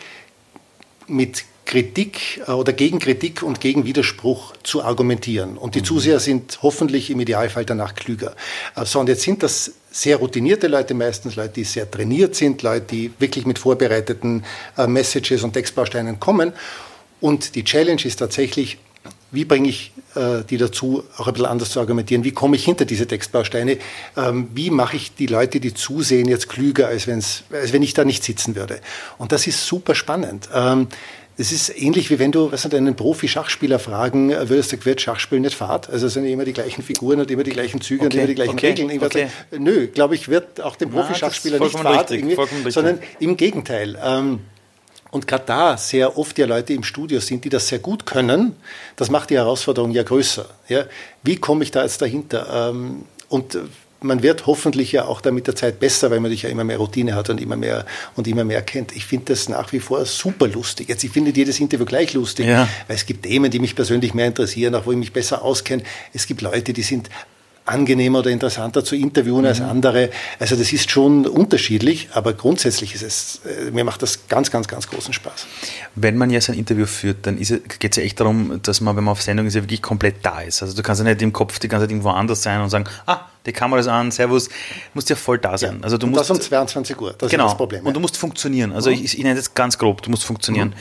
mit 1.08 1.44
Kritik 1.64 2.40
äh, 2.46 2.52
oder 2.52 2.72
gegen 2.72 3.00
Kritik 3.00 3.42
und 3.42 3.60
gegen 3.60 3.84
Widerspruch 3.84 4.54
zu 4.62 4.84
argumentieren. 4.84 5.58
Und 5.58 5.74
die 5.74 5.80
mhm. 5.80 5.84
Zuseher 5.84 6.20
sind 6.20 6.60
hoffentlich 6.62 7.10
im 7.10 7.18
Idealfall 7.18 7.64
danach 7.64 7.96
klüger. 7.96 8.36
Äh, 8.76 8.84
so, 8.84 9.00
und 9.00 9.08
jetzt 9.08 9.22
sind 9.22 9.42
das 9.42 9.72
sehr 10.00 10.16
routinierte 10.18 10.68
Leute, 10.68 10.94
meistens 10.94 11.34
Leute, 11.34 11.54
die 11.54 11.64
sehr 11.64 11.90
trainiert 11.90 12.36
sind, 12.36 12.62
Leute, 12.62 12.86
die 12.86 13.10
wirklich 13.18 13.46
mit 13.46 13.58
vorbereiteten 13.58 14.44
äh, 14.76 14.86
Messages 14.86 15.42
und 15.42 15.52
Textbausteinen 15.52 16.20
kommen. 16.20 16.52
Und 17.20 17.56
die 17.56 17.64
Challenge 17.64 18.04
ist 18.04 18.16
tatsächlich, 18.16 18.78
wie 19.32 19.44
bringe 19.44 19.68
ich 19.68 19.92
äh, 20.14 20.44
die 20.48 20.56
dazu, 20.56 21.02
auch 21.16 21.26
ein 21.26 21.34
bisschen 21.34 21.48
anders 21.48 21.70
zu 21.70 21.80
argumentieren? 21.80 22.22
Wie 22.22 22.30
komme 22.30 22.54
ich 22.54 22.64
hinter 22.64 22.84
diese 22.84 23.08
Textbausteine? 23.08 23.78
Ähm, 24.16 24.48
wie 24.54 24.70
mache 24.70 24.96
ich 24.96 25.14
die 25.16 25.26
Leute, 25.26 25.58
die 25.58 25.74
zusehen, 25.74 26.28
jetzt 26.28 26.48
klüger, 26.48 26.86
als, 26.86 27.08
wenn's, 27.08 27.42
als 27.52 27.72
wenn 27.72 27.82
ich 27.82 27.92
da 27.92 28.04
nicht 28.04 28.22
sitzen 28.22 28.54
würde? 28.54 28.80
Und 29.18 29.32
das 29.32 29.48
ist 29.48 29.66
super 29.66 29.96
spannend. 29.96 30.48
Ähm, 30.54 30.86
das 31.38 31.52
ist 31.52 31.80
ähnlich 31.80 32.10
wie 32.10 32.18
wenn 32.18 32.32
du, 32.32 32.50
was 32.50 32.62
sind 32.62 32.74
einen 32.74 32.96
Profi-Schachspieler 32.96 33.78
fragen 33.78 34.30
äh, 34.30 34.48
würdest, 34.48 34.72
du 34.72 34.84
wird 34.84 35.00
Schachspiel 35.00 35.38
nicht 35.38 35.54
Fahrt? 35.54 35.88
Also 35.88 36.08
es 36.08 36.14
sind 36.14 36.24
immer 36.24 36.44
die 36.44 36.52
gleichen 36.52 36.82
Figuren 36.82 37.20
und 37.20 37.30
immer 37.30 37.44
die 37.44 37.52
gleichen 37.52 37.80
Züge 37.80 38.06
okay, 38.06 38.06
und 38.06 38.14
immer 38.16 38.26
die 38.26 38.34
gleichen 38.34 38.54
okay, 38.54 38.70
Regeln. 38.70 39.02
Okay. 39.02 39.28
Nö, 39.56 39.86
glaube 39.86 40.16
ich, 40.16 40.28
wird 40.28 40.60
auch 40.60 40.74
dem 40.74 40.90
Profi-Schachspieler 40.90 41.60
nicht 41.60 41.78
Fahrt, 41.78 42.12
sondern 42.68 42.98
im 43.20 43.36
Gegenteil. 43.36 43.96
Ähm, 44.02 44.40
und 45.12 45.28
gerade 45.28 45.44
da 45.46 45.76
sehr 45.76 46.18
oft 46.18 46.36
ja 46.38 46.46
Leute 46.46 46.72
im 46.72 46.82
Studio 46.82 47.20
sind, 47.20 47.44
die 47.44 47.48
das 47.48 47.68
sehr 47.68 47.78
gut 47.78 48.04
können, 48.04 48.56
das 48.96 49.08
macht 49.08 49.30
die 49.30 49.36
Herausforderung 49.36 49.92
ja 49.92 50.02
größer. 50.02 50.46
Ja? 50.68 50.86
Wie 51.22 51.36
komme 51.36 51.62
ich 51.62 51.70
da 51.70 51.82
jetzt 51.82 52.02
dahinter? 52.02 52.70
Ähm, 52.70 53.04
und 53.28 53.56
man 54.00 54.22
wird 54.22 54.46
hoffentlich 54.46 54.92
ja 54.92 55.06
auch 55.06 55.20
da 55.20 55.30
mit 55.30 55.46
der 55.46 55.56
Zeit 55.56 55.80
besser, 55.80 56.10
weil 56.10 56.20
man 56.20 56.30
sich 56.30 56.42
ja 56.42 56.48
immer 56.48 56.64
mehr 56.64 56.78
Routine 56.78 57.14
hat 57.14 57.30
und 57.30 57.40
immer 57.40 57.56
mehr 57.56 57.84
und 58.16 58.28
immer 58.28 58.44
mehr 58.44 58.62
kennt. 58.62 58.94
Ich 58.94 59.06
finde 59.06 59.26
das 59.26 59.48
nach 59.48 59.72
wie 59.72 59.80
vor 59.80 60.04
super 60.04 60.46
lustig. 60.46 60.88
Jetzt, 60.88 61.04
ich 61.04 61.10
finde 61.10 61.32
jedes 61.34 61.58
Interview 61.60 61.84
gleich 61.84 62.14
lustig, 62.14 62.46
ja. 62.46 62.68
weil 62.86 62.96
es 62.96 63.06
gibt 63.06 63.24
Themen, 63.24 63.50
die 63.50 63.58
mich 63.58 63.74
persönlich 63.74 64.14
mehr 64.14 64.26
interessieren, 64.26 64.74
auch 64.74 64.86
wo 64.86 64.92
ich 64.92 64.98
mich 64.98 65.12
besser 65.12 65.42
auskenne. 65.42 65.82
Es 66.12 66.26
gibt 66.26 66.42
Leute, 66.42 66.72
die 66.72 66.82
sind 66.82 67.10
angenehmer 67.68 68.20
oder 68.20 68.30
interessanter 68.30 68.84
zu 68.84 68.96
interviewen 68.96 69.40
mhm. 69.40 69.46
als 69.46 69.60
andere. 69.60 70.10
Also 70.38 70.56
das 70.56 70.72
ist 70.72 70.90
schon 70.90 71.26
unterschiedlich, 71.26 72.08
aber 72.12 72.32
grundsätzlich 72.32 72.94
ist 72.94 73.02
es, 73.02 73.40
äh, 73.44 73.70
mir 73.70 73.84
macht 73.84 74.02
das 74.02 74.28
ganz, 74.28 74.50
ganz, 74.50 74.68
ganz 74.68 74.88
großen 74.88 75.12
Spaß. 75.12 75.46
Wenn 75.94 76.16
man 76.16 76.30
jetzt 76.30 76.48
ein 76.48 76.56
Interview 76.56 76.86
führt, 76.86 77.26
dann 77.26 77.36
geht 77.36 77.90
es 77.90 77.96
ja 77.96 78.02
echt 78.02 78.20
darum, 78.20 78.60
dass 78.62 78.80
man, 78.80 78.96
wenn 78.96 79.04
man 79.04 79.12
auf 79.12 79.22
Sendung 79.22 79.46
ist, 79.46 79.54
ja 79.54 79.62
wirklich 79.62 79.82
komplett 79.82 80.16
da 80.22 80.40
ist. 80.40 80.62
Also 80.62 80.74
du 80.74 80.82
kannst 80.82 81.00
ja 81.00 81.04
nicht 81.04 81.22
im 81.22 81.32
Kopf 81.32 81.58
die 81.58 81.68
ganze 81.68 81.84
Zeit 81.84 81.90
irgendwo 81.90 82.10
anders 82.10 82.42
sein 82.42 82.60
und 82.60 82.70
sagen, 82.70 82.86
ah, 83.06 83.20
die 83.48 83.52
Kamera 83.52 83.80
ist 83.80 83.88
an, 83.88 84.10
Servus, 84.10 84.48
musst 84.94 85.10
ja 85.10 85.16
voll 85.16 85.38
da 85.38 85.58
sein. 85.58 85.78
Ja. 85.78 85.82
Also 85.82 85.98
du 85.98 86.06
und 86.06 86.12
musst, 86.12 86.30
das 86.30 86.30
um 86.30 86.40
22 86.40 87.00
Uhr, 87.00 87.14
das 87.16 87.30
genau. 87.30 87.46
ist 87.46 87.52
das 87.52 87.56
Problem. 87.56 87.86
Und 87.86 87.94
du 87.94 88.00
musst 88.00 88.16
funktionieren. 88.16 88.72
Also 88.72 88.90
mhm. 88.90 88.96
ich, 88.96 89.18
ich 89.18 89.24
nenne 89.24 89.34
das 89.34 89.54
ganz 89.54 89.78
grob, 89.78 90.02
du 90.02 90.10
musst 90.10 90.24
funktionieren. 90.24 90.68
Mhm. 90.68 90.74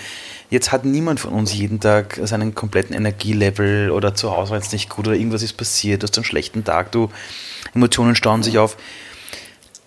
Jetzt 0.50 0.72
hat 0.72 0.86
niemand 0.86 1.20
von 1.20 1.34
uns 1.34 1.54
jeden 1.54 1.80
Tag 1.80 2.20
seinen 2.24 2.56
kompletten 2.56 2.96
Energielevel 2.96 3.92
oder 3.92 4.16
zu 4.16 4.32
Hause 4.32 4.52
war 4.52 4.60
es 4.60 4.72
nicht 4.72 4.90
gut 4.90 5.08
oder 5.08 5.18
irgendwas 5.18 5.44
ist 5.44 5.54
passiert, 5.54 6.04
du 6.04 6.08
hast 6.08 6.18
einen 6.18 6.26
schlechten 6.26 6.64
Tag, 6.64 6.92
du 6.92 7.10
Emotionen 7.74 8.16
stauen 8.16 8.44
sich 8.44 8.58
auf. 8.58 8.78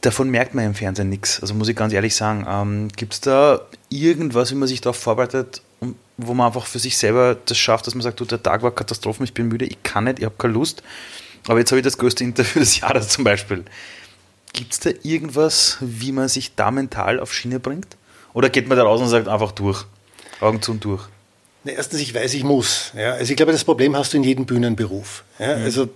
Davon 0.02 0.30
merkt 0.30 0.54
man 0.54 0.64
im 0.64 0.74
Fernsehen 0.74 1.10
nichts. 1.10 1.40
Also 1.40 1.54
muss 1.54 1.68
ich 1.68 1.76
ganz 1.76 1.92
ehrlich 1.92 2.14
sagen, 2.14 2.46
ähm, 2.48 2.88
gibt 2.96 3.14
es 3.14 3.20
da 3.20 3.60
irgendwas, 3.90 4.50
wie 4.50 4.54
man 4.54 4.68
sich 4.68 4.80
darauf 4.80 4.96
vorbereitet, 4.96 5.62
wo 6.16 6.34
man 6.34 6.46
einfach 6.46 6.66
für 6.66 6.78
sich 6.78 6.96
selber 6.96 7.36
das 7.46 7.58
schafft, 7.58 7.86
dass 7.86 7.94
man 7.94 8.02
sagt, 8.02 8.20
du, 8.20 8.24
der 8.24 8.42
Tag 8.42 8.62
war 8.62 8.74
Katastrophen, 8.74 9.24
ich 9.24 9.34
bin 9.34 9.48
müde, 9.48 9.66
ich 9.66 9.82
kann 9.82 10.04
nicht, 10.04 10.18
ich 10.18 10.24
habe 10.24 10.34
keine 10.38 10.54
Lust. 10.54 10.82
Aber 11.46 11.58
jetzt 11.58 11.70
habe 11.70 11.80
ich 11.80 11.84
das 11.84 11.98
größte 11.98 12.24
Interview 12.24 12.60
des 12.60 12.80
Jahres 12.80 13.08
zum 13.08 13.24
Beispiel. 13.24 13.64
Gibt 14.52 14.72
es 14.72 14.80
da 14.80 14.90
irgendwas, 15.02 15.78
wie 15.80 16.12
man 16.12 16.28
sich 16.28 16.54
da 16.54 16.70
mental 16.70 17.20
auf 17.20 17.32
Schiene 17.32 17.60
bringt? 17.60 17.96
Oder 18.32 18.48
geht 18.48 18.68
man 18.68 18.76
da 18.76 18.84
raus 18.84 19.00
und 19.00 19.08
sagt 19.08 19.28
einfach 19.28 19.52
durch? 19.52 19.84
Augen 20.40 20.62
zu 20.62 20.72
und 20.72 20.84
durch? 20.84 21.08
Na, 21.64 21.72
erstens, 21.72 22.00
ich 22.00 22.14
weiß, 22.14 22.32
ich 22.34 22.44
muss. 22.44 22.92
Ja. 22.96 23.12
Also 23.12 23.30
ich 23.32 23.36
glaube, 23.36 23.52
das 23.52 23.64
Problem 23.64 23.94
hast 23.94 24.12
du 24.12 24.16
in 24.16 24.24
jedem 24.24 24.46
Bühnenberuf. 24.46 25.24
Ja. 25.38 25.56
Mhm. 25.56 25.64
Also 25.64 25.88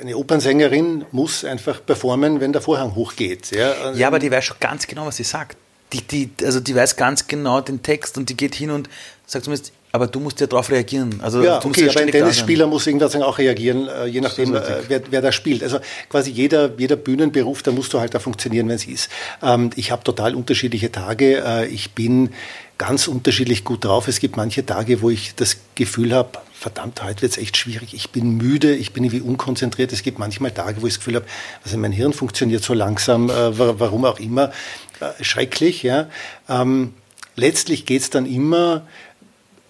eine 0.00 0.16
Opernsängerin 0.16 1.04
muss 1.12 1.44
einfach 1.44 1.84
performen, 1.84 2.40
wenn 2.40 2.52
der 2.52 2.62
Vorhang 2.62 2.94
hochgeht. 2.94 3.52
Ja, 3.52 3.72
also 3.72 3.98
ja 3.98 4.08
aber 4.08 4.18
die 4.18 4.30
weiß 4.30 4.44
schon 4.44 4.56
ganz 4.58 4.86
genau, 4.86 5.06
was 5.06 5.16
sie 5.16 5.24
sagt. 5.24 5.56
Die, 5.92 6.02
die, 6.02 6.30
also 6.44 6.60
die 6.60 6.74
weiß 6.74 6.96
ganz 6.96 7.28
genau 7.28 7.60
den 7.60 7.82
Text 7.82 8.18
und 8.18 8.28
die 8.28 8.36
geht 8.36 8.54
hin 8.54 8.70
und 8.70 8.90
sagt 9.26 9.44
zumindest, 9.44 9.72
Aber 9.98 10.06
du 10.06 10.20
musst 10.20 10.38
ja 10.38 10.46
darauf 10.46 10.70
reagieren. 10.70 11.18
Also 11.20 11.42
ja, 11.42 11.58
okay, 11.58 11.86
ja 11.86 11.90
aber 11.90 12.02
ein 12.02 12.12
Tennisspieler 12.12 12.68
muss 12.68 12.86
irgendwas 12.86 13.16
auch 13.16 13.38
reagieren, 13.38 13.88
äh, 13.88 14.06
je 14.06 14.20
nachdem, 14.20 14.54
äh, 14.54 14.60
wer, 14.86 15.02
wer 15.10 15.20
da 15.20 15.32
spielt. 15.32 15.64
Also 15.64 15.80
quasi 16.08 16.30
jeder, 16.30 16.70
jeder 16.78 16.94
Bühnenberuf, 16.94 17.64
da 17.64 17.72
musst 17.72 17.92
du 17.92 17.98
halt 17.98 18.14
da 18.14 18.20
funktionieren, 18.20 18.68
wenn 18.68 18.76
es 18.76 18.86
ist. 18.86 19.10
Ähm, 19.42 19.70
ich 19.74 19.90
habe 19.90 20.04
total 20.04 20.36
unterschiedliche 20.36 20.92
Tage. 20.92 21.42
Äh, 21.44 21.66
ich 21.66 21.94
bin 21.94 22.30
ganz 22.78 23.08
unterschiedlich 23.08 23.64
gut 23.64 23.84
drauf. 23.84 24.06
Es 24.06 24.20
gibt 24.20 24.36
manche 24.36 24.64
Tage, 24.64 25.02
wo 25.02 25.10
ich 25.10 25.34
das 25.34 25.56
Gefühl 25.74 26.14
habe, 26.14 26.38
verdammt, 26.52 27.02
heute 27.02 27.22
wird 27.22 27.32
es 27.32 27.38
echt 27.38 27.56
schwierig. 27.56 27.92
Ich 27.92 28.10
bin 28.10 28.36
müde, 28.36 28.72
ich 28.72 28.92
bin 28.92 29.02
irgendwie 29.02 29.20
unkonzentriert. 29.20 29.92
Es 29.92 30.04
gibt 30.04 30.20
manchmal 30.20 30.52
Tage, 30.52 30.80
wo 30.80 30.86
ich 30.86 30.92
das 30.92 31.00
Gefühl 31.00 31.16
habe, 31.16 31.26
also 31.64 31.76
mein 31.76 31.90
Hirn 31.90 32.12
funktioniert 32.12 32.62
so 32.62 32.72
langsam, 32.72 33.30
äh, 33.30 33.58
warum 33.58 34.04
auch 34.04 34.20
immer. 34.20 34.52
Äh, 35.00 35.24
schrecklich, 35.24 35.82
ja. 35.82 36.08
Ähm, 36.48 36.94
letztlich 37.38 37.84
geht 37.84 38.02
es 38.02 38.10
dann 38.10 38.26
immer 38.26 38.86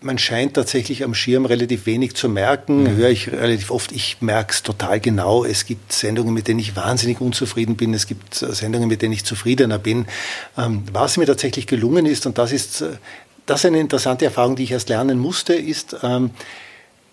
man 0.01 0.19
scheint 0.19 0.55
tatsächlich 0.55 1.03
am 1.03 1.15
Schirm 1.15 1.45
relativ 1.45 1.87
wenig 1.87 2.15
zu 2.15 2.29
merken, 2.29 2.85
mhm. 2.85 2.97
höre 2.97 3.11
ich 3.11 3.33
relativ 3.33 3.71
oft, 3.71 3.91
ich 3.93 4.19
merke 4.21 4.53
es 4.53 4.63
total 4.63 5.01
genau. 5.01 5.45
Es 5.45 5.67
gibt 5.67 5.93
Sendungen, 5.93 6.35
mit 6.35 6.47
denen 6.47 6.61
ich 6.61 6.77
wahnsinnig 6.77 7.21
unzufrieden 7.21 7.77
bin, 7.77 7.95
es 7.95 8.07
gibt 8.07 8.41
äh, 8.43 8.53
Sendungen, 8.53 8.89
mit 8.89 9.03
denen 9.03 9.13
ich 9.13 9.25
zufriedener 9.25 9.79
bin. 9.79 10.07
Ähm, 10.57 10.85
was 10.93 11.17
mir 11.17 11.27
tatsächlich 11.27 11.67
gelungen 11.67 12.07
ist, 12.07 12.27
und 12.27 12.39
das 12.39 12.53
ist, 12.53 12.81
äh, 12.81 12.91
das 13.47 13.61
ist 13.61 13.67
eine 13.67 13.81
interessante 13.81 14.25
Erfahrung, 14.25 14.57
die 14.57 14.65
ich 14.65 14.73
erst 14.73 14.89
lernen 14.89 15.19
musste, 15.19 15.55
ist, 15.55 15.97
ähm, 16.03 16.31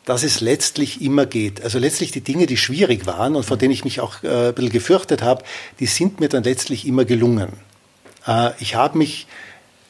dass 0.06 0.22
es 0.22 0.40
letztlich 0.40 1.02
immer 1.02 1.26
geht. 1.26 1.64
Also 1.64 1.80
letztlich 1.80 2.12
die 2.12 2.22
Dinge, 2.22 2.46
die 2.46 2.58
schwierig 2.58 3.08
waren 3.08 3.36
und 3.36 3.44
vor 3.44 3.58
denen 3.58 3.74
ich 3.74 3.84
mich 3.84 4.00
auch 4.00 4.22
äh, 4.22 4.50
ein 4.50 4.54
bisschen 4.54 4.72
gefürchtet 4.72 5.24
habe, 5.24 5.44
die 5.80 5.88
sind 5.88 6.20
mir 6.20 6.30
dann 6.30 6.44
letztlich 6.44 6.88
immer 6.88 7.06
gelungen. 7.06 7.54
Ich 8.58 8.74
habe 8.74 8.98
mich, 8.98 9.28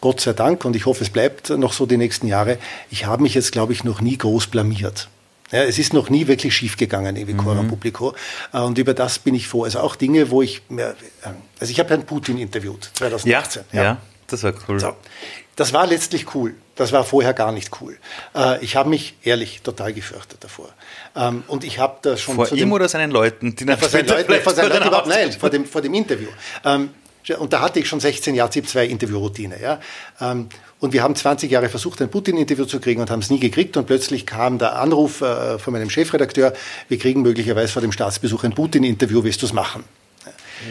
Gott 0.06 0.22
sei 0.22 0.34
Dank, 0.34 0.65
und 0.65 0.76
ich 0.76 0.86
hoffe, 0.86 1.04
es 1.04 1.10
bleibt 1.10 1.50
noch 1.50 1.74
so 1.74 1.88
die 1.88 1.98
nächsten 1.98 2.28
Jahre, 2.28 2.60
ich 2.91 3.08
habe 3.08 3.24
mich 3.24 3.34
jetzt, 3.34 3.52
glaube 3.52 3.74
ich, 3.74 3.84
noch 3.84 4.02
nie 4.02 4.20
groß 4.20 4.46
blamiert. 4.46 5.10
Ja, 5.52 5.63
es 5.63 5.80
ist 5.80 5.96
noch 5.96 6.12
nie 6.12 6.28
wirklich 6.28 6.56
schiefgegangen, 6.56 7.15
Evi 7.15 7.34
Cora 7.34 7.63
mhm. 7.63 7.70
Publico. 7.70 8.13
Äh, 8.54 8.60
und 8.60 8.78
über 8.78 8.94
das 8.94 9.18
bin 9.18 9.34
ich 9.34 9.48
froh. 9.48 9.63
Also 9.63 9.80
auch 9.80 9.96
Dinge, 9.96 10.30
wo 10.30 10.44
ich, 10.44 10.62
äh, 10.70 10.94
also 11.60 11.72
ich 11.72 11.80
habe 11.80 11.89
Herrn 11.89 12.06
Putin 12.06 12.38
interviewt, 12.38 12.91
2018. 12.94 13.63
Ja, 13.72 13.78
ja. 13.78 13.84
ja 13.84 13.98
das 14.28 14.44
war 14.44 14.54
cool. 14.70 14.80
So. 14.80 14.94
Das 15.56 15.74
war 15.74 15.88
letztlich 15.88 16.36
cool. 16.36 16.54
Das 16.76 16.91
war 16.91 17.04
vorher 17.04 17.34
gar 17.34 17.52
nicht 17.52 17.72
cool. 17.82 17.98
Äh, 18.36 18.63
ich 18.63 18.76
habe 18.76 18.89
mich 18.89 19.15
ehrlich 19.24 19.63
total 19.63 19.91
gefürchtet 19.91 20.44
davor. 20.44 20.70
Ähm, 21.15 21.44
und 21.48 21.63
ich 21.63 21.80
habe 21.80 21.98
da 22.04 22.15
schon. 22.15 22.36
Vor 22.36 22.52
ihm 22.52 22.72
oder 22.72 22.88
seinen 22.89 23.10
Leuten? 23.10 23.56
Die 23.56 23.65
ja, 23.65 23.76
vor 23.76 23.89
seinen 23.89 24.08
Leuten, 24.08 24.34
vor 24.36 24.54
seinen 24.54 24.70
Leuten 24.70 24.88
überhaupt, 24.88 25.08
nein, 25.08 25.32
vor 25.32 25.50
dem, 25.50 25.65
vor 25.65 25.82
dem 25.82 25.96
Interview. 25.96 26.30
Und 27.38 27.53
da 27.53 27.61
hatte 27.61 27.79
ich 27.79 27.88
schon 27.88 27.99
16 27.99 28.35
Jahre 28.35 28.51
ZIP-2 28.51 28.83
Interviewroutine. 28.83 29.61
Ja? 29.61 29.79
Ähm, 30.21 30.49
und 30.79 30.93
wir 30.93 31.03
haben 31.03 31.15
20 31.15 31.49
Jahre 31.49 31.69
versucht, 31.69 32.01
ein 32.01 32.09
Putin-Interview 32.09 32.65
zu 32.65 32.79
kriegen 32.79 33.01
und 33.01 33.09
haben 33.09 33.21
es 33.21 33.29
nie 33.29 33.39
gekriegt. 33.39 33.77
Und 33.77 33.88
plötzlich 33.88 34.25
kam 34.25 34.57
der 34.57 34.77
Anruf 34.77 35.21
äh, 35.21 35.57
von 35.57 35.73
meinem 35.73 35.89
Chefredakteur, 35.89 36.53
wir 36.88 36.99
kriegen 36.99 37.21
möglicherweise 37.21 37.71
vor 37.71 37.81
dem 37.81 37.91
Staatsbesuch 37.91 38.43
ein 38.43 38.53
Putin-Interview, 38.53 39.23
willst 39.23 39.41
du 39.41 39.47
es 39.47 39.53
machen? 39.53 39.83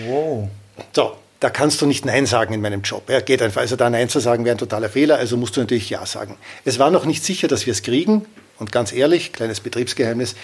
Wow. 0.06 0.48
So, 0.92 1.16
da 1.40 1.50
kannst 1.50 1.80
du 1.82 1.86
nicht 1.86 2.04
Nein 2.04 2.26
sagen 2.26 2.54
in 2.54 2.60
meinem 2.60 2.82
Job. 2.82 3.10
Ja, 3.10 3.20
geht 3.20 3.42
einfach. 3.42 3.60
Also 3.60 3.76
da 3.76 3.90
Nein 3.90 4.08
zu 4.08 4.20
sagen 4.20 4.44
wäre 4.44 4.54
ein 4.54 4.58
totaler 4.58 4.88
Fehler, 4.88 5.16
also 5.16 5.36
musst 5.36 5.56
du 5.56 5.60
natürlich 5.60 5.90
Ja 5.90 6.04
sagen. 6.06 6.36
Es 6.64 6.78
war 6.78 6.90
noch 6.90 7.04
nicht 7.04 7.24
sicher, 7.24 7.48
dass 7.48 7.66
wir 7.66 7.72
es 7.72 7.82
kriegen. 7.82 8.26
Und 8.58 8.70
ganz 8.70 8.92
ehrlich, 8.92 9.32
kleines 9.32 9.58
Betriebsgeheimnis, 9.58 10.36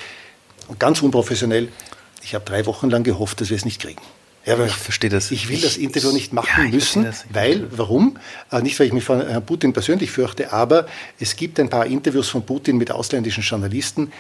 und 0.71 0.79
ganz 0.79 1.03
unprofessionell, 1.03 1.69
ich 2.23 2.35
habe 2.35 2.45
drei 2.45 2.65
Wochen 2.67 2.91
lang 2.91 3.03
gehofft, 3.03 3.41
dass 3.41 3.51
wir 3.51 3.57
es 3.57 3.65
nicht 3.65 3.81
kriegen. 3.81 4.01
Ja, 4.47 4.65
ich 4.65 4.73
verstehe 4.73 5.11
das. 5.11 5.31
Ich 5.31 5.49
will 5.49 5.57
ich, 5.57 5.63
das 5.63 5.77
Interview 5.77 6.13
nicht 6.13 6.33
machen 6.33 6.65
ja, 6.65 6.71
müssen, 6.71 7.07
weil, 7.31 7.67
warum? 7.77 8.17
Äh, 8.51 8.63
nicht, 8.63 8.79
weil 8.81 8.87
ich 8.87 8.93
mich 8.93 9.05
von 9.05 9.27
Herrn 9.27 9.45
Putin 9.45 9.73
persönlich 9.73 10.11
fürchte, 10.11 10.53
aber 10.53 10.87
es 11.19 11.37
gibt 11.37 11.61
ein 11.61 11.69
paar 11.69 11.87
Interviews 11.87 12.29
von 12.29 12.45
Putin 12.45 12.79
mit 12.79 12.91
ausländischen 12.91 13.43
Journalisten, 13.43 14.11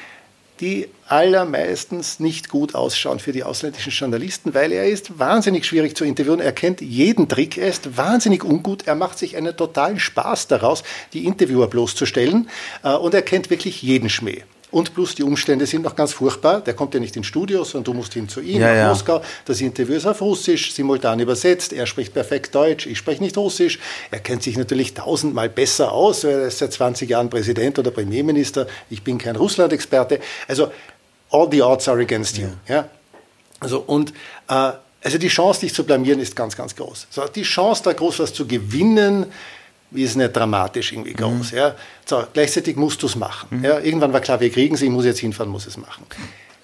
die 0.61 0.89
allermeistens 1.09 2.21
nicht 2.21 2.51
gut 2.51 2.75
ausschauen 2.75 3.19
für 3.19 3.33
die 3.33 3.45
ausländischen 3.45 3.93
Journalisten, 3.93 4.53
weil 4.53 4.73
er 4.73 4.87
ist 4.87 5.19
wahnsinnig 5.19 5.65
schwierig 5.65 5.97
zu 5.97 6.05
interviewen. 6.05 6.39
Er 6.39 6.53
kennt 6.53 6.83
jeden 6.83 7.29
Trick, 7.29 7.57
er 7.57 7.69
ist 7.69 7.97
wahnsinnig 7.97 8.45
ungut, 8.45 8.87
er 8.87 8.95
macht 8.95 9.19
sich 9.19 9.39
einen 9.39 9.57
totalen 9.57 9.99
Spaß 9.99 10.49
daraus, 10.49 10.83
die 11.15 11.25
Interviewer 11.25 11.69
bloßzustellen 11.69 12.51
äh, 12.83 12.93
und 12.93 13.15
er 13.15 13.23
kennt 13.23 13.49
wirklich 13.49 13.81
jeden 13.81 14.11
Schmäh. 14.11 14.43
Und 14.71 14.95
plus 14.95 15.15
die 15.15 15.23
Umstände 15.23 15.67
sind 15.67 15.83
noch 15.83 15.97
ganz 15.97 16.13
furchtbar. 16.13 16.61
Der 16.61 16.75
kommt 16.75 16.95
ja 16.95 17.01
nicht 17.01 17.17
ins 17.17 17.27
Studio, 17.27 17.65
sondern 17.65 17.93
du 17.93 17.95
musst 17.95 18.15
hin 18.15 18.29
zu 18.29 18.41
ihm, 18.41 18.61
ja, 18.61 18.69
nach 18.69 18.77
ja. 18.77 18.89
Moskau. 18.89 19.23
Das 19.45 19.61
Interview 19.61 19.95
ist 19.95 20.07
auf 20.07 20.21
Russisch, 20.21 20.73
simultan 20.73 21.19
übersetzt. 21.19 21.73
Er 21.73 21.87
spricht 21.87 22.15
perfekt 22.15 22.55
Deutsch, 22.55 22.87
ich 22.87 22.99
spreche 22.99 23.23
nicht 23.23 23.37
Russisch. 23.37 23.79
Er 24.11 24.21
kennt 24.21 24.43
sich 24.43 24.57
natürlich 24.57 24.95
tausendmal 24.95 25.49
besser 25.49 25.93
aus. 25.93 26.25
Er 26.25 26.47
ist 26.47 26.59
seit 26.59 26.73
20 26.73 27.11
Jahren 27.11 27.31
Präsident 27.31 27.79
oder 27.79 27.91
Premierminister. 27.91 28.67
Ich 28.91 29.03
bin 29.03 29.19
kein 29.19 29.37
Russland-Experte. 29.37 30.21
Also, 30.47 30.71
all 31.31 31.49
the 31.51 31.63
odds 31.63 31.89
are 31.89 32.01
against 32.01 32.39
you. 32.39 32.49
Ja. 32.69 32.75
ja? 32.75 32.89
Also, 33.59 33.81
und, 33.81 34.13
äh, 34.49 34.73
also 35.03 35.19
die 35.19 35.29
Chance, 35.29 35.61
dich 35.61 35.75
zu 35.75 35.85
blamieren, 35.85 36.21
ist 36.21 36.37
ganz, 36.37 36.57
ganz 36.57 36.77
groß. 36.77 37.07
So, 37.11 37.27
die 37.27 37.43
Chance, 37.43 37.83
da 37.85 37.93
groß 37.93 38.21
was 38.21 38.35
zu 38.35 38.47
gewinnen, 38.47 39.27
ist 39.93 40.17
nicht 40.17 40.35
dramatisch 40.35 40.93
irgendwie 40.93 41.15
groß. 41.15 41.53
Mhm. 41.53 41.59
Ja. 41.59 41.75
So, 42.05 42.25
gleichzeitig 42.33 42.77
musst 42.77 43.03
du 43.03 43.07
es 43.07 43.17
machen. 43.17 43.59
Mhm. 43.59 43.65
Ja. 43.65 43.79
Irgendwann 43.81 44.13
war 44.13 44.21
klar, 44.21 44.41
wir 44.41 44.51
kriegen 44.51 44.75
es, 44.75 44.83
ich 44.83 44.91
muss 44.91 45.05
jetzt 45.05 45.21
hinfahren, 45.21 45.51
muss 45.51 45.67
es 45.67 45.77
machen. 45.77 46.05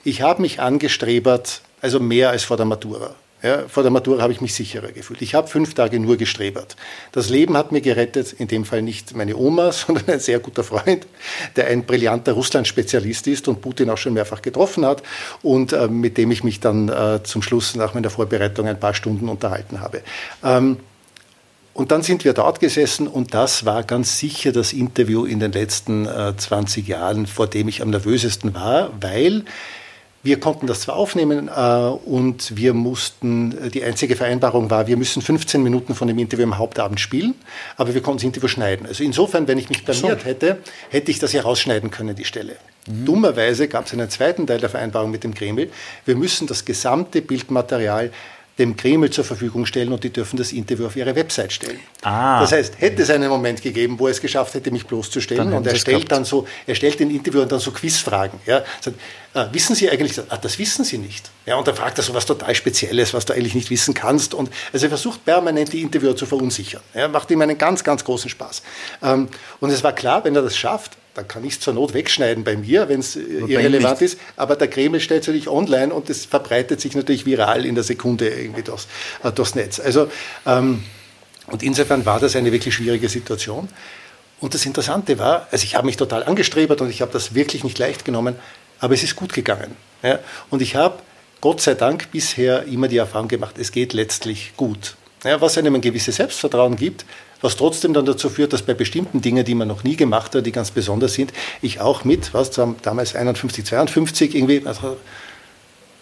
Ich 0.04 0.22
habe 0.22 0.42
mich 0.42 0.60
angestrebert, 0.60 1.62
also 1.80 2.00
mehr 2.00 2.30
als 2.30 2.44
vor 2.44 2.56
der 2.56 2.66
Matura. 2.66 3.14
Ja, 3.42 3.68
vor 3.68 3.82
der 3.82 3.92
Matura 3.92 4.22
habe 4.22 4.32
ich 4.32 4.40
mich 4.40 4.54
sicherer 4.54 4.92
gefühlt. 4.92 5.20
Ich 5.20 5.34
habe 5.34 5.46
fünf 5.46 5.74
Tage 5.74 6.00
nur 6.00 6.16
gestrebert. 6.16 6.74
Das 7.12 7.28
Leben 7.28 7.56
hat 7.56 7.70
mir 7.70 7.82
gerettet, 7.82 8.32
in 8.32 8.48
dem 8.48 8.64
Fall 8.64 8.80
nicht 8.80 9.14
meine 9.14 9.36
Oma, 9.36 9.72
sondern 9.72 10.08
ein 10.08 10.20
sehr 10.20 10.38
guter 10.38 10.64
Freund, 10.64 11.06
der 11.54 11.66
ein 11.66 11.84
brillanter 11.84 12.32
Russland-Spezialist 12.32 13.26
ist 13.26 13.46
und 13.46 13.60
Putin 13.60 13.90
auch 13.90 13.98
schon 13.98 14.14
mehrfach 14.14 14.40
getroffen 14.40 14.86
hat 14.86 15.02
und 15.42 15.72
äh, 15.72 15.86
mit 15.86 16.16
dem 16.16 16.30
ich 16.30 16.44
mich 16.44 16.60
dann 16.60 16.88
äh, 16.88 17.22
zum 17.24 17.42
Schluss 17.42 17.76
nach 17.76 17.92
meiner 17.92 18.10
Vorbereitung 18.10 18.66
ein 18.66 18.80
paar 18.80 18.94
Stunden 18.94 19.28
unterhalten 19.28 19.80
habe. 19.80 20.00
Ähm, 20.42 20.78
und 21.76 21.92
dann 21.92 22.02
sind 22.02 22.24
wir 22.24 22.32
dort 22.32 22.58
gesessen 22.58 23.06
und 23.06 23.34
das 23.34 23.66
war 23.66 23.82
ganz 23.82 24.18
sicher 24.18 24.50
das 24.50 24.72
Interview 24.72 25.26
in 25.26 25.40
den 25.40 25.52
letzten 25.52 26.06
äh, 26.06 26.34
20 26.36 26.88
Jahren, 26.88 27.26
vor 27.26 27.46
dem 27.46 27.68
ich 27.68 27.82
am 27.82 27.90
nervösesten 27.90 28.54
war, 28.54 28.90
weil 29.00 29.44
wir 30.22 30.40
konnten 30.40 30.66
das 30.66 30.80
zwar 30.80 30.96
aufnehmen 30.96 31.48
äh, 31.48 31.60
und 31.60 32.56
wir 32.56 32.72
mussten, 32.72 33.56
äh, 33.58 33.68
die 33.68 33.84
einzige 33.84 34.16
Vereinbarung 34.16 34.70
war, 34.70 34.86
wir 34.86 34.96
müssen 34.96 35.20
15 35.20 35.62
Minuten 35.62 35.94
von 35.94 36.08
dem 36.08 36.18
Interview 36.18 36.44
am 36.44 36.56
Hauptabend 36.56 36.98
spielen, 36.98 37.34
aber 37.76 37.94
wir 37.94 38.02
konnten 38.02 38.18
das 38.18 38.24
Interview 38.24 38.48
schneiden. 38.48 38.86
Also 38.86 39.04
insofern, 39.04 39.46
wenn 39.46 39.58
ich 39.58 39.68
mich 39.68 39.84
blamiert 39.84 40.22
so. 40.22 40.26
hätte, 40.26 40.58
hätte 40.88 41.10
ich 41.10 41.18
das 41.18 41.32
ja 41.32 41.42
rausschneiden 41.42 41.90
können, 41.90 42.16
die 42.16 42.24
Stelle. 42.24 42.56
Mhm. 42.86 43.04
Dummerweise 43.04 43.68
gab 43.68 43.86
es 43.86 43.92
einen 43.92 44.08
zweiten 44.08 44.46
Teil 44.46 44.58
der 44.58 44.70
Vereinbarung 44.70 45.10
mit 45.10 45.24
dem 45.24 45.34
Kreml. 45.34 45.70
Wir 46.04 46.16
müssen 46.16 46.46
das 46.46 46.64
gesamte 46.64 47.20
Bildmaterial 47.20 48.10
dem 48.58 48.76
Kreml 48.76 49.10
zur 49.10 49.24
Verfügung 49.24 49.66
stellen 49.66 49.92
und 49.92 50.02
die 50.02 50.10
dürfen 50.10 50.38
das 50.38 50.52
Interview 50.52 50.86
auf 50.86 50.96
ihre 50.96 51.14
Website 51.14 51.52
stellen. 51.52 51.78
Ah. 52.02 52.40
Das 52.40 52.52
heißt, 52.52 52.80
hätte 52.80 53.02
es 53.02 53.10
einen 53.10 53.28
Moment 53.28 53.60
gegeben, 53.60 53.98
wo 53.98 54.06
er 54.06 54.12
es 54.12 54.20
geschafft 54.20 54.54
hätte, 54.54 54.70
mich 54.70 54.86
bloßzustellen 54.86 55.52
und 55.52 55.66
er 55.66 55.76
stellt 55.76 56.10
dann 56.10 56.24
so, 56.24 56.46
er 56.66 56.74
stellt 56.74 56.98
den 56.98 57.10
Interviewer 57.10 57.44
dann 57.44 57.60
so 57.60 57.70
Quizfragen. 57.70 58.40
Ja, 58.46 58.64
sagt, 58.80 58.98
ah, 59.34 59.48
wissen 59.52 59.76
Sie 59.76 59.90
eigentlich, 59.90 60.18
ah, 60.28 60.38
das 60.38 60.58
wissen 60.58 60.84
Sie 60.84 60.96
nicht. 60.96 61.30
Ja, 61.44 61.56
und 61.56 61.68
dann 61.68 61.76
fragt 61.76 61.98
er 61.98 62.04
so 62.04 62.14
was 62.14 62.24
total 62.24 62.54
Spezielles, 62.54 63.12
was 63.12 63.26
du 63.26 63.34
eigentlich 63.34 63.54
nicht 63.54 63.68
wissen 63.68 63.92
kannst. 63.92 64.32
Und 64.32 64.50
also 64.72 64.86
er 64.86 64.90
versucht 64.90 65.24
permanent 65.26 65.72
die 65.74 65.82
Interviewer 65.82 66.16
zu 66.16 66.24
verunsichern. 66.24 66.82
Ja, 66.94 67.08
macht 67.08 67.30
ihm 67.30 67.42
einen 67.42 67.58
ganz, 67.58 67.84
ganz 67.84 68.04
großen 68.04 68.30
Spaß. 68.30 68.62
Ähm, 69.02 69.28
und 69.60 69.70
es 69.70 69.84
war 69.84 69.92
klar, 69.92 70.24
wenn 70.24 70.34
er 70.34 70.42
das 70.42 70.56
schafft, 70.56 70.96
dann 71.16 71.26
kann 71.28 71.44
ich 71.44 71.54
es 71.54 71.60
zur 71.60 71.74
Not 71.74 71.94
wegschneiden 71.94 72.44
bei 72.44 72.56
mir, 72.56 72.88
wenn 72.88 73.00
es 73.00 73.16
irrelevant 73.16 74.02
ist. 74.02 74.18
Aber 74.36 74.56
der 74.56 74.68
Kreml 74.68 75.00
stellt 75.00 75.22
es 75.22 75.28
natürlich 75.28 75.48
online 75.48 75.94
und 75.94 76.10
es 76.10 76.26
verbreitet 76.26 76.80
sich 76.80 76.94
natürlich 76.94 77.24
viral 77.24 77.64
in 77.64 77.74
der 77.74 77.84
Sekunde 77.84 78.28
irgendwie 78.28 78.62
durchs, 78.62 78.86
äh, 79.22 79.32
durchs 79.32 79.54
Netz. 79.54 79.80
Also, 79.80 80.10
ähm, 80.44 80.82
und 81.46 81.62
insofern 81.62 82.04
war 82.04 82.20
das 82.20 82.36
eine 82.36 82.52
wirklich 82.52 82.74
schwierige 82.74 83.08
Situation. 83.08 83.68
Und 84.40 84.52
das 84.52 84.66
Interessante 84.66 85.18
war, 85.18 85.48
also 85.50 85.64
ich 85.64 85.74
habe 85.74 85.86
mich 85.86 85.96
total 85.96 86.24
angestrebt 86.24 86.80
und 86.80 86.90
ich 86.90 87.00
habe 87.00 87.12
das 87.12 87.34
wirklich 87.34 87.64
nicht 87.64 87.78
leicht 87.78 88.04
genommen, 88.04 88.36
aber 88.80 88.92
es 88.92 89.02
ist 89.02 89.16
gut 89.16 89.32
gegangen. 89.32 89.74
Ja? 90.02 90.18
Und 90.50 90.60
ich 90.60 90.76
habe 90.76 90.98
Gott 91.40 91.60
sei 91.60 91.74
Dank 91.74 92.10
bisher 92.10 92.64
immer 92.64 92.88
die 92.88 92.98
Erfahrung 92.98 93.28
gemacht, 93.28 93.56
es 93.58 93.72
geht 93.72 93.92
letztlich 93.92 94.52
gut. 94.56 94.96
Ja, 95.26 95.40
was 95.40 95.58
einem 95.58 95.74
ein 95.74 95.80
gewisses 95.80 96.16
Selbstvertrauen 96.16 96.76
gibt, 96.76 97.04
was 97.40 97.56
trotzdem 97.56 97.92
dann 97.92 98.06
dazu 98.06 98.30
führt, 98.30 98.52
dass 98.52 98.62
bei 98.62 98.74
bestimmten 98.74 99.20
Dingen, 99.20 99.44
die 99.44 99.54
man 99.54 99.68
noch 99.68 99.84
nie 99.84 99.96
gemacht 99.96 100.34
hat, 100.34 100.46
die 100.46 100.52
ganz 100.52 100.70
besonders 100.70 101.14
sind, 101.14 101.32
ich 101.62 101.80
auch 101.80 102.04
mit, 102.04 102.32
was 102.32 102.50
damals 102.50 103.14
51, 103.14 103.64
52 103.64 104.34
irgendwie, 104.34 104.62
also, 104.64 104.96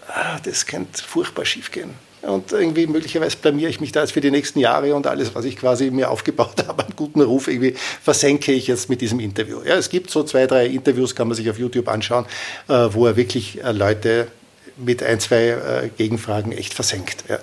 ah, 0.09 0.39
das 0.45 0.67
könnte 0.67 1.03
furchtbar 1.03 1.45
schief 1.45 1.71
gehen. 1.71 1.91
Und 2.23 2.53
irgendwie 2.53 2.87
möglicherweise 2.87 3.37
blamiere 3.37 3.69
ich 3.69 3.81
mich 3.81 3.93
da 3.93 4.01
jetzt 4.01 4.13
für 4.13 4.21
die 4.21 4.31
nächsten 4.31 4.59
Jahre 4.59 4.95
und 4.95 5.07
alles, 5.07 5.35
was 5.35 5.45
ich 5.45 5.57
quasi 5.57 5.91
mir 5.91 6.11
aufgebaut 6.11 6.65
habe, 6.67 6.85
einen 6.85 6.97
guten 6.97 7.21
Ruf, 7.21 7.49
irgendwie 7.49 7.75
versenke 8.03 8.53
ich 8.53 8.67
jetzt 8.67 8.89
mit 8.89 9.01
diesem 9.01 9.21
Interview. 9.21 9.61
Ja, 9.65 9.77
es 9.77 9.91
gibt 9.91 10.11
so 10.11 10.23
zwei, 10.23 10.47
drei 10.47 10.67
Interviews, 10.67 11.15
kann 11.15 11.29
man 11.29 11.37
sich 11.37 11.51
auf 11.51 11.59
YouTube 11.59 11.89
anschauen, 11.89 12.25
äh, 12.69 12.89
wo 12.91 13.07
er 13.07 13.17
wirklich 13.17 13.63
äh, 13.63 13.73
Leute 13.73 14.29
mit 14.77 15.03
ein, 15.03 15.21
zwei 15.21 15.49
äh, 15.49 15.91
Gegenfragen 15.97 16.53
echt 16.53 16.73
versenkt. 16.73 17.25
Ja. 17.29 17.39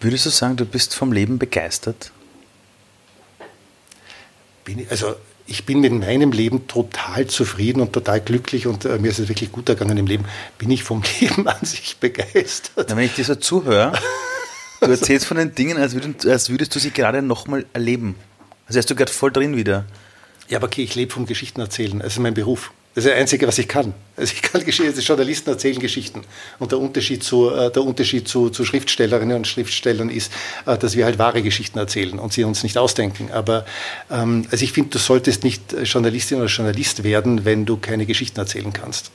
Würdest 0.00 0.26
du 0.26 0.30
sagen, 0.30 0.56
du 0.56 0.64
bist 0.64 0.94
vom 0.94 1.12
Leben 1.12 1.38
begeistert? 1.38 2.12
Ich, 4.66 4.90
also 4.90 5.16
ich 5.46 5.64
bin 5.64 5.80
mit 5.80 5.92
meinem 5.92 6.30
Leben 6.30 6.68
total 6.68 7.26
zufrieden 7.26 7.80
und 7.80 7.92
total 7.92 8.20
glücklich 8.20 8.66
und 8.66 8.84
äh, 8.84 8.98
mir 8.98 9.10
ist 9.10 9.18
es 9.18 9.28
wirklich 9.28 9.50
gut 9.50 9.68
ergangen 9.68 9.96
im 9.96 10.06
Leben. 10.06 10.24
Bin 10.58 10.70
ich 10.70 10.84
vom 10.84 11.02
Leben 11.20 11.48
an 11.48 11.64
sich 11.64 11.96
begeistert. 11.96 12.90
Ja, 12.90 12.96
wenn 12.96 13.06
ich 13.06 13.14
dir 13.14 13.24
so 13.24 13.34
zuhöre, 13.34 13.98
du 14.80 14.90
erzählst 14.90 15.26
von 15.26 15.38
den 15.38 15.54
Dingen, 15.54 15.78
als 15.78 15.94
würdest, 15.94 16.26
als 16.26 16.50
würdest 16.50 16.74
du 16.74 16.78
sie 16.78 16.90
gerade 16.90 17.22
nochmal 17.22 17.64
erleben. 17.72 18.14
Also 18.66 18.76
wärst 18.76 18.90
du 18.90 18.94
gerade 18.94 19.12
voll 19.12 19.32
drin 19.32 19.56
wieder. 19.56 19.86
Ja, 20.48 20.58
aber 20.58 20.66
okay, 20.66 20.82
ich 20.82 20.94
lebe 20.94 21.12
vom 21.12 21.26
Geschichten 21.26 21.60
erzählen. 21.60 21.98
Das 21.98 22.12
ist 22.12 22.18
mein 22.18 22.34
Beruf. 22.34 22.72
Das 22.98 23.04
ist 23.04 23.12
das 23.12 23.20
Einzige, 23.20 23.46
was 23.46 23.56
ich 23.58 23.68
kann. 23.68 23.94
Also 24.16 24.32
ich 24.32 24.42
kann 24.42 24.64
Geschichten, 24.64 24.98
Journalisten 24.98 25.50
erzählen 25.50 25.78
Geschichten. 25.78 26.22
Und 26.58 26.72
der 26.72 26.80
Unterschied, 26.80 27.22
zu, 27.22 27.48
äh, 27.48 27.70
der 27.70 27.84
Unterschied 27.84 28.26
zu, 28.26 28.50
zu 28.50 28.64
Schriftstellerinnen 28.64 29.36
und 29.36 29.46
Schriftstellern 29.46 30.10
ist, 30.10 30.32
äh, 30.66 30.76
dass 30.76 30.96
wir 30.96 31.04
halt 31.04 31.16
wahre 31.16 31.42
Geschichten 31.42 31.78
erzählen 31.78 32.18
und 32.18 32.32
sie 32.32 32.42
uns 32.42 32.64
nicht 32.64 32.76
ausdenken. 32.76 33.30
Aber 33.30 33.64
ähm, 34.10 34.48
also 34.50 34.64
ich 34.64 34.72
finde, 34.72 34.90
du 34.90 34.98
solltest 34.98 35.44
nicht 35.44 35.62
Journalistin 35.84 36.38
oder 36.38 36.48
Journalist 36.48 37.04
werden, 37.04 37.44
wenn 37.44 37.66
du 37.66 37.76
keine 37.76 38.04
Geschichten 38.04 38.40
erzählen 38.40 38.72
kannst. 38.72 39.12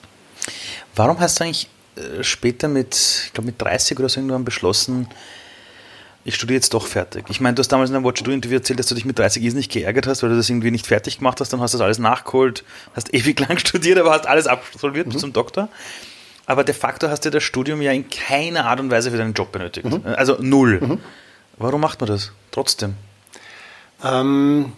Warum 0.96 1.20
hast 1.20 1.42
du 1.42 1.44
eigentlich 1.44 1.68
äh, 1.98 2.24
später 2.24 2.70
mit, 2.70 2.96
ich 3.26 3.34
glaube 3.34 3.48
mit 3.48 3.62
30 3.62 4.00
oder 4.00 4.08
so 4.08 4.22
irgendwann 4.22 4.46
beschlossen, 4.46 5.10
ich 6.26 6.36
studiere 6.36 6.56
jetzt 6.56 6.74
doch 6.74 6.88
fertig. 6.88 7.26
Ich 7.30 7.42
meine, 7.42 7.56
du 7.56 7.60
hast 7.60 7.70
damals 7.70 7.90
in 7.90 7.96
einem 7.96 8.06
Watch 8.06 8.22
Interview 8.22 8.58
erzählt, 8.58 8.80
dass 8.80 8.88
du 8.88 8.96
dich 8.96 9.06
mit 9.06 9.20
30 9.20 9.44
Is 9.44 9.54
nicht 9.54 9.72
geärgert 9.72 10.08
hast, 10.08 10.24
weil 10.24 10.30
du 10.30 10.38
das 10.38 10.50
irgendwie 10.50 10.72
nicht 10.72 10.88
fertig 10.88 11.18
gemacht 11.18 11.42
hast, 11.42 11.52
dann 11.52 11.60
hast 11.60 11.74
du 11.74 11.78
das 11.78 11.86
alles 11.86 12.00
nachgeholt, 12.00 12.64
hast 12.96 13.14
ewig 13.14 13.40
lang 13.40 13.58
studiert, 13.58 14.00
aber 14.00 14.12
hast 14.12 14.28
alles 14.28 14.48
absolviert 14.48 15.08
mhm. 15.08 15.18
zum 15.18 15.34
Doktor. 15.34 15.70
Aber 16.46 16.64
de 16.64 16.76
facto 16.76 17.10
hast 17.10 17.26
du 17.26 17.30
das 17.30 17.44
Studium 17.44 17.82
ja 17.82 17.92
in 17.92 18.10
keiner 18.10 18.66
Art 18.66 18.80
und 18.80 18.92
Weise 18.92 19.12
für 19.12 19.18
deinen 19.18 19.34
Job 19.34 19.52
benötigt. 19.52 19.86
Mhm. 19.86 20.02
Also 20.06 20.38
null. 20.40 20.80
Mhm. 20.82 21.00
Warum 21.58 21.82
macht 21.82 22.02
man 22.02 22.10
das 22.10 22.32
trotzdem? 22.52 22.96
Ähm, 24.04 24.74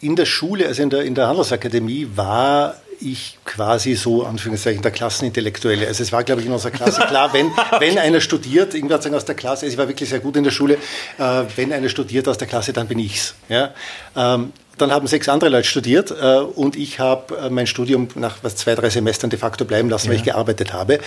in 0.00 0.16
der 0.16 0.26
Schule, 0.26 0.66
also 0.66 0.82
in 0.82 0.90
der, 0.90 1.02
in 1.02 1.14
der 1.14 1.28
Handelsakademie, 1.28 2.08
war 2.14 2.76
ich 3.00 3.38
quasi 3.44 3.94
so, 3.94 4.24
Anführungszeichen, 4.24 4.82
der 4.82 4.90
Klassenintellektuelle. 4.90 5.86
Also 5.86 6.02
es 6.02 6.12
war, 6.12 6.24
glaube 6.24 6.40
ich, 6.40 6.46
in 6.46 6.52
unserer 6.52 6.70
Klasse 6.72 7.02
klar, 7.02 7.32
wenn, 7.32 7.50
wenn 7.78 7.98
einer 7.98 8.20
studiert, 8.20 8.74
irgendwer 8.74 9.00
sagen 9.00 9.14
aus 9.14 9.24
der 9.24 9.34
Klasse, 9.34 9.66
also 9.66 9.74
ich 9.74 9.78
war 9.78 9.88
wirklich 9.88 10.08
sehr 10.08 10.20
gut 10.20 10.36
in 10.36 10.44
der 10.44 10.50
Schule, 10.50 10.74
äh, 11.18 11.42
wenn 11.56 11.72
einer 11.72 11.88
studiert 11.88 12.28
aus 12.28 12.38
der 12.38 12.48
Klasse, 12.48 12.72
dann 12.72 12.88
bin 12.88 12.98
ich's. 12.98 13.34
Ja? 13.48 13.74
Ähm, 14.14 14.52
dann 14.78 14.90
haben 14.90 15.06
sechs 15.06 15.28
andere 15.28 15.50
Leute 15.50 15.66
studiert 15.66 16.10
äh, 16.10 16.38
und 16.38 16.76
ich 16.76 17.00
habe 17.00 17.36
äh, 17.36 17.50
mein 17.50 17.66
Studium 17.66 18.08
nach 18.14 18.38
was, 18.42 18.56
zwei, 18.56 18.74
drei 18.74 18.90
Semestern 18.90 19.30
de 19.30 19.38
facto 19.38 19.64
bleiben 19.64 19.88
lassen, 19.88 20.06
ja. 20.06 20.10
weil 20.10 20.18
ich 20.18 20.24
gearbeitet 20.24 20.72
habe. 20.72 20.98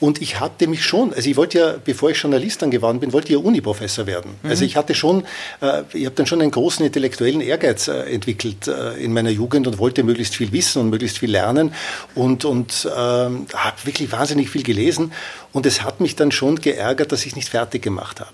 Und 0.00 0.22
ich 0.22 0.40
hatte 0.40 0.66
mich 0.66 0.84
schon, 0.84 1.12
also 1.12 1.28
ich 1.28 1.36
wollte 1.36 1.58
ja, 1.58 1.74
bevor 1.82 2.10
ich 2.10 2.20
Journalist 2.20 2.62
dann 2.62 2.70
geworden 2.70 3.00
bin, 3.00 3.12
wollte 3.12 3.28
ich 3.28 3.34
ja 3.34 3.38
Uniprofessor 3.38 4.06
werden. 4.06 4.32
Mhm. 4.42 4.50
Also 4.50 4.64
ich 4.64 4.76
hatte 4.76 4.94
schon, 4.94 5.24
äh, 5.60 5.82
ich 5.92 6.06
habe 6.06 6.14
dann 6.14 6.26
schon 6.26 6.40
einen 6.40 6.50
großen 6.50 6.84
intellektuellen 6.84 7.40
Ehrgeiz 7.40 7.88
äh, 7.88 8.00
entwickelt 8.12 8.66
äh, 8.66 8.94
in 8.94 9.12
meiner 9.12 9.30
Jugend 9.30 9.66
und 9.66 9.78
wollte 9.78 10.02
möglichst 10.04 10.36
viel 10.36 10.52
wissen 10.52 10.80
und 10.82 10.90
möglichst 10.90 11.18
viel 11.18 11.30
lernen 11.30 11.74
und, 12.14 12.44
und 12.44 12.88
ähm, 12.96 13.46
habe 13.54 13.76
wirklich 13.84 14.10
wahnsinnig 14.10 14.50
viel 14.50 14.62
gelesen. 14.62 15.12
Und 15.52 15.66
es 15.66 15.82
hat 15.82 16.00
mich 16.00 16.16
dann 16.16 16.30
schon 16.30 16.60
geärgert, 16.60 17.12
dass 17.12 17.22
ich 17.22 17.32
es 17.32 17.36
nicht 17.36 17.48
fertig 17.48 17.82
gemacht 17.82 18.20
habe. 18.20 18.32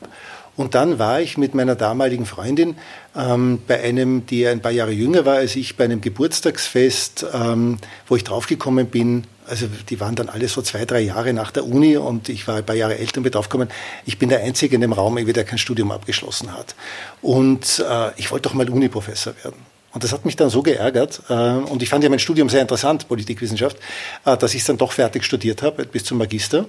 Und 0.56 0.74
dann 0.74 0.98
war 0.98 1.20
ich 1.20 1.36
mit 1.36 1.54
meiner 1.54 1.74
damaligen 1.74 2.26
Freundin 2.26 2.76
ähm, 3.16 3.60
bei 3.66 3.80
einem, 3.82 4.26
der 4.26 4.52
ein 4.52 4.60
paar 4.60 4.72
Jahre 4.72 4.92
jünger 4.92 5.24
war 5.24 5.36
als 5.36 5.56
ich, 5.56 5.76
bei 5.76 5.84
einem 5.84 6.00
Geburtstagsfest, 6.00 7.26
ähm, 7.32 7.78
wo 8.06 8.16
ich 8.16 8.24
draufgekommen 8.24 8.86
bin. 8.86 9.24
Also 9.46 9.66
die 9.88 10.00
waren 10.00 10.14
dann 10.14 10.28
alle 10.28 10.48
so 10.48 10.62
zwei, 10.62 10.84
drei 10.84 11.00
Jahre 11.00 11.32
nach 11.32 11.50
der 11.50 11.66
Uni 11.66 11.96
und 11.96 12.28
ich 12.28 12.46
war 12.46 12.56
ein 12.56 12.66
paar 12.66 12.76
Jahre 12.76 12.96
älter 12.96 13.18
und 13.18 13.24
bin 13.24 13.32
draufgekommen, 13.32 13.68
ich 14.06 14.18
bin 14.18 14.28
der 14.28 14.42
Einzige 14.42 14.76
in 14.76 14.80
dem 14.80 14.92
Raum, 14.92 15.16
der 15.16 15.44
kein 15.44 15.58
Studium 15.58 15.90
abgeschlossen 15.90 16.52
hat. 16.56 16.74
Und 17.20 17.84
äh, 17.86 18.10
ich 18.16 18.30
wollte 18.30 18.48
doch 18.48 18.54
mal 18.54 18.68
Uniprofessor 18.68 19.34
werden. 19.42 19.74
Und 19.92 20.02
das 20.02 20.12
hat 20.12 20.24
mich 20.24 20.36
dann 20.36 20.50
so 20.50 20.62
geärgert. 20.62 21.22
Äh, 21.28 21.34
und 21.34 21.82
ich 21.82 21.88
fand 21.88 22.02
ja 22.02 22.10
mein 22.10 22.18
Studium 22.18 22.48
sehr 22.48 22.62
interessant, 22.62 23.06
Politikwissenschaft, 23.06 23.76
äh, 24.24 24.36
dass 24.36 24.54
ich 24.54 24.60
es 24.60 24.66
dann 24.66 24.78
doch 24.78 24.92
fertig 24.92 25.24
studiert 25.24 25.62
habe, 25.62 25.84
bis 25.84 26.04
zum 26.04 26.18
Magister. 26.18 26.66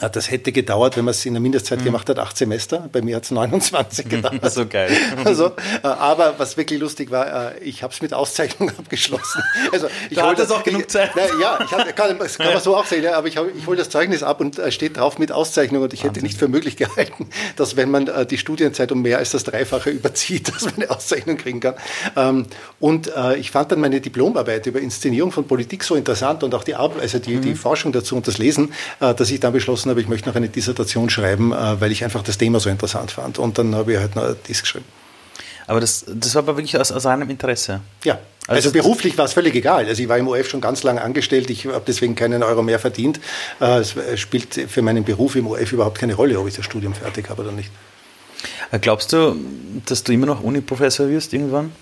Das 0.00 0.30
hätte 0.30 0.50
gedauert, 0.50 0.96
wenn 0.96 1.04
man 1.04 1.12
es 1.12 1.24
in 1.24 1.34
der 1.34 1.40
Mindestzeit 1.40 1.80
mhm. 1.80 1.84
gemacht 1.84 2.08
hat, 2.08 2.18
acht 2.18 2.36
Semester. 2.36 2.88
Bei 2.90 3.00
mir 3.00 3.16
hat 3.16 3.24
es 3.24 3.30
29 3.30 4.08
gedauert. 4.08 4.52
so 4.52 4.66
geil. 4.66 4.90
Also, 5.24 5.46
äh, 5.82 5.86
aber 5.86 6.34
was 6.38 6.56
wirklich 6.56 6.80
lustig 6.80 7.10
war, 7.10 7.54
äh, 7.54 7.58
ich 7.60 7.82
habe 7.82 7.92
es 7.92 8.02
mit 8.02 8.12
Auszeichnung 8.12 8.70
abgeschlossen. 8.78 9.42
Also, 9.72 9.86
ich 10.10 10.16
da 10.16 10.34
das 10.34 10.50
auch 10.50 10.62
genug 10.64 10.90
Zeit. 10.90 11.12
Na, 11.14 11.22
ja, 11.40 11.58
ich 11.64 11.72
hab, 11.72 11.96
kann, 11.96 12.18
das 12.18 12.36
kann 12.36 12.52
man 12.52 12.62
so 12.62 12.76
auch 12.76 12.84
sehen, 12.84 13.06
aber 13.06 13.28
ich, 13.28 13.36
hab, 13.36 13.46
ich 13.56 13.66
hole 13.66 13.76
das 13.76 13.88
Zeugnis 13.88 14.22
ab 14.22 14.40
und 14.40 14.58
äh, 14.58 14.70
steht 14.72 14.96
drauf 14.96 15.18
mit 15.18 15.32
Auszeichnung 15.32 15.82
und 15.82 15.92
ich 15.92 16.00
hätte 16.00 16.16
Wahnsinn. 16.16 16.24
nicht 16.24 16.38
für 16.38 16.48
möglich 16.48 16.76
gehalten, 16.84 17.28
dass 17.56 17.76
wenn 17.76 17.90
man 17.90 18.10
die 18.28 18.38
Studienzeit 18.38 18.92
um 18.92 19.02
mehr 19.02 19.18
als 19.18 19.30
das 19.30 19.44
Dreifache 19.44 19.90
überzieht, 19.90 20.54
dass 20.54 20.64
man 20.64 20.74
eine 20.74 20.90
Auszeichnung 20.90 21.36
kriegen 21.36 21.60
kann. 21.60 21.74
Ähm, 22.16 22.46
und 22.80 23.10
ich 23.38 23.50
fand 23.50 23.72
dann 23.72 23.80
meine 23.80 24.00
Diplomarbeit 24.00 24.66
über 24.66 24.80
Inszenierung 24.80 25.32
von 25.32 25.46
Politik 25.46 25.84
so 25.84 25.94
interessant 25.94 26.42
und 26.42 26.54
auch 26.54 26.64
die 26.64 26.74
Arbeit, 26.74 27.02
also 27.02 27.18
die, 27.18 27.36
mhm. 27.36 27.42
die 27.42 27.54
Forschung 27.54 27.92
dazu 27.92 28.16
und 28.16 28.26
das 28.26 28.38
Lesen, 28.38 28.72
dass 28.98 29.30
ich 29.30 29.40
dann 29.40 29.52
beschlossen 29.52 29.83
beschlossen 29.84 29.90
habe, 29.90 30.00
ich 30.00 30.08
möchte 30.08 30.28
noch 30.28 30.36
eine 30.36 30.48
Dissertation 30.48 31.10
schreiben, 31.10 31.52
äh, 31.52 31.80
weil 31.80 31.92
ich 31.92 32.04
einfach 32.04 32.22
das 32.22 32.38
Thema 32.38 32.60
so 32.60 32.70
interessant 32.70 33.10
fand. 33.10 33.38
Und 33.38 33.58
dann 33.58 33.74
habe 33.74 33.92
ich 33.92 33.98
halt 33.98 34.16
noch 34.16 34.34
das 34.46 34.60
geschrieben. 34.60 34.84
Aber 35.66 35.80
das, 35.80 36.04
das 36.06 36.34
war 36.34 36.42
aber 36.42 36.56
wirklich 36.56 36.78
aus, 36.78 36.92
aus 36.92 37.06
reinem 37.06 37.30
Interesse. 37.30 37.80
Ja. 38.04 38.18
Also, 38.46 38.68
also 38.68 38.72
beruflich 38.72 39.16
war 39.16 39.24
es 39.24 39.32
völlig 39.32 39.54
egal. 39.54 39.86
Also 39.86 40.02
ich 40.02 40.08
war 40.08 40.18
im 40.18 40.28
OF 40.28 40.48
schon 40.48 40.60
ganz 40.60 40.82
lange 40.82 41.00
angestellt, 41.00 41.48
ich 41.48 41.66
habe 41.66 41.82
deswegen 41.86 42.14
keinen 42.14 42.42
Euro 42.42 42.62
mehr 42.62 42.78
verdient. 42.78 43.18
Äh, 43.60 43.80
es 43.80 43.94
spielt 44.20 44.54
für 44.68 44.82
meinen 44.82 45.04
Beruf 45.04 45.36
im 45.36 45.46
OF 45.46 45.72
überhaupt 45.72 45.98
keine 45.98 46.14
Rolle, 46.14 46.38
ob 46.38 46.46
ich 46.48 46.54
das 46.54 46.64
Studium 46.64 46.92
fertig 46.92 47.30
habe 47.30 47.42
oder 47.42 47.52
nicht. 47.52 47.70
Äh, 48.70 48.78
glaubst 48.78 49.14
du, 49.14 49.36
dass 49.86 50.04
du 50.04 50.12
immer 50.12 50.26
noch 50.26 50.42
Uni-Professor 50.42 51.08
wirst 51.08 51.32
irgendwann? 51.32 51.72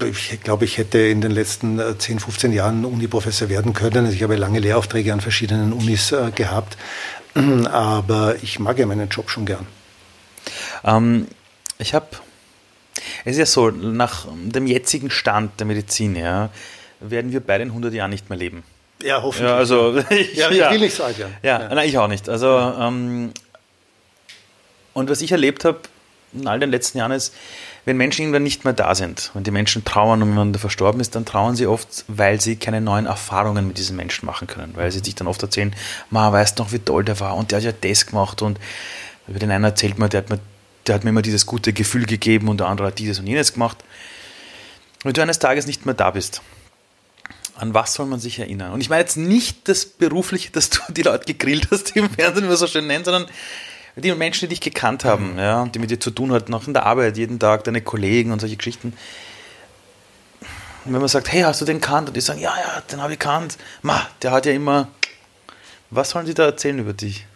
Ich 0.00 0.40
glaube, 0.42 0.64
ich 0.64 0.78
hätte 0.78 0.98
in 0.98 1.20
den 1.20 1.32
letzten 1.32 1.80
10, 1.98 2.20
15 2.20 2.52
Jahren 2.52 2.84
Uni-Professor 2.84 3.48
werden 3.48 3.72
können. 3.72 4.06
Also 4.06 4.12
ich 4.12 4.22
habe 4.22 4.36
lange 4.36 4.60
Lehraufträge 4.60 5.12
an 5.12 5.20
verschiedenen 5.20 5.72
Unis 5.72 6.14
gehabt. 6.34 6.76
Aber 7.70 8.36
ich 8.42 8.58
mag 8.58 8.78
ja 8.78 8.86
meinen 8.86 9.08
Job 9.08 9.30
schon 9.30 9.44
gern. 9.44 9.66
Ähm, 10.84 11.26
ich 11.78 11.94
habe, 11.94 12.06
es 13.24 13.32
ist 13.32 13.38
ja 13.38 13.46
so, 13.46 13.70
nach 13.70 14.26
dem 14.30 14.66
jetzigen 14.66 15.10
Stand 15.10 15.58
der 15.58 15.66
Medizin, 15.66 16.16
ja, 16.16 16.50
werden 17.00 17.32
wir 17.32 17.40
beide 17.40 17.64
in 17.64 17.70
100 17.70 17.92
Jahren 17.92 18.10
nicht 18.10 18.28
mehr 18.30 18.38
leben. 18.38 18.62
Ja, 19.02 19.22
hoffentlich. 19.22 19.50
Ja, 19.50 19.56
also, 19.56 19.96
ich, 20.10 20.34
ja, 20.34 20.50
ich 20.50 20.58
ja. 20.58 20.70
will 20.70 20.78
nicht 20.78 20.94
so 20.94 21.04
alt 21.04 21.18
werden. 21.18 21.34
Ja, 21.42 21.60
ja. 21.60 21.74
Nein, 21.74 21.88
ich 21.88 21.98
auch 21.98 22.08
nicht. 22.08 22.28
Also, 22.28 22.46
ähm, 22.48 23.32
und 24.92 25.10
was 25.10 25.22
ich 25.22 25.32
erlebt 25.32 25.64
habe 25.64 25.80
in 26.32 26.46
all 26.46 26.60
den 26.60 26.70
letzten 26.70 26.98
Jahren 26.98 27.12
ist, 27.12 27.34
wenn 27.84 27.96
Menschen 27.96 28.22
irgendwann 28.22 28.44
nicht 28.44 28.64
mehr 28.64 28.72
da 28.72 28.94
sind, 28.94 29.30
wenn 29.34 29.42
die 29.42 29.50
Menschen 29.50 29.84
trauern 29.84 30.22
und 30.22 30.28
jemand 30.28 30.56
verstorben 30.56 31.00
ist, 31.00 31.16
dann 31.16 31.24
trauern 31.24 31.56
sie 31.56 31.66
oft, 31.66 32.04
weil 32.06 32.40
sie 32.40 32.56
keine 32.56 32.80
neuen 32.80 33.06
Erfahrungen 33.06 33.66
mit 33.66 33.78
diesen 33.78 33.96
Menschen 33.96 34.26
machen 34.26 34.46
können, 34.46 34.72
weil 34.76 34.92
sie 34.92 35.00
sich 35.00 35.14
dann 35.14 35.26
oft 35.26 35.42
erzählen, 35.42 35.74
ma, 36.10 36.30
weißt 36.30 36.58
noch, 36.58 36.72
wie 36.72 36.78
toll 36.78 37.04
der 37.04 37.18
war 37.18 37.36
und 37.36 37.50
der 37.50 37.58
hat 37.58 37.64
ja 37.64 37.72
das 37.72 38.06
gemacht 38.06 38.40
und 38.42 38.58
über 39.26 39.38
den 39.38 39.50
einen 39.50 39.64
erzählt 39.64 39.98
man, 39.98 40.10
der 40.10 40.18
hat 40.22 40.30
mir, 40.30 40.38
der 40.86 40.94
hat 40.94 41.04
mir 41.04 41.10
immer 41.10 41.22
dieses 41.22 41.46
gute 41.46 41.72
Gefühl 41.72 42.06
gegeben 42.06 42.48
und 42.48 42.60
der 42.60 42.68
andere 42.68 42.88
hat 42.88 42.98
dieses 42.98 43.18
und 43.18 43.26
jenes 43.26 43.52
gemacht. 43.52 43.78
Wenn 45.02 45.12
du 45.12 45.22
eines 45.22 45.40
Tages 45.40 45.66
nicht 45.66 45.84
mehr 45.84 45.94
da 45.94 46.12
bist, 46.12 46.42
an 47.56 47.74
was 47.74 47.94
soll 47.94 48.06
man 48.06 48.20
sich 48.20 48.38
erinnern? 48.38 48.72
Und 48.72 48.80
ich 48.80 48.90
meine 48.90 49.02
jetzt 49.02 49.16
nicht 49.16 49.68
das 49.68 49.86
Berufliche, 49.86 50.50
dass 50.52 50.70
du 50.70 50.80
die 50.88 51.02
Leute 51.02 51.24
gegrillt 51.26 51.68
hast, 51.70 51.94
die 51.94 51.98
im 51.98 52.10
Fernsehen 52.10 52.44
immer 52.44 52.56
so 52.56 52.66
schön 52.66 52.86
nennen, 52.86 53.04
sondern 53.04 53.26
die 53.96 54.14
Menschen, 54.14 54.48
die 54.48 54.54
dich 54.54 54.60
gekannt 54.60 55.04
haben, 55.04 55.38
ja, 55.38 55.66
die 55.66 55.78
mit 55.78 55.90
dir 55.90 56.00
zu 56.00 56.10
tun 56.10 56.32
hatten, 56.32 56.54
auch 56.54 56.66
in 56.66 56.72
der 56.72 56.86
Arbeit, 56.86 57.16
jeden 57.16 57.38
Tag, 57.38 57.64
deine 57.64 57.82
Kollegen 57.82 58.32
und 58.32 58.40
solche 58.40 58.56
Geschichten. 58.56 58.94
Und 60.84 60.92
wenn 60.92 61.00
man 61.00 61.08
sagt, 61.08 61.30
hey, 61.30 61.42
hast 61.42 61.60
du 61.60 61.64
den 61.64 61.80
kannt? 61.80 62.08
Und 62.08 62.16
die 62.16 62.20
sagen, 62.20 62.40
ja, 62.40 62.54
ja, 62.56 62.80
den 62.80 63.00
habe 63.00 63.12
ich 63.12 63.18
kannt. 63.18 63.56
Ma, 63.82 64.06
der 64.22 64.32
hat 64.32 64.46
ja 64.46 64.52
immer. 64.52 64.88
Was 65.90 66.10
sollen 66.10 66.26
die 66.26 66.34
da 66.34 66.44
erzählen 66.44 66.78
über 66.78 66.94
dich? 66.94 67.26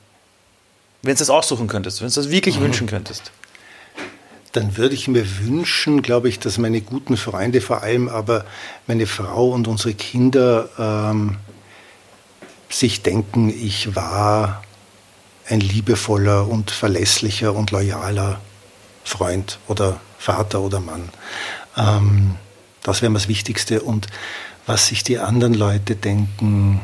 Wenn 1.02 1.14
du 1.14 1.18
das 1.18 1.30
aussuchen 1.30 1.68
könntest, 1.68 2.00
wenn 2.00 2.08
du 2.08 2.14
das 2.14 2.30
wirklich 2.30 2.58
mhm. 2.58 2.64
wünschen 2.64 2.86
könntest. 2.86 3.30
Dann 4.52 4.78
würde 4.78 4.94
ich 4.94 5.06
mir 5.06 5.38
wünschen, 5.40 6.00
glaube 6.00 6.30
ich, 6.30 6.38
dass 6.40 6.56
meine 6.56 6.80
guten 6.80 7.18
Freunde, 7.18 7.60
vor 7.60 7.82
allem 7.82 8.08
aber 8.08 8.46
meine 8.86 9.06
Frau 9.06 9.50
und 9.50 9.68
unsere 9.68 9.92
Kinder, 9.92 10.70
ähm, 10.78 11.36
sich 12.70 13.02
denken, 13.02 13.48
ich 13.50 13.94
war 13.94 14.62
ein 15.48 15.60
liebevoller 15.60 16.48
und 16.48 16.70
verlässlicher 16.70 17.54
und 17.54 17.70
loyaler 17.70 18.40
Freund 19.04 19.58
oder 19.68 20.00
Vater 20.18 20.60
oder 20.60 20.80
Mann. 20.80 21.08
Ähm, 21.76 22.36
das 22.82 23.02
wäre 23.02 23.10
mir 23.10 23.18
das 23.18 23.28
Wichtigste. 23.28 23.82
Und 23.82 24.08
was 24.66 24.88
sich 24.88 25.04
die 25.04 25.18
anderen 25.18 25.54
Leute 25.54 25.94
denken, 25.94 26.80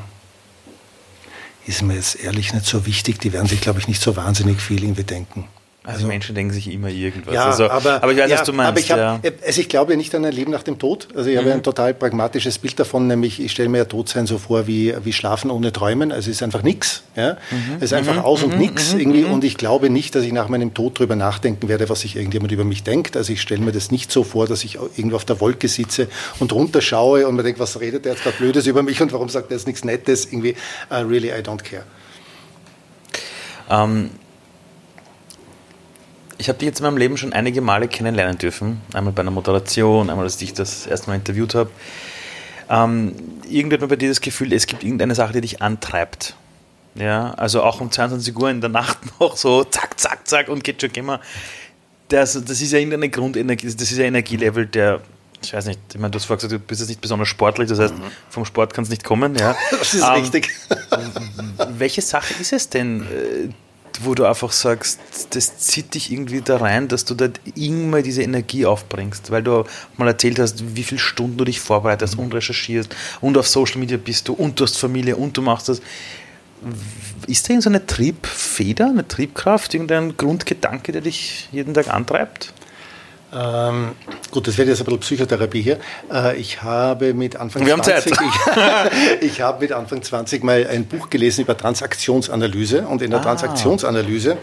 ist 1.66 1.82
mir 1.82 1.94
jetzt 1.94 2.20
ehrlich 2.20 2.52
nicht 2.52 2.66
so 2.66 2.86
wichtig. 2.86 3.20
Die 3.20 3.32
werden 3.32 3.48
sich, 3.48 3.60
glaube 3.60 3.78
ich, 3.78 3.88
nicht 3.88 4.02
so 4.02 4.16
wahnsinnig 4.16 4.60
viel 4.60 4.82
irgendwie 4.82 5.04
denken. 5.04 5.48
Also, 5.84 5.96
also, 5.96 6.06
Menschen 6.06 6.36
denken 6.36 6.54
sich 6.54 6.72
immer 6.72 6.90
irgendwas. 6.90 7.34
Ja, 7.34 7.46
also, 7.46 7.68
aber, 7.68 8.04
aber 8.04 8.12
ich 8.12 8.18
weiß, 8.18 8.30
ja, 8.30 8.38
was 8.38 8.46
du 8.46 8.52
meinst. 8.52 8.68
Aber 8.68 8.78
ich, 8.78 8.92
hab, 8.92 8.98
ja. 8.98 9.20
also 9.44 9.60
ich 9.60 9.68
glaube 9.68 9.96
nicht 9.96 10.14
an 10.14 10.24
ein 10.24 10.32
Leben 10.32 10.52
nach 10.52 10.62
dem 10.62 10.78
Tod. 10.78 11.08
Also 11.16 11.28
ich 11.28 11.34
mhm. 11.34 11.40
habe 11.40 11.52
ein 11.54 11.64
total 11.64 11.92
pragmatisches 11.92 12.58
Bild 12.58 12.78
davon, 12.78 13.08
nämlich 13.08 13.40
ich 13.40 13.50
stelle 13.50 13.68
mir 13.68 13.78
ja 13.78 13.84
Todsein 13.84 14.28
so 14.28 14.38
vor 14.38 14.68
wie, 14.68 14.94
wie 15.02 15.12
Schlafen 15.12 15.50
ohne 15.50 15.72
Träumen. 15.72 16.12
Also 16.12 16.30
es 16.30 16.36
ist 16.36 16.42
einfach 16.44 16.62
nichts. 16.62 17.02
Ja? 17.16 17.32
Mhm. 17.50 17.76
Es 17.78 17.86
ist 17.86 17.94
einfach 17.94 18.14
mhm. 18.14 18.20
aus 18.20 18.44
und 18.44 18.52
mhm. 18.52 18.60
nichts 18.60 18.94
mhm. 18.94 19.00
irgendwie. 19.00 19.22
Mhm. 19.22 19.32
Und 19.32 19.42
ich 19.42 19.56
glaube 19.56 19.90
nicht, 19.90 20.14
dass 20.14 20.22
ich 20.22 20.30
nach 20.30 20.48
meinem 20.48 20.72
Tod 20.72 21.00
darüber 21.00 21.16
nachdenken 21.16 21.68
werde, 21.68 21.88
was 21.88 22.02
sich 22.02 22.14
irgendjemand 22.14 22.52
über 22.52 22.62
mich 22.62 22.84
denkt. 22.84 23.16
Also 23.16 23.32
ich 23.32 23.42
stelle 23.42 23.62
mir 23.62 23.72
das 23.72 23.90
nicht 23.90 24.12
so 24.12 24.22
vor, 24.22 24.46
dass 24.46 24.62
ich 24.62 24.76
irgendwo 24.76 25.16
auf 25.16 25.24
der 25.24 25.40
Wolke 25.40 25.66
sitze 25.66 26.06
und 26.38 26.52
runterschaue 26.52 27.26
und 27.26 27.34
mir 27.34 27.42
denke, 27.42 27.58
was 27.58 27.80
redet 27.80 28.04
der 28.04 28.12
jetzt 28.12 28.24
da 28.24 28.30
Blödes 28.30 28.68
über 28.68 28.84
mich 28.84 29.02
und 29.02 29.12
warum 29.12 29.28
sagt 29.28 29.50
er 29.50 29.56
jetzt 29.56 29.66
nichts 29.66 29.82
Nettes? 29.82 30.26
Irgendwie, 30.26 30.54
uh, 30.92 30.94
really, 30.94 31.30
I 31.30 31.42
don't 31.42 31.64
care. 31.64 31.82
Ähm, 33.68 34.10
ich 36.42 36.48
habe 36.48 36.58
dich 36.58 36.66
jetzt 36.66 36.80
in 36.80 36.86
meinem 36.86 36.96
Leben 36.96 37.16
schon 37.16 37.32
einige 37.32 37.60
Male 37.60 37.86
kennenlernen 37.86 38.36
dürfen. 38.36 38.80
Einmal 38.92 39.12
bei 39.12 39.20
einer 39.20 39.30
Moderation, 39.30 40.10
einmal, 40.10 40.24
als 40.24 40.34
ich 40.34 40.40
dich 40.40 40.54
das 40.54 40.88
erste 40.88 41.08
Mal 41.08 41.14
interviewt 41.14 41.54
habe. 41.54 41.70
Ähm, 42.68 43.14
irgendwie 43.48 43.74
hat 43.74 43.80
man 43.80 43.88
bei 43.88 43.94
dir 43.94 44.08
das 44.08 44.20
Gefühl, 44.20 44.52
es 44.52 44.66
gibt 44.66 44.82
irgendeine 44.82 45.14
Sache, 45.14 45.34
die 45.34 45.40
dich 45.40 45.62
antreibt. 45.62 46.34
Ja, 46.96 47.30
also 47.34 47.62
auch 47.62 47.80
um 47.80 47.92
22 47.92 48.36
Uhr 48.36 48.50
in 48.50 48.60
der 48.60 48.70
Nacht 48.70 48.98
noch 49.20 49.36
so 49.36 49.62
zack, 49.62 50.00
zack, 50.00 50.26
zack 50.26 50.48
und 50.48 50.64
geht 50.64 50.80
schon 50.80 50.90
immer. 50.90 51.20
Das, 52.08 52.32
das 52.32 52.60
ist 52.60 52.72
ja 52.72 52.78
irgendeine 52.78 53.08
Grundenergie, 53.08 53.66
das 53.66 53.74
ist 53.80 53.96
ja 53.96 54.04
Energielevel, 54.04 54.66
der, 54.66 55.00
ich 55.44 55.54
weiß 55.54 55.66
nicht, 55.66 55.78
ich 55.94 56.00
meine, 56.00 56.10
du 56.10 56.16
hast 56.16 56.24
vorhin 56.24 56.48
gesagt, 56.48 56.60
du 56.60 56.66
bist 56.66 56.80
jetzt 56.80 56.88
nicht 56.88 57.00
besonders 57.00 57.28
sportlich, 57.28 57.68
das 57.68 57.78
heißt, 57.78 57.94
mhm. 57.94 58.02
vom 58.28 58.44
Sport 58.44 58.74
kann 58.74 58.82
es 58.82 58.90
nicht 58.90 59.04
kommen. 59.04 59.36
Ja. 59.36 59.54
Das 59.70 59.94
ist 59.94 60.02
ähm, 60.02 60.10
richtig. 60.10 60.50
welche 61.68 62.02
Sache 62.02 62.34
ist 62.40 62.52
es 62.52 62.68
denn, 62.68 63.02
äh, 63.02 63.48
wo 64.04 64.14
du 64.14 64.24
einfach 64.24 64.52
sagst, 64.52 64.98
das 65.30 65.58
zieht 65.58 65.94
dich 65.94 66.12
irgendwie 66.12 66.40
da 66.40 66.56
rein, 66.56 66.88
dass 66.88 67.04
du 67.04 67.14
da 67.14 67.28
immer 67.54 68.02
diese 68.02 68.22
Energie 68.22 68.66
aufbringst, 68.66 69.30
weil 69.30 69.42
du 69.42 69.64
mal 69.96 70.08
erzählt 70.08 70.38
hast, 70.38 70.76
wie 70.76 70.82
viele 70.82 71.00
Stunden 71.00 71.36
du 71.36 71.44
dich 71.44 71.60
vorbereitest 71.60 72.18
und 72.18 72.34
recherchierst 72.34 72.94
und 73.20 73.36
auf 73.38 73.46
Social 73.46 73.78
Media 73.78 73.96
bist 73.96 74.28
du 74.28 74.32
und 74.32 74.58
du 74.58 74.64
hast 74.64 74.78
Familie 74.78 75.16
und 75.16 75.36
du 75.36 75.42
machst 75.42 75.68
das. 75.68 75.80
Ist 77.26 77.48
da 77.48 77.54
irgendeine 77.54 77.86
Triebfeder, 77.86 78.86
eine 78.86 79.06
Triebkraft, 79.06 79.74
irgendein 79.74 80.16
Grundgedanke, 80.16 80.92
der 80.92 81.00
dich 81.00 81.48
jeden 81.50 81.74
Tag 81.74 81.88
antreibt? 81.88 82.52
Ähm, 83.34 83.92
gut, 84.30 84.46
das 84.46 84.58
wird 84.58 84.68
jetzt 84.68 84.80
ein 84.80 84.84
bisschen 84.84 85.00
Psychotherapie 85.00 85.62
hier. 85.62 85.78
Äh, 86.12 86.36
ich 86.36 86.62
habe 86.62 87.14
mit 87.14 87.36
Anfang 87.36 87.64
Wir 87.64 87.80
20, 87.80 88.12
ich, 88.12 88.18
ich, 89.22 89.40
habe 89.40 89.60
mit 89.60 89.72
Anfang 89.72 90.02
20 90.02 90.44
mal 90.44 90.66
ein 90.66 90.84
Buch 90.84 91.08
gelesen 91.08 91.42
über 91.42 91.56
Transaktionsanalyse 91.56 92.82
und 92.82 93.00
in 93.00 93.10
der 93.10 93.20
ah. 93.20 93.22
Transaktionsanalyse 93.22 94.36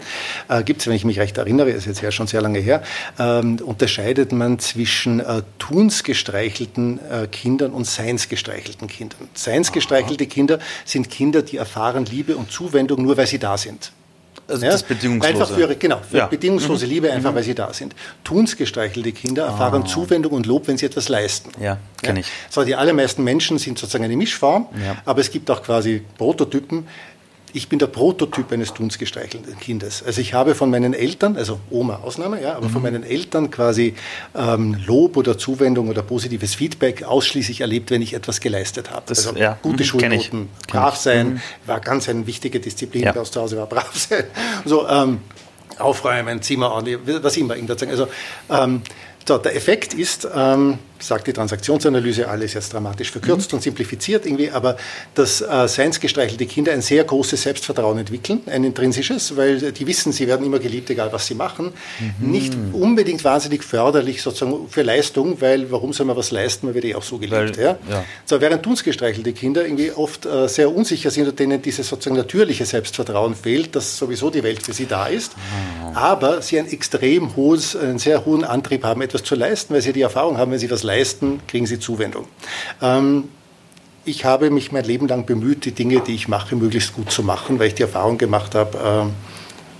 äh, 0.48 0.62
gibt 0.64 0.80
es, 0.80 0.88
wenn 0.88 0.94
ich 0.94 1.04
mich 1.04 1.20
recht 1.20 1.38
erinnere, 1.38 1.70
ist 1.70 1.86
jetzt 1.86 2.02
ja 2.02 2.10
schon 2.10 2.26
sehr 2.26 2.42
lange 2.42 2.58
her, 2.58 2.82
ähm, 3.18 3.58
unterscheidet 3.64 4.32
man 4.32 4.58
zwischen 4.58 5.20
äh, 5.20 5.42
tunsgestreichelten 5.58 6.98
äh, 6.98 7.26
Kindern 7.28 7.70
und 7.70 7.86
seinsgestreichelten 7.86 8.88
Kindern. 8.88 9.28
Seinsgestreichelte 9.34 10.26
Kinder 10.26 10.58
sind 10.84 11.10
Kinder, 11.10 11.42
die 11.42 11.58
erfahren 11.58 12.06
Liebe 12.06 12.36
und 12.36 12.50
Zuwendung 12.50 13.02
nur, 13.02 13.16
weil 13.16 13.28
sie 13.28 13.38
da 13.38 13.56
sind. 13.56 13.92
Also 14.50 14.64
ja? 14.64 14.72
das 14.72 14.82
Bedingungslose. 14.82 15.42
Einfach 15.42 15.54
für, 15.54 15.74
genau, 15.76 16.00
für 16.08 16.18
ja. 16.18 16.26
bedingungslose 16.26 16.86
mhm. 16.86 16.92
Liebe, 16.92 17.12
einfach 17.12 17.30
mhm. 17.32 17.36
weil 17.36 17.42
sie 17.42 17.54
da 17.54 17.72
sind. 17.72 17.94
Tunsgestreichelte 18.24 19.12
Kinder 19.12 19.46
erfahren 19.46 19.82
ah. 19.84 19.86
Zuwendung 19.86 20.32
und 20.32 20.46
Lob, 20.46 20.68
wenn 20.68 20.76
sie 20.76 20.86
etwas 20.86 21.08
leisten. 21.08 21.50
Ja, 21.62 21.78
kenne 22.02 22.20
ich. 22.20 22.26
So, 22.48 22.64
die 22.64 22.74
allermeisten 22.74 23.24
Menschen 23.24 23.58
sind 23.58 23.78
sozusagen 23.78 24.04
eine 24.04 24.16
Mischform, 24.16 24.66
aber 25.04 25.20
es 25.20 25.30
gibt 25.30 25.50
auch 25.50 25.62
quasi 25.62 26.02
Prototypen, 26.18 26.86
ich 27.52 27.68
bin 27.68 27.78
der 27.78 27.86
Prototyp 27.86 28.52
eines 28.52 28.72
tunsgestreichelten 28.74 29.58
Kindes. 29.58 30.02
Also 30.04 30.20
ich 30.20 30.34
habe 30.34 30.54
von 30.54 30.70
meinen 30.70 30.94
Eltern, 30.94 31.36
also 31.36 31.60
Oma 31.70 32.00
Ausnahme, 32.02 32.42
ja, 32.42 32.56
aber 32.56 32.68
mhm. 32.68 32.72
von 32.72 32.82
meinen 32.82 33.04
Eltern 33.04 33.50
quasi 33.50 33.94
ähm, 34.34 34.76
Lob 34.86 35.16
oder 35.16 35.36
Zuwendung 35.38 35.88
oder 35.88 36.02
positives 36.02 36.54
Feedback 36.54 37.02
ausschließlich 37.02 37.60
erlebt, 37.60 37.90
wenn 37.90 38.02
ich 38.02 38.14
etwas 38.14 38.40
geleistet 38.40 38.90
habe. 38.90 39.02
Das, 39.06 39.26
also 39.26 39.38
ja. 39.38 39.58
gute 39.62 39.82
mhm. 39.82 39.86
Schulnoten, 39.86 40.48
brav 40.68 40.96
sein, 40.96 41.34
mhm. 41.34 41.40
war 41.66 41.80
ganz 41.80 42.08
eine 42.08 42.26
wichtige 42.26 42.60
Disziplin 42.60 43.04
ja. 43.04 43.12
bei 43.12 43.20
uns 43.20 43.30
zu 43.30 43.40
Hause, 43.40 43.56
war 43.56 43.66
brav 43.68 43.96
sein. 43.96 44.24
So, 44.64 44.88
ähm, 44.88 45.18
aufräumen, 45.78 46.42
Zimmer 46.42 46.72
ordentlich, 46.72 46.98
was 47.22 47.36
immer 47.36 47.54
irgendwas 47.54 47.80
sagen. 47.80 47.92
Also 47.92 48.08
ähm, 48.50 48.82
so, 49.26 49.38
der 49.38 49.56
Effekt 49.56 49.94
ist, 49.94 50.28
ähm, 50.34 50.78
sagt 51.00 51.26
die 51.26 51.32
Transaktionsanalyse, 51.32 52.28
alles 52.28 52.54
jetzt 52.54 52.72
dramatisch 52.72 53.10
verkürzt 53.10 53.52
mhm. 53.52 53.56
und 53.56 53.62
simplifiziert 53.62 54.26
irgendwie, 54.26 54.50
aber 54.50 54.76
dass 55.14 55.40
äh, 55.40 55.68
seinsgestreichelte 55.68 56.46
Kinder 56.46 56.72
ein 56.72 56.82
sehr 56.82 57.04
großes 57.04 57.42
Selbstvertrauen 57.42 57.98
entwickeln, 57.98 58.40
ein 58.46 58.64
intrinsisches, 58.64 59.36
weil 59.36 59.72
die 59.72 59.86
wissen, 59.86 60.12
sie 60.12 60.26
werden 60.26 60.44
immer 60.44 60.58
geliebt, 60.58 60.90
egal 60.90 61.12
was 61.12 61.26
sie 61.26 61.34
machen. 61.34 61.72
Mhm. 61.98 62.30
Nicht 62.30 62.52
unbedingt 62.72 63.24
wahnsinnig 63.24 63.64
förderlich 63.64 64.22
sozusagen 64.22 64.68
für 64.68 64.82
Leistung, 64.82 65.40
weil 65.40 65.70
warum 65.70 65.92
soll 65.92 66.06
man 66.06 66.16
was 66.16 66.30
leisten, 66.30 66.66
man 66.66 66.74
wird 66.74 66.84
eh 66.84 66.94
auch 66.94 67.02
so 67.02 67.18
geliebt. 67.18 67.56
Weil, 67.56 67.64
ja? 67.64 67.78
Ja. 67.88 68.04
So, 68.24 68.40
während 68.40 68.62
tunsgestreichelte 68.62 69.32
Kinder 69.32 69.64
irgendwie 69.64 69.92
oft 69.92 70.26
äh, 70.26 70.48
sehr 70.48 70.74
unsicher 70.74 71.10
sind 71.10 71.28
und 71.28 71.38
denen 71.38 71.62
dieses 71.62 71.88
sozusagen 71.88 72.16
natürliche 72.16 72.64
Selbstvertrauen 72.64 73.34
fehlt, 73.34 73.74
dass 73.76 73.96
sowieso 73.96 74.30
die 74.30 74.42
Welt 74.42 74.62
für 74.62 74.72
sie 74.72 74.86
da 74.86 75.06
ist, 75.06 75.36
mhm. 75.36 75.96
aber 75.96 76.42
sie 76.42 76.58
ein 76.58 76.70
extrem 76.70 77.36
hohes, 77.36 77.76
einen 77.76 77.98
sehr 77.98 78.24
hohen 78.24 78.44
Antrieb 78.44 78.84
haben, 78.84 79.02
etwas 79.02 79.22
zu 79.22 79.34
leisten, 79.34 79.74
weil 79.74 79.82
sie 79.82 79.92
die 79.92 80.02
Erfahrung 80.02 80.38
haben, 80.38 80.52
wenn 80.52 80.58
sie 80.58 80.70
was 80.70 80.82
leisten, 80.82 80.89
kriegen 81.46 81.66
sie 81.66 81.78
Zuwendung. 81.78 82.26
Ähm, 82.80 83.28
ich 84.04 84.24
habe 84.24 84.50
mich 84.50 84.72
mein 84.72 84.84
Leben 84.84 85.08
lang 85.08 85.26
bemüht, 85.26 85.64
die 85.64 85.72
Dinge, 85.72 86.00
die 86.00 86.14
ich 86.14 86.28
mache, 86.28 86.56
möglichst 86.56 86.94
gut 86.94 87.10
zu 87.10 87.22
machen, 87.22 87.58
weil 87.58 87.68
ich 87.68 87.74
die 87.74 87.82
Erfahrung 87.82 88.18
gemacht 88.18 88.54
habe, 88.54 89.08
äh, 89.08 89.12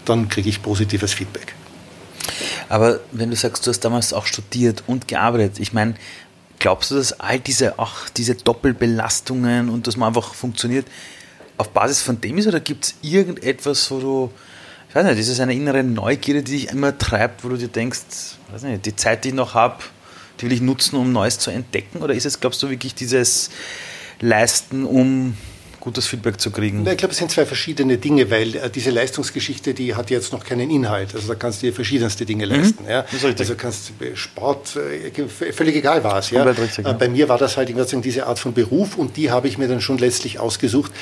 dann 0.04 0.28
kriege 0.28 0.48
ich 0.48 0.62
positives 0.62 1.12
Feedback. 1.12 1.54
Aber 2.68 3.00
wenn 3.12 3.30
du 3.30 3.36
sagst, 3.36 3.66
du 3.66 3.70
hast 3.70 3.80
damals 3.80 4.12
auch 4.12 4.26
studiert 4.26 4.84
und 4.86 5.08
gearbeitet, 5.08 5.58
ich 5.58 5.72
meine, 5.72 5.94
glaubst 6.58 6.90
du, 6.90 6.96
dass 6.96 7.18
all 7.18 7.40
diese, 7.40 7.78
auch 7.78 8.08
diese 8.16 8.34
Doppelbelastungen 8.34 9.68
und 9.68 9.86
dass 9.86 9.96
man 9.96 10.08
einfach 10.08 10.34
funktioniert, 10.34 10.86
auf 11.56 11.70
Basis 11.70 12.00
von 12.00 12.20
dem 12.20 12.38
ist 12.38 12.46
oder 12.46 12.60
gibt 12.60 12.84
es 12.84 12.94
irgendetwas, 13.02 13.90
wo 13.90 13.98
du, 13.98 14.30
ich 14.88 14.94
weiß 14.94 15.04
nicht, 15.04 15.18
ist 15.18 15.28
es 15.28 15.40
eine 15.40 15.54
innere 15.54 15.82
Neugierde, 15.82 16.42
die 16.42 16.52
dich 16.52 16.70
immer 16.70 16.96
treibt, 16.96 17.44
wo 17.44 17.48
du 17.48 17.56
dir 17.56 17.68
denkst, 17.68 18.00
weiß 18.52 18.62
nicht, 18.62 18.86
die 18.86 18.96
Zeit, 18.96 19.24
die 19.24 19.28
ich 19.28 19.34
noch 19.34 19.54
habe, 19.54 19.82
die 20.40 20.46
will 20.46 20.52
ich 20.52 20.60
nutzen, 20.60 20.96
um 20.96 21.12
Neues 21.12 21.38
zu 21.38 21.50
entdecken? 21.50 22.02
Oder 22.02 22.14
ist 22.14 22.26
es, 22.26 22.40
glaubst 22.40 22.62
du, 22.62 22.70
wirklich 22.70 22.94
dieses 22.94 23.50
Leisten, 24.20 24.84
um 24.84 25.36
gutes 25.80 26.06
Feedback 26.06 26.40
zu 26.40 26.50
kriegen? 26.50 26.86
Ich 26.86 26.96
glaube, 26.98 27.12
es 27.12 27.18
sind 27.18 27.30
zwei 27.30 27.46
verschiedene 27.46 27.96
Dinge, 27.98 28.30
weil 28.30 28.54
äh, 28.54 28.70
diese 28.70 28.90
Leistungsgeschichte, 28.90 29.74
die 29.74 29.94
hat 29.94 30.10
jetzt 30.10 30.32
noch 30.32 30.44
keinen 30.44 30.70
Inhalt. 30.70 31.14
Also 31.14 31.28
da 31.28 31.34
kannst 31.34 31.62
du 31.62 31.66
dir 31.66 31.72
verschiedenste 31.72 32.24
Dinge 32.24 32.46
mhm. 32.46 32.52
leisten. 32.52 32.84
Mhm. 32.84 32.90
Ja. 32.90 33.04
Also 33.38 33.54
kannst 33.54 33.92
Sport, 34.14 34.76
äh, 34.76 35.52
völlig 35.52 35.76
egal 35.76 36.04
was. 36.04 36.30
Ja. 36.30 36.44
Richtig, 36.44 36.84
ja. 36.84 36.92
Bei 36.92 37.08
mir 37.08 37.28
war 37.28 37.38
das 37.38 37.56
halt 37.56 37.70
diese 38.04 38.26
Art 38.26 38.38
von 38.38 38.52
Beruf 38.52 38.96
und 38.96 39.16
die 39.16 39.30
habe 39.30 39.48
ich 39.48 39.58
mir 39.58 39.68
dann 39.68 39.80
schon 39.80 39.98
letztlich 39.98 40.38
ausgesucht, 40.38 40.92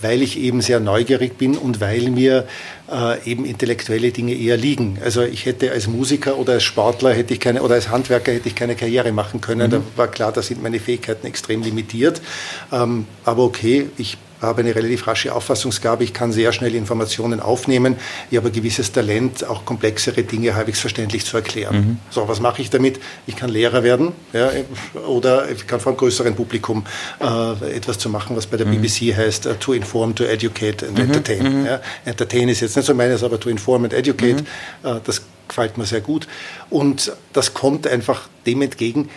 weil 0.00 0.22
ich 0.22 0.38
eben 0.38 0.60
sehr 0.60 0.80
neugierig 0.80 1.38
bin 1.38 1.56
und 1.56 1.80
weil 1.80 2.10
mir 2.10 2.46
äh, 2.90 3.30
eben 3.30 3.44
intellektuelle 3.44 4.10
Dinge 4.10 4.34
eher 4.34 4.56
liegen. 4.56 4.98
Also 5.04 5.22
ich 5.22 5.46
hätte 5.46 5.70
als 5.72 5.86
Musiker 5.86 6.36
oder 6.38 6.54
als 6.54 6.64
Sportler 6.64 7.12
hätte 7.12 7.34
ich 7.34 7.40
keine 7.40 7.62
oder 7.62 7.74
als 7.74 7.88
Handwerker 7.88 8.32
hätte 8.32 8.48
ich 8.48 8.54
keine 8.54 8.76
Karriere 8.76 9.12
machen 9.12 9.40
können. 9.40 9.68
Mhm. 9.68 9.70
Da 9.70 9.82
war 9.96 10.08
klar, 10.08 10.32
da 10.32 10.42
sind 10.42 10.62
meine 10.62 10.80
Fähigkeiten 10.80 11.26
extrem 11.26 11.62
limitiert. 11.62 12.20
Ähm, 12.72 13.06
aber 13.24 13.44
okay, 13.44 13.88
ich 13.96 14.18
habe 14.40 14.60
eine 14.60 14.74
relativ 14.74 15.06
rasche 15.06 15.34
Auffassungsgabe, 15.34 16.04
ich 16.04 16.12
kann 16.12 16.32
sehr 16.32 16.52
schnell 16.52 16.74
Informationen 16.74 17.40
aufnehmen, 17.40 17.96
ich 18.30 18.36
habe 18.36 18.48
ein 18.48 18.52
gewisses 18.52 18.92
Talent, 18.92 19.44
auch 19.44 19.64
komplexere 19.64 20.22
Dinge 20.22 20.54
halbwegs 20.54 20.80
verständlich 20.80 21.24
zu 21.24 21.36
erklären. 21.36 21.76
Mhm. 21.76 21.98
So, 22.10 22.28
was 22.28 22.40
mache 22.40 22.62
ich 22.62 22.70
damit? 22.70 23.00
Ich 23.26 23.36
kann 23.36 23.50
Lehrer 23.50 23.82
werden 23.82 24.12
ja, 24.32 24.50
oder 25.06 25.50
ich 25.50 25.66
kann 25.66 25.80
vor 25.80 25.92
einem 25.92 25.98
größeren 25.98 26.34
Publikum 26.34 26.84
äh, 27.20 27.76
etwas 27.76 27.98
zu 27.98 28.08
machen, 28.08 28.36
was 28.36 28.46
bei 28.46 28.56
der 28.56 28.66
mhm. 28.66 28.82
BBC 28.82 29.16
heißt, 29.16 29.46
uh, 29.46 29.54
to 29.54 29.72
inform, 29.72 30.14
to 30.14 30.24
educate 30.24 30.86
and 30.86 30.98
mhm. 30.98 31.04
entertain. 31.04 31.60
Mhm. 31.60 31.66
Ja. 31.66 31.80
Entertain 32.04 32.48
ist 32.48 32.60
jetzt 32.60 32.76
nicht 32.76 32.86
so 32.86 32.94
meines, 32.94 33.22
aber 33.22 33.40
to 33.40 33.48
inform 33.48 33.84
and 33.84 33.92
educate, 33.92 34.44
uh, 34.84 34.96
das 35.04 35.22
gefällt 35.48 35.78
mir 35.78 35.86
sehr 35.86 36.00
gut. 36.00 36.26
Und 36.70 37.12
das 37.32 37.54
kommt 37.54 37.86
einfach 37.86 38.28
dem 38.46 38.62
entgegen, 38.62 39.08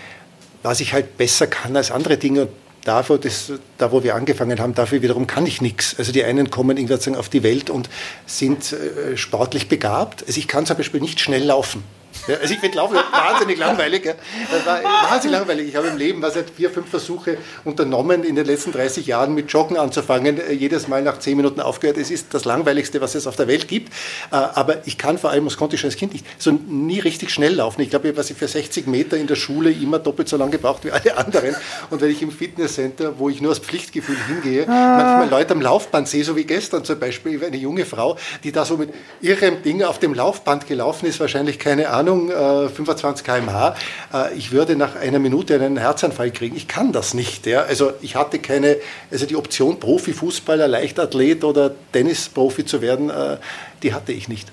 was 0.64 0.80
ich 0.80 0.94
halt 0.94 1.18
besser 1.18 1.48
kann 1.48 1.76
als 1.76 1.92
andere 1.92 2.18
Dinge 2.18 2.48
dafür, 2.84 3.18
das, 3.18 3.52
da 3.78 3.92
wo 3.92 4.04
wir 4.04 4.16
angefangen 4.16 4.60
haben, 4.60 4.74
dafür 4.74 5.02
wiederum 5.02 5.28
kann 5.28 5.46
ich 5.46 5.62
nichts. 5.62 5.96
Also 5.98 6.12
die 6.12 6.24
einen 6.24 6.50
kommen 6.50 6.78
irgendwie 6.78 7.16
auf 7.16 7.30
die 7.30 7.44
Welt 7.44 7.70
und 7.70 7.90
sind 8.26 8.74
äh, 8.74 9.18
sportlich 9.18 9.68
begabt. 9.68 10.24
Also 10.28 10.40
ich 10.40 10.48
kann 10.48 10.66
zum 10.66 10.78
Beispiel 10.78 11.02
nicht 11.02 11.20
schnell 11.20 11.44
laufen. 11.44 11.84
Ja, 12.28 12.38
also 12.38 12.54
ich 12.54 12.60
finde 12.60 12.78
Laufen 12.78 12.96
wahnsinnig 12.96 13.58
langweilig. 13.58 14.06
Ja. 14.06 14.14
Das 14.52 14.66
war 14.66 14.84
wahnsinnig 14.84 15.38
langweilig. 15.38 15.68
Ich 15.70 15.76
habe 15.76 15.88
im 15.88 15.98
Leben 15.98 16.22
was 16.22 16.34
seit 16.34 16.50
vier, 16.50 16.70
fünf 16.70 16.90
Versuche 16.90 17.38
unternommen, 17.64 18.24
in 18.24 18.36
den 18.36 18.46
letzten 18.46 18.72
30 18.72 19.08
Jahren 19.08 19.34
mit 19.34 19.52
Joggen 19.52 19.78
anzufangen. 19.78 20.40
Äh, 20.40 20.54
jedes 20.54 20.88
Mal 20.88 21.02
nach 21.02 21.20
zehn 21.20 21.38
Minuten 21.38 21.60
aufgehört. 21.60 21.98
Es 21.98 22.12
ist 22.12 22.34
das 22.34 22.46
langweiligste, 22.46 23.02
was 23.02 23.16
es 23.16 23.28
auf 23.28 23.36
der 23.36 23.48
Welt 23.48 23.68
gibt. 23.68 23.94
Äh, 24.32 24.36
aber 24.36 24.88
ich 24.88 24.98
kann 24.98 25.18
vor 25.18 25.30
allem, 25.30 25.46
das 25.46 25.58
konnte 25.58 25.76
ich 25.76 25.82
schon 25.82 25.90
als 25.90 25.98
Kind 25.98 26.14
nicht, 26.14 26.26
so 26.38 26.52
nie 26.52 27.00
richtig 27.00 27.32
schnell 27.32 27.56
laufen. 27.56 27.82
Ich 27.82 27.90
glaube, 27.90 28.16
was 28.18 28.30
ich 28.30 28.38
für 28.38 28.48
60 28.48 28.88
Meter 28.88 29.18
in 29.18 29.28
der 29.28 29.36
Schule 29.36 29.72
immer 29.72 30.00
doppelt 30.00 30.30
so 30.30 30.38
lange 30.38 30.52
gebraucht 30.52 30.84
wie 30.86 30.92
alle 30.92 31.18
anderen. 31.18 31.56
Und 31.90 32.02
wenn 32.02 32.12
ich 32.12 32.22
im 32.22 32.32
Fitnesscenter, 32.32 33.18
wo 33.18 33.30
ich 33.30 33.42
nur 33.42 33.52
aus 33.52 33.60
Pflichtgefühl 33.60 34.18
hingehe, 34.28 34.68
ah. 34.68 35.20
manchmal 35.20 35.30
Leute 35.40 35.54
am 35.54 35.62
Laufband 35.62 36.08
sehe, 36.08 36.24
so 36.24 36.36
wie 36.36 36.46
gestern 36.46 36.84
zum 36.84 37.00
Beispiel, 37.00 37.44
eine 37.44 37.58
junge 37.58 37.86
Frau, 37.86 38.18
die 38.44 38.52
da 38.52 38.66
so 38.66 38.78
mit 38.78 38.90
ihrem 39.22 39.62
Ding 39.64 39.84
auf 39.84 40.00
dem 40.00 40.14
Laufband 40.14 40.68
gelaufen 40.68 41.06
ist, 41.06 41.20
wahrscheinlich, 41.20 41.60
keine 41.60 41.90
Ahnung, 41.90 42.09
25 42.18 43.28
äh, 43.28 43.32
km/h. 43.32 43.76
Äh, 44.14 44.34
ich 44.36 44.52
würde 44.52 44.76
nach 44.76 44.96
einer 44.96 45.20
Minute 45.20 45.56
einen 45.56 45.78
Herzanfall 45.78 46.32
kriegen. 46.32 46.56
Ich 46.56 46.68
kann 46.68 46.92
das 46.92 47.14
nicht. 47.14 47.46
Ja. 47.46 47.62
Also 47.62 47.94
ich 48.02 48.16
hatte 48.16 48.40
keine, 48.40 48.78
also 49.12 49.26
die 49.26 49.36
Option 49.36 49.80
Profifußballer, 49.80 50.68
Leichtathlet 50.68 51.44
oder 51.44 51.72
Tennisprofi 51.92 52.66
zu 52.66 52.82
werden, 52.82 53.10
äh, 53.10 53.38
die 53.84 53.94
hatte 53.94 54.12
ich 54.12 54.28
nicht. 54.28 54.52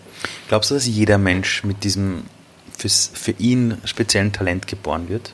Glaubst 0.48 0.70
du, 0.70 0.74
dass 0.74 0.86
jeder 0.86 1.18
Mensch 1.18 1.64
mit 1.64 1.84
diesem 1.84 2.24
fürs, 2.76 3.10
für 3.12 3.32
ihn 3.32 3.78
speziellen 3.84 4.32
Talent 4.32 4.66
geboren 4.66 5.08
wird? 5.08 5.32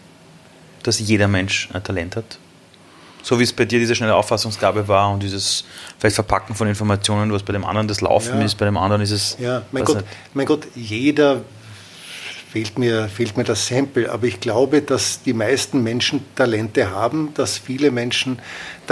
Dass 0.82 0.98
jeder 0.98 1.28
Mensch 1.28 1.68
ein 1.72 1.82
Talent 1.82 2.16
hat? 2.16 2.38
So 3.22 3.38
wie 3.38 3.44
es 3.44 3.52
bei 3.52 3.64
dir 3.64 3.78
diese 3.78 3.94
schnelle 3.94 4.16
Auffassungsgabe 4.16 4.88
war 4.88 5.12
und 5.12 5.22
dieses 5.22 5.64
vielleicht 5.98 6.16
Verpacken 6.16 6.56
von 6.56 6.66
Informationen, 6.66 7.32
was 7.32 7.44
bei 7.44 7.52
dem 7.52 7.64
anderen 7.64 7.86
das 7.86 8.00
Laufen 8.00 8.40
ja. 8.40 8.44
ist, 8.44 8.56
bei 8.56 8.64
dem 8.64 8.76
anderen 8.76 9.00
ist 9.00 9.12
es. 9.12 9.36
Ja, 9.38 9.62
mein 9.70 9.84
Gott, 9.84 10.04
mein 10.34 10.46
Gott, 10.46 10.66
jeder 10.74 11.42
fehlt 12.52 12.78
mir, 12.78 13.08
fehlt 13.08 13.38
mir 13.38 13.44
das 13.44 13.66
Sample, 13.66 14.12
aber 14.12 14.26
ich 14.26 14.38
glaube, 14.38 14.82
dass 14.82 15.22
die 15.22 15.32
meisten 15.32 15.82
Menschen 15.82 16.22
Talente 16.34 16.90
haben, 16.90 17.32
dass 17.32 17.56
viele 17.56 17.90
Menschen 17.90 18.40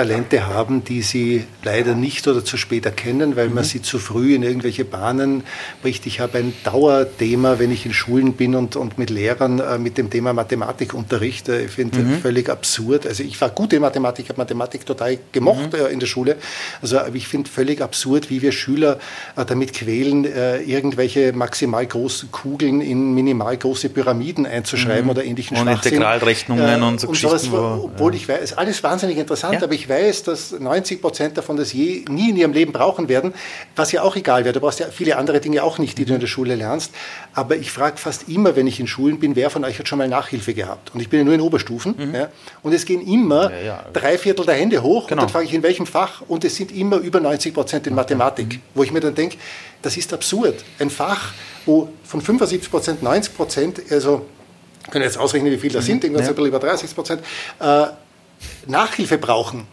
Talente 0.00 0.46
haben, 0.46 0.82
die 0.82 1.02
sie 1.02 1.44
leider 1.62 1.94
nicht 1.94 2.26
oder 2.26 2.42
zu 2.42 2.56
spät 2.56 2.86
erkennen, 2.86 3.36
weil 3.36 3.50
mhm. 3.50 3.56
man 3.56 3.64
sie 3.64 3.82
zu 3.82 3.98
früh 3.98 4.34
in 4.34 4.42
irgendwelche 4.42 4.86
Bahnen 4.86 5.44
bricht. 5.82 6.06
Ich 6.06 6.20
habe 6.20 6.38
ein 6.38 6.54
Dauerthema, 6.64 7.58
wenn 7.58 7.70
ich 7.70 7.84
in 7.84 7.92
Schulen 7.92 8.32
bin 8.32 8.54
und, 8.54 8.76
und 8.76 8.96
mit 8.96 9.10
Lehrern 9.10 9.58
äh, 9.58 9.76
mit 9.76 9.98
dem 9.98 10.08
Thema 10.08 10.32
Mathematik 10.32 10.94
unterrichte. 10.94 11.60
Ich 11.66 11.72
finde 11.72 11.98
mhm. 11.98 12.18
völlig 12.20 12.48
absurd. 12.48 13.06
Also 13.06 13.22
ich 13.22 13.38
war 13.42 13.50
gut 13.50 13.74
in 13.74 13.82
Mathematik, 13.82 14.24
ich 14.24 14.28
habe 14.30 14.40
Mathematik 14.40 14.86
total 14.86 15.18
gemocht 15.32 15.74
mhm. 15.74 15.78
äh, 15.78 15.88
in 15.88 16.00
der 16.00 16.06
Schule. 16.06 16.36
Also 16.80 16.98
ich 17.12 17.28
finde 17.28 17.50
völlig 17.50 17.82
absurd, 17.82 18.30
wie 18.30 18.40
wir 18.40 18.52
Schüler 18.52 18.98
äh, 19.36 19.44
damit 19.44 19.74
quälen, 19.74 20.24
äh, 20.24 20.62
irgendwelche 20.62 21.34
maximal 21.34 21.84
großen 21.84 22.30
Kugeln 22.30 22.80
in 22.80 23.12
minimal 23.12 23.54
große 23.54 23.90
Pyramiden 23.90 24.46
einzuschreiben 24.46 25.04
mhm. 25.04 25.10
oder 25.10 25.24
ähnlichen 25.26 25.58
Und 25.58 25.68
Integralrechnungen 25.68 26.82
und 26.84 27.00
so 27.00 27.08
und 27.08 27.12
Geschichten. 27.12 27.50
Sowas, 27.50 27.52
wo, 27.52 27.84
obwohl 27.84 28.14
ja. 28.14 28.16
ich 28.16 28.28
weiß, 28.30 28.54
alles 28.54 28.82
wahnsinnig 28.82 29.18
interessant, 29.18 29.56
ja. 29.56 29.62
aber 29.62 29.74
ich 29.74 29.89
weiß, 29.90 30.22
dass 30.22 30.52
90 30.58 31.02
Prozent 31.02 31.36
davon 31.36 31.58
das 31.58 31.74
je, 31.74 32.06
nie 32.08 32.30
in 32.30 32.36
ihrem 32.36 32.52
Leben 32.54 32.72
brauchen 32.72 33.10
werden, 33.10 33.34
was 33.76 33.92
ja 33.92 34.02
auch 34.02 34.16
egal 34.16 34.44
wäre. 34.44 34.54
Du 34.54 34.60
brauchst 34.60 34.80
ja 34.80 34.86
viele 34.86 35.16
andere 35.16 35.40
Dinge 35.40 35.62
auch 35.62 35.76
nicht, 35.76 35.98
die 35.98 36.06
du 36.06 36.14
in 36.14 36.20
der 36.20 36.26
Schule 36.26 36.54
lernst. 36.54 36.94
Aber 37.34 37.56
ich 37.56 37.70
frage 37.70 37.98
fast 37.98 38.28
immer, 38.28 38.56
wenn 38.56 38.66
ich 38.66 38.80
in 38.80 38.86
Schulen 38.86 39.20
bin, 39.20 39.36
wer 39.36 39.50
von 39.50 39.64
euch 39.64 39.78
hat 39.78 39.86
schon 39.86 39.98
mal 39.98 40.08
Nachhilfe 40.08 40.54
gehabt? 40.54 40.94
Und 40.94 41.00
ich 41.00 41.10
bin 41.10 41.18
ja 41.18 41.24
nur 41.24 41.34
in 41.34 41.42
Oberstufen. 41.42 41.94
Mhm. 41.98 42.14
Ja, 42.14 42.28
und 42.62 42.72
es 42.72 42.86
gehen 42.86 43.06
immer 43.06 43.50
ja, 43.50 43.60
ja. 43.60 43.84
drei 43.92 44.16
Viertel 44.16 44.46
der 44.46 44.54
Hände 44.54 44.82
hoch. 44.82 45.08
Genau. 45.08 45.22
Und 45.22 45.26
dann 45.26 45.32
frage 45.32 45.44
ich, 45.44 45.52
in 45.52 45.62
welchem 45.62 45.86
Fach? 45.86 46.22
Und 46.26 46.44
es 46.44 46.56
sind 46.56 46.72
immer 46.72 46.96
über 46.96 47.20
90 47.20 47.52
Prozent 47.52 47.86
in 47.86 47.94
Mathematik. 47.94 48.54
Mhm. 48.54 48.60
Wo 48.74 48.82
ich 48.82 48.92
mir 48.92 49.00
dann 49.00 49.14
denke, 49.14 49.36
das 49.82 49.96
ist 49.96 50.12
absurd. 50.14 50.64
Ein 50.78 50.88
Fach, 50.88 51.32
wo 51.66 51.90
von 52.04 52.20
75 52.20 52.70
Prozent 52.70 53.02
90 53.02 53.36
Prozent, 53.36 53.82
also 53.90 54.26
können 54.90 55.04
jetzt 55.04 55.18
ausrechnen, 55.18 55.52
wie 55.52 55.58
viel 55.58 55.72
das 55.72 55.84
mhm. 55.84 55.86
sind, 55.86 56.04
irgendwas 56.04 56.26
ja. 56.26 56.32
ein 56.32 56.34
bisschen 56.34 56.48
über 56.48 56.58
30 56.58 56.94
Prozent, 56.94 57.22
äh, 57.60 57.86
Nachhilfe 58.66 59.18
brauchen, 59.18 59.66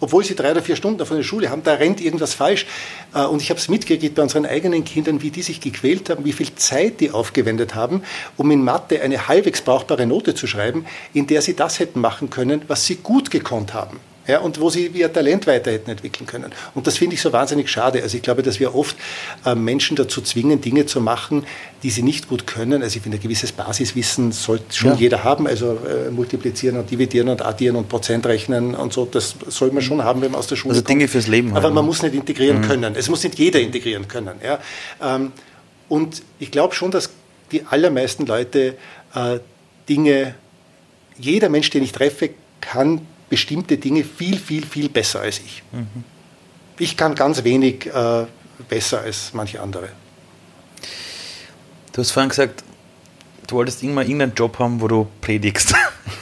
obwohl 0.00 0.24
sie 0.24 0.34
drei 0.34 0.52
oder 0.52 0.62
vier 0.62 0.76
Stunden 0.76 1.04
von 1.04 1.16
der 1.16 1.24
Schule 1.24 1.50
haben, 1.50 1.62
da 1.62 1.74
rennt 1.74 2.00
irgendwas 2.00 2.34
falsch. 2.34 2.66
Äh, 3.14 3.24
und 3.24 3.42
ich 3.42 3.50
habe 3.50 3.60
es 3.60 3.68
mitgekriegt 3.68 4.14
bei 4.14 4.22
unseren 4.22 4.46
eigenen 4.46 4.84
Kindern, 4.84 5.22
wie 5.22 5.30
die 5.30 5.42
sich 5.42 5.60
gequält 5.60 6.10
haben, 6.10 6.24
wie 6.24 6.32
viel 6.32 6.54
Zeit 6.54 7.00
die 7.00 7.10
aufgewendet 7.10 7.74
haben, 7.74 8.02
um 8.36 8.50
in 8.50 8.62
Mathe 8.62 9.00
eine 9.02 9.28
halbwegs 9.28 9.62
brauchbare 9.62 10.06
Note 10.06 10.34
zu 10.34 10.46
schreiben, 10.46 10.86
in 11.14 11.26
der 11.26 11.42
sie 11.42 11.54
das 11.54 11.78
hätten 11.78 12.00
machen 12.00 12.30
können, 12.30 12.62
was 12.68 12.86
sie 12.86 12.96
gut 12.96 13.30
gekonnt 13.30 13.74
haben 13.74 14.00
ja, 14.28 14.40
und 14.40 14.60
wo 14.60 14.68
sie 14.68 14.86
ihr 14.88 15.10
Talent 15.10 15.46
weiter 15.46 15.72
hätten 15.72 15.90
entwickeln 15.90 16.26
können. 16.26 16.52
Und 16.74 16.86
das 16.86 16.98
finde 16.98 17.14
ich 17.14 17.22
so 17.22 17.32
wahnsinnig 17.32 17.70
schade. 17.70 18.02
Also 18.02 18.18
ich 18.18 18.22
glaube, 18.22 18.42
dass 18.42 18.60
wir 18.60 18.74
oft 18.74 18.94
äh, 19.46 19.54
Menschen 19.54 19.96
dazu 19.96 20.20
zwingen, 20.20 20.60
Dinge 20.60 20.84
zu 20.84 21.00
machen, 21.00 21.46
die 21.82 21.88
sie 21.88 22.02
nicht 22.02 22.28
gut 22.28 22.46
können. 22.46 22.82
Also 22.82 22.96
ich 22.96 23.02
finde, 23.02 23.16
ein 23.16 23.22
gewisses 23.22 23.52
Basiswissen 23.52 24.32
sollte 24.32 24.76
schon 24.76 24.90
ja. 24.90 24.96
jeder 24.96 25.24
haben. 25.24 25.46
Also 25.46 25.78
äh, 25.78 26.10
multiplizieren 26.10 26.76
und 26.76 26.90
dividieren 26.90 27.30
und 27.30 27.40
addieren 27.40 27.76
und 27.76 27.88
Prozent 27.88 28.26
rechnen 28.26 28.74
und 28.74 28.92
so, 28.92 29.06
das 29.06 29.34
soll 29.48 29.72
man 29.72 29.82
schon 29.82 30.04
haben, 30.04 30.20
wenn 30.20 30.30
man 30.30 30.40
aus 30.40 30.46
der 30.46 30.56
Schule 30.56 30.72
also 30.72 30.82
kommt. 30.82 30.90
Dinge 30.90 31.08
fürs 31.08 31.26
Leben. 31.26 31.56
Aber 31.56 31.68
haben. 31.68 31.74
man 31.74 31.86
muss 31.86 32.02
nicht 32.02 32.14
integrieren 32.14 32.58
mhm. 32.58 32.66
können. 32.66 32.96
Es 32.96 33.08
muss 33.08 33.24
nicht 33.24 33.38
jeder 33.38 33.60
integrieren 33.60 34.08
können. 34.08 34.34
Ja. 34.44 34.58
Ähm, 35.02 35.32
und 35.88 36.22
ich 36.38 36.50
glaube 36.50 36.74
schon, 36.74 36.90
dass 36.90 37.08
die 37.50 37.64
allermeisten 37.64 38.26
Leute 38.26 38.76
äh, 39.14 39.38
Dinge, 39.88 40.34
jeder 41.16 41.48
Mensch, 41.48 41.70
den 41.70 41.82
ich 41.82 41.92
treffe, 41.92 42.28
kann 42.60 43.06
bestimmte 43.28 43.78
Dinge 43.78 44.04
viel, 44.04 44.38
viel, 44.38 44.64
viel 44.64 44.88
besser 44.88 45.20
als 45.20 45.38
ich. 45.38 45.62
Mhm. 45.72 46.04
Ich 46.78 46.96
kann 46.96 47.14
ganz 47.14 47.44
wenig 47.44 47.86
äh, 47.86 48.26
besser 48.68 49.00
als 49.00 49.32
manche 49.32 49.60
andere. 49.60 49.88
Du 51.92 52.00
hast 52.00 52.12
vorhin 52.12 52.28
gesagt, 52.28 52.62
du 53.46 53.56
wolltest 53.56 53.82
irgendwann 53.82 54.06
irgendeinen 54.06 54.34
Job 54.34 54.58
haben, 54.58 54.80
wo 54.80 54.88
du 54.88 55.08
predigst. 55.20 55.74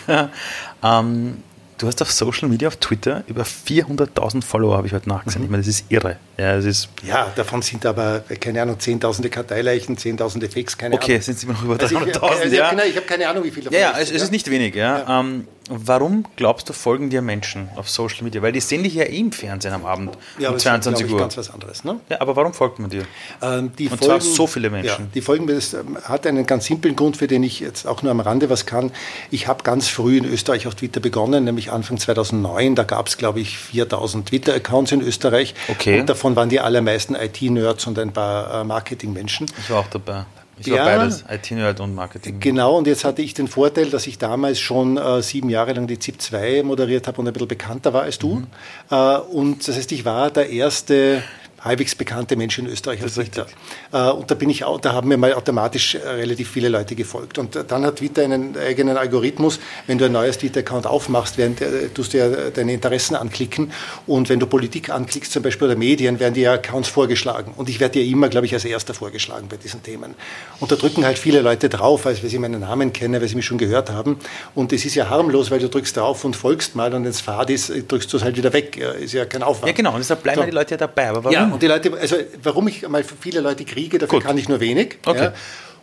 ähm, 0.82 1.42
Du 1.78 1.86
hast 1.86 2.00
auf 2.00 2.10
Social 2.10 2.48
Media, 2.48 2.68
auf 2.68 2.76
Twitter, 2.76 3.22
über 3.26 3.42
400.000 3.42 4.42
Follower, 4.42 4.78
habe 4.78 4.86
ich 4.86 4.94
heute 4.94 5.10
nachgesehen. 5.10 5.42
Mhm. 5.42 5.46
Ich 5.46 5.50
meine, 5.50 5.62
das 5.62 5.68
ist 5.68 5.84
irre. 5.90 6.16
Ja, 6.38 6.56
es 6.56 6.64
ist 6.64 6.88
ja, 7.02 7.30
davon 7.36 7.60
sind 7.60 7.84
aber, 7.84 8.20
keine 8.40 8.62
Ahnung, 8.62 8.80
Zehntausende 8.80 9.28
Karteileichen, 9.28 9.98
Zehntausende 9.98 10.48
Fakes, 10.48 10.78
keine 10.78 10.94
okay, 10.94 11.04
Ahnung. 11.04 11.16
Okay, 11.16 11.22
sind 11.22 11.36
es 11.36 11.44
immer 11.44 11.52
noch 11.52 11.64
über 11.64 11.74
300.000, 11.74 12.06
also 12.06 12.20
also 12.20 12.56
ja. 12.56 12.72
Ich, 12.72 12.90
ich 12.90 12.96
habe 12.96 13.06
keine 13.06 13.28
Ahnung, 13.28 13.44
wie 13.44 13.50
viele 13.50 13.64
davon 13.64 13.78
Ja, 13.78 13.92
ja 13.92 13.98
es, 13.98 14.10
es, 14.10 14.22
ist 14.22 14.32
nicht 14.32 14.50
wenig. 14.50 14.74
Ja. 14.74 15.00
ja. 15.00 15.20
Ähm, 15.20 15.46
warum 15.68 16.24
glaubst 16.36 16.68
du, 16.68 16.72
folgen 16.72 17.10
dir 17.10 17.22
Menschen 17.22 17.68
auf 17.76 17.88
Social 17.88 18.24
Media? 18.24 18.42
Weil 18.42 18.52
die 18.52 18.60
sehen 18.60 18.82
dich 18.82 18.94
ja 18.94 19.04
eh 19.04 19.18
im 19.18 19.32
Fernsehen 19.32 19.72
am 19.72 19.84
Abend 19.84 20.16
ja, 20.38 20.50
um 20.50 20.58
22 20.58 21.06
ist, 21.06 21.12
Uhr. 21.12 21.18
ganz 21.18 21.36
was 21.36 21.50
anderes. 21.50 21.84
Ne? 21.84 22.00
Ja, 22.08 22.20
aber 22.20 22.36
warum 22.36 22.52
folgt 22.52 22.78
man 22.78 22.90
dir? 22.90 23.04
Ähm, 23.42 23.72
die 23.78 23.88
Und 23.88 23.98
folgen, 23.98 24.04
zwar 24.04 24.20
so 24.20 24.46
viele 24.46 24.70
Menschen. 24.70 25.04
Ja, 25.04 25.10
die 25.14 25.20
folgen 25.20 25.44
mir, 25.46 25.54
das 25.54 25.74
ähm, 25.74 25.98
hat 26.04 26.26
einen 26.26 26.46
ganz 26.46 26.66
simplen 26.66 26.96
Grund, 26.96 27.16
für 27.16 27.26
den 27.26 27.42
ich 27.42 27.60
jetzt 27.60 27.86
auch 27.86 28.02
nur 28.02 28.10
am 28.10 28.20
Rande 28.20 28.50
was 28.50 28.66
kann. 28.66 28.92
Ich 29.30 29.46
habe 29.46 29.62
ganz 29.62 29.88
früh 29.88 30.18
in 30.18 30.24
Österreich 30.24 30.66
auf 30.66 30.74
Twitter 30.74 31.00
begonnen, 31.00 31.44
nämlich 31.44 31.72
Anfang 31.72 31.98
2009 31.98 32.16
2009, 32.16 32.74
da 32.74 32.84
gab 32.84 33.08
es, 33.08 33.18
glaube 33.18 33.40
ich, 33.40 33.58
4000 33.58 34.28
Twitter-Accounts 34.28 34.92
in 34.92 35.00
Österreich. 35.00 35.54
Okay. 35.68 36.00
Und 36.00 36.08
davon 36.08 36.36
waren 36.36 36.48
die 36.48 36.60
allermeisten 36.60 37.14
IT-Nerds 37.14 37.86
und 37.86 37.98
ein 37.98 38.12
paar 38.12 38.62
äh, 38.62 38.64
Marketing-Menschen. 38.64 39.46
Ich 39.58 39.70
war 39.70 39.80
auch 39.80 39.88
dabei. 39.88 40.24
Ich 40.58 40.70
war 40.70 40.76
ja, 40.76 40.84
beides, 40.84 41.24
IT-Nerd 41.28 41.80
und 41.80 41.94
Marketing. 41.94 42.40
Genau, 42.40 42.78
und 42.78 42.86
jetzt 42.86 43.04
hatte 43.04 43.20
ich 43.20 43.34
den 43.34 43.46
Vorteil, 43.46 43.90
dass 43.90 44.06
ich 44.06 44.18
damals 44.18 44.58
schon 44.58 44.96
äh, 44.96 45.22
sieben 45.22 45.50
Jahre 45.50 45.72
lang 45.74 45.86
die 45.86 45.98
ZIP 45.98 46.20
2 46.20 46.62
moderiert 46.62 47.06
habe 47.06 47.20
und 47.20 47.26
ein 47.26 47.32
bisschen 47.32 47.48
bekannter 47.48 47.92
war 47.92 48.02
als 48.02 48.18
du. 48.18 48.36
Mhm. 48.36 48.46
Äh, 48.90 49.16
und 49.18 49.68
das 49.68 49.76
heißt, 49.76 49.92
ich 49.92 50.04
war 50.04 50.30
der 50.30 50.48
erste 50.48 51.22
halbwegs 51.60 51.94
bekannte 51.94 52.36
Mensch 52.36 52.58
in 52.58 52.66
Österreich 52.66 53.04
auf 53.04 53.12
Twitter. 53.14 53.46
Äh, 53.92 54.10
und 54.10 54.30
da 54.30 54.34
bin 54.34 54.50
ich 54.50 54.64
auch, 54.64 54.80
da 54.80 54.92
haben 54.92 55.08
mir 55.08 55.16
mal 55.16 55.34
automatisch 55.34 55.94
äh, 55.94 56.08
relativ 56.08 56.50
viele 56.50 56.68
Leute 56.68 56.94
gefolgt. 56.94 57.38
Und 57.38 57.58
dann 57.68 57.84
hat 57.84 57.96
Twitter 57.96 58.22
einen 58.22 58.56
eigenen 58.56 58.96
Algorithmus. 58.96 59.58
Wenn 59.86 59.98
du 59.98 60.04
ein 60.04 60.12
neues 60.12 60.38
Twitter-Account 60.38 60.86
aufmachst, 60.86 61.38
werden, 61.38 61.56
äh, 61.60 61.88
tust 61.88 62.14
du 62.14 62.18
ja 62.18 62.50
deine 62.50 62.72
Interessen 62.72 63.16
anklicken. 63.16 63.72
Und 64.06 64.28
wenn 64.28 64.40
du 64.40 64.46
Politik 64.46 64.90
anklickst, 64.90 65.32
zum 65.32 65.42
Beispiel 65.42 65.68
oder 65.68 65.76
Medien, 65.76 66.20
werden 66.20 66.34
dir 66.34 66.52
Accounts 66.52 66.88
vorgeschlagen. 66.88 67.52
Und 67.56 67.68
ich 67.68 67.80
werde 67.80 68.00
dir 68.00 68.04
immer, 68.04 68.28
glaube 68.28 68.46
ich, 68.46 68.54
als 68.54 68.64
erster 68.64 68.94
vorgeschlagen 68.94 69.48
bei 69.48 69.56
diesen 69.56 69.82
Themen. 69.82 70.14
Und 70.60 70.70
da 70.70 70.76
drücken 70.76 71.04
halt 71.04 71.18
viele 71.18 71.40
Leute 71.40 71.68
drauf, 71.68 72.06
als 72.06 72.22
weil 72.22 72.30
sie 72.30 72.38
meinen 72.38 72.60
Namen 72.60 72.92
kennen, 72.92 73.20
weil 73.20 73.28
sie 73.28 73.36
mich 73.36 73.46
schon 73.46 73.58
gehört 73.58 73.90
haben. 73.90 74.18
Und 74.54 74.72
es 74.72 74.84
ist 74.84 74.94
ja 74.94 75.08
harmlos, 75.10 75.50
weil 75.50 75.58
du 75.58 75.68
drückst 75.68 75.96
drauf 75.96 76.24
und 76.24 76.36
folgst 76.36 76.76
mal 76.76 76.92
und 76.94 77.04
wenn 77.04 77.10
es 77.10 77.20
fad 77.20 77.50
ist, 77.50 77.72
drückst 77.88 78.12
du 78.12 78.16
es 78.16 78.22
halt 78.22 78.36
wieder 78.36 78.52
weg. 78.52 78.76
Ist 78.76 79.12
ja 79.12 79.24
kein 79.24 79.42
Aufwand. 79.42 79.68
Ja, 79.68 79.72
genau. 79.74 79.92
Und 79.92 79.98
deshalb 79.98 80.22
bleiben 80.22 80.40
so. 80.40 80.44
die 80.44 80.52
Leute 80.52 80.72
ja 80.72 80.76
dabei. 80.78 81.08
Aber 81.08 81.24
warum? 81.24 81.34
Ja, 81.34 81.55
und 81.56 81.62
die 81.62 81.68
Leute, 81.68 81.90
also 81.98 82.16
warum 82.42 82.68
ich 82.68 82.86
mal 82.86 83.02
viele 83.02 83.40
Leute 83.40 83.64
kriege, 83.64 83.96
dafür 83.96 84.18
Gut. 84.18 84.26
kann 84.26 84.36
ich 84.36 84.46
nur 84.46 84.60
wenig. 84.60 84.98
Okay. 85.06 85.24
Ja. 85.24 85.32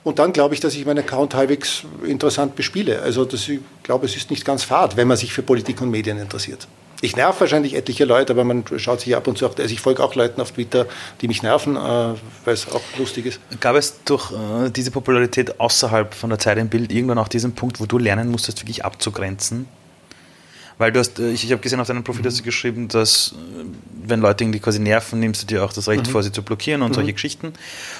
Und 0.03 0.19
dann 0.19 0.33
glaube 0.33 0.53
ich, 0.53 0.59
dass 0.59 0.75
ich 0.75 0.85
meinen 0.85 0.99
Account 0.99 1.33
halbwegs 1.33 1.83
interessant 2.05 2.55
bespiele. 2.55 3.01
Also 3.01 3.25
das, 3.25 3.49
ich 3.49 3.59
glaube, 3.81 4.05
es 4.05 4.15
ist 4.15 4.29
nicht 4.29 4.45
ganz 4.45 4.63
fad, 4.63 4.97
wenn 4.97 5.07
man 5.07 5.17
sich 5.17 5.33
für 5.33 5.41
Politik 5.41 5.81
und 5.81 5.89
Medien 5.89 6.19
interessiert. 6.19 6.67
Ich 7.01 7.15
nerv 7.15 7.41
wahrscheinlich 7.41 7.73
etliche 7.73 8.05
Leute, 8.05 8.33
aber 8.33 8.43
man 8.43 8.63
schaut 8.77 9.01
sich 9.01 9.15
ab 9.15 9.25
und 9.25 9.35
zu 9.35 9.47
auch, 9.47 9.57
also 9.57 9.73
ich 9.73 9.81
folge 9.81 10.03
auch 10.03 10.13
Leuten 10.13 10.39
auf 10.39 10.51
Twitter, 10.51 10.85
die 11.21 11.27
mich 11.27 11.41
nerven, 11.41 11.75
äh, 11.75 11.79
weil 11.79 12.53
es 12.53 12.69
auch 12.71 12.83
lustig 12.99 13.25
ist. 13.25 13.39
Gab 13.59 13.75
es 13.75 14.03
durch 14.05 14.31
äh, 14.31 14.69
diese 14.69 14.91
Popularität 14.91 15.59
außerhalb 15.59 16.13
von 16.13 16.29
der 16.29 16.37
Zeit 16.37 16.59
im 16.59 16.69
Bild 16.69 16.91
irgendwann 16.91 17.17
auch 17.17 17.27
diesen 17.27 17.55
Punkt, 17.55 17.79
wo 17.79 17.87
du 17.87 17.97
lernen 17.97 18.29
musstest, 18.29 18.61
wirklich 18.61 18.85
abzugrenzen? 18.85 19.67
Weil 20.77 20.91
du 20.91 20.99
hast, 20.99 21.19
äh, 21.19 21.31
ich, 21.31 21.43
ich 21.43 21.51
habe 21.51 21.61
gesehen 21.61 21.79
auf 21.79 21.87
deinem 21.87 22.03
Profil, 22.03 22.21
mhm. 22.21 22.27
hast 22.27 22.39
du 22.39 22.43
geschrieben, 22.43 22.87
dass 22.87 23.35
wenn 24.05 24.19
Leute 24.19 24.43
irgendwie 24.43 24.59
quasi 24.59 24.79
nerven, 24.79 25.19
nimmst 25.19 25.43
du 25.43 25.47
dir 25.47 25.63
auch 25.63 25.73
das 25.73 25.87
Recht 25.87 26.07
mhm. 26.07 26.11
vor, 26.11 26.23
sie 26.23 26.31
zu 26.31 26.43
blockieren 26.43 26.81
und 26.81 26.89
mhm. 26.89 26.95
solche 26.95 27.13
Geschichten. 27.13 27.53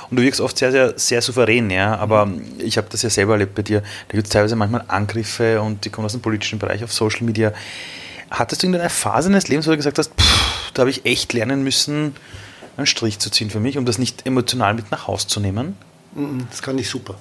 Und 0.09 0.17
du 0.17 0.23
wirkst 0.23 0.41
oft 0.41 0.57
sehr, 0.57 0.71
sehr, 0.71 0.97
sehr 0.97 1.21
souverän, 1.21 1.69
ja. 1.69 1.95
Aber 1.97 2.25
mhm. 2.25 2.43
ich 2.59 2.77
habe 2.77 2.87
das 2.89 3.01
ja 3.01 3.09
selber 3.09 3.33
erlebt 3.33 3.55
bei 3.55 3.61
dir. 3.61 3.81
Da 3.81 4.15
gibt 4.15 4.27
es 4.27 4.33
teilweise 4.33 4.55
manchmal 4.55 4.83
Angriffe 4.87 5.61
und 5.61 5.85
die 5.85 5.89
kommen 5.89 6.05
aus 6.05 6.11
dem 6.13 6.21
politischen 6.21 6.59
Bereich 6.59 6.83
auf 6.83 6.91
Social 6.91 7.23
Media. 7.23 7.53
Hattest 8.29 8.63
du 8.63 8.67
irgendeine 8.67 8.89
Phase 8.89 9.29
deines 9.29 9.47
Lebens, 9.47 9.67
wo 9.67 9.71
du 9.71 9.77
gesagt 9.77 9.99
hast, 9.99 10.11
pff, 10.19 10.71
da 10.73 10.81
habe 10.81 10.89
ich 10.89 11.05
echt 11.05 11.33
lernen 11.33 11.63
müssen, 11.63 12.15
einen 12.77 12.87
Strich 12.87 13.19
zu 13.19 13.29
ziehen 13.29 13.49
für 13.49 13.59
mich, 13.59 13.77
um 13.77 13.85
das 13.85 13.99
nicht 13.99 14.25
emotional 14.25 14.73
mit 14.73 14.91
nach 14.91 15.07
Hause 15.07 15.27
zu 15.27 15.39
nehmen? 15.39 15.77
Mhm, 16.15 16.47
das 16.49 16.61
kann 16.61 16.77
ich 16.77 16.89
super. 16.89 17.15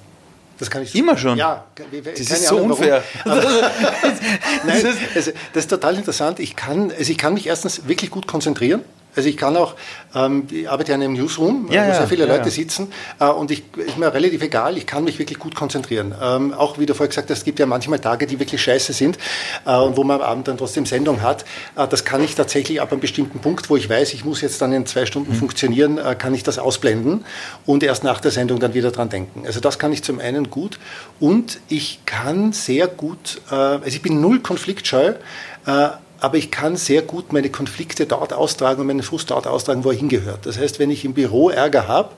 Das 0.58 0.70
kann 0.70 0.82
ich 0.82 0.94
Immer 0.94 1.16
schon? 1.16 1.38
Ja. 1.38 1.64
Das 2.04 2.20
ist 2.20 2.46
so 2.46 2.56
Ahnung, 2.56 2.70
unfair. 2.72 3.02
Nein, 3.24 4.82
das, 5.14 5.32
das, 5.52 5.64
ist 5.64 5.70
total 5.70 5.96
interessant. 5.96 6.38
Ich 6.40 6.56
kann, 6.56 6.90
also 6.90 7.10
ich 7.10 7.18
kann 7.18 7.34
mich 7.34 7.46
erstens 7.46 7.88
wirklich 7.88 8.10
gut 8.10 8.26
konzentrieren. 8.26 8.82
Also 9.14 9.28
ich 9.28 9.36
kann 9.36 9.56
auch, 9.56 9.74
ähm, 10.14 10.46
ich 10.50 10.70
arbeite 10.70 10.92
ja 10.92 10.96
in 10.96 11.02
einem 11.02 11.12
Newsroom, 11.14 11.68
ja, 11.70 11.88
wo 11.88 11.92
sehr 11.92 12.08
viele 12.08 12.26
ja, 12.26 12.32
Leute 12.32 12.46
ja. 12.46 12.50
sitzen 12.50 12.92
äh, 13.20 13.26
und 13.26 13.50
ich 13.50 13.64
ist 13.76 13.98
mir 13.98 14.12
relativ 14.12 14.42
egal, 14.42 14.76
ich 14.78 14.86
kann 14.86 15.04
mich 15.04 15.18
wirklich 15.18 15.38
gut 15.38 15.54
konzentrieren. 15.54 16.14
Ähm, 16.20 16.54
auch 16.54 16.78
wie 16.78 16.86
du 16.86 16.94
vorher 16.94 17.08
gesagt 17.08 17.30
hast, 17.30 17.38
es 17.38 17.44
gibt 17.44 17.58
ja 17.58 17.66
manchmal 17.66 17.98
Tage, 17.98 18.26
die 18.26 18.40
wirklich 18.40 18.62
scheiße 18.62 18.92
sind 18.92 19.18
äh, 19.66 19.76
und 19.76 19.96
wo 19.96 20.04
man 20.04 20.20
am 20.20 20.22
Abend 20.22 20.48
dann 20.48 20.56
trotzdem 20.56 20.86
Sendung 20.86 21.20
hat. 21.20 21.44
Äh, 21.76 21.86
das 21.88 22.04
kann 22.04 22.24
ich 22.24 22.34
tatsächlich 22.34 22.80
ab 22.80 22.90
einem 22.90 23.00
bestimmten 23.00 23.40
Punkt, 23.40 23.68
wo 23.68 23.76
ich 23.76 23.88
weiß, 23.88 24.14
ich 24.14 24.24
muss 24.24 24.40
jetzt 24.40 24.62
dann 24.62 24.72
in 24.72 24.86
zwei 24.86 25.04
Stunden 25.04 25.32
mhm. 25.32 25.36
funktionieren, 25.36 25.98
äh, 25.98 26.14
kann 26.14 26.34
ich 26.34 26.42
das 26.42 26.58
ausblenden 26.58 27.24
und 27.66 27.82
erst 27.82 28.04
nach 28.04 28.20
der 28.20 28.30
Sendung 28.30 28.60
dann 28.60 28.72
wieder 28.74 28.92
dran 28.92 29.10
denken. 29.10 29.44
Also 29.46 29.60
das 29.60 29.78
kann 29.78 29.92
ich 29.92 30.02
zum 30.02 30.20
einen 30.20 30.50
gut 30.50 30.78
und 31.20 31.60
ich 31.68 32.00
kann 32.06 32.52
sehr 32.52 32.86
gut, 32.86 33.42
äh, 33.50 33.54
also 33.54 33.86
ich 33.86 34.02
bin 34.02 34.20
null 34.20 34.40
konfliktscheu, 34.40 35.14
äh, 35.66 35.88
aber 36.22 36.36
ich 36.36 36.52
kann 36.52 36.76
sehr 36.76 37.02
gut 37.02 37.32
meine 37.32 37.50
Konflikte 37.50 38.06
dort 38.06 38.32
austragen 38.32 38.80
und 38.80 38.86
meinen 38.86 39.02
Frust 39.02 39.32
dort 39.32 39.48
austragen, 39.48 39.82
wo 39.82 39.90
er 39.90 39.96
hingehört. 39.96 40.46
Das 40.46 40.56
heißt, 40.56 40.78
wenn 40.78 40.88
ich 40.88 41.04
im 41.04 41.14
Büro 41.14 41.50
Ärger 41.50 41.88
habe, 41.88 42.10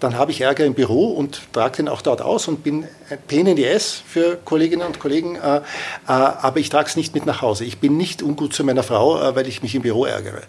dann 0.00 0.16
habe 0.16 0.30
ich 0.30 0.40
Ärger 0.40 0.64
im 0.64 0.72
Büro 0.72 1.10
und 1.10 1.42
trage 1.52 1.76
den 1.76 1.88
auch 1.88 2.00
dort 2.00 2.22
aus 2.22 2.48
und 2.48 2.64
bin 2.64 2.86
Pain 3.28 3.46
in 3.46 3.56
the 3.58 3.68
ass 3.68 4.02
für 4.06 4.38
Kolleginnen 4.42 4.86
und 4.86 4.98
Kollegen, 4.98 5.36
äh, 5.36 5.58
äh, 5.58 5.60
aber 6.06 6.60
ich 6.60 6.70
trage 6.70 6.88
es 6.88 6.96
nicht 6.96 7.14
mit 7.14 7.26
nach 7.26 7.42
Hause. 7.42 7.66
Ich 7.66 7.78
bin 7.78 7.98
nicht 7.98 8.22
ungut 8.22 8.54
zu 8.54 8.64
meiner 8.64 8.82
Frau, 8.82 9.20
äh, 9.20 9.36
weil 9.36 9.46
ich 9.46 9.62
mich 9.62 9.74
im 9.74 9.82
Büro 9.82 10.06
ärgere. 10.06 10.42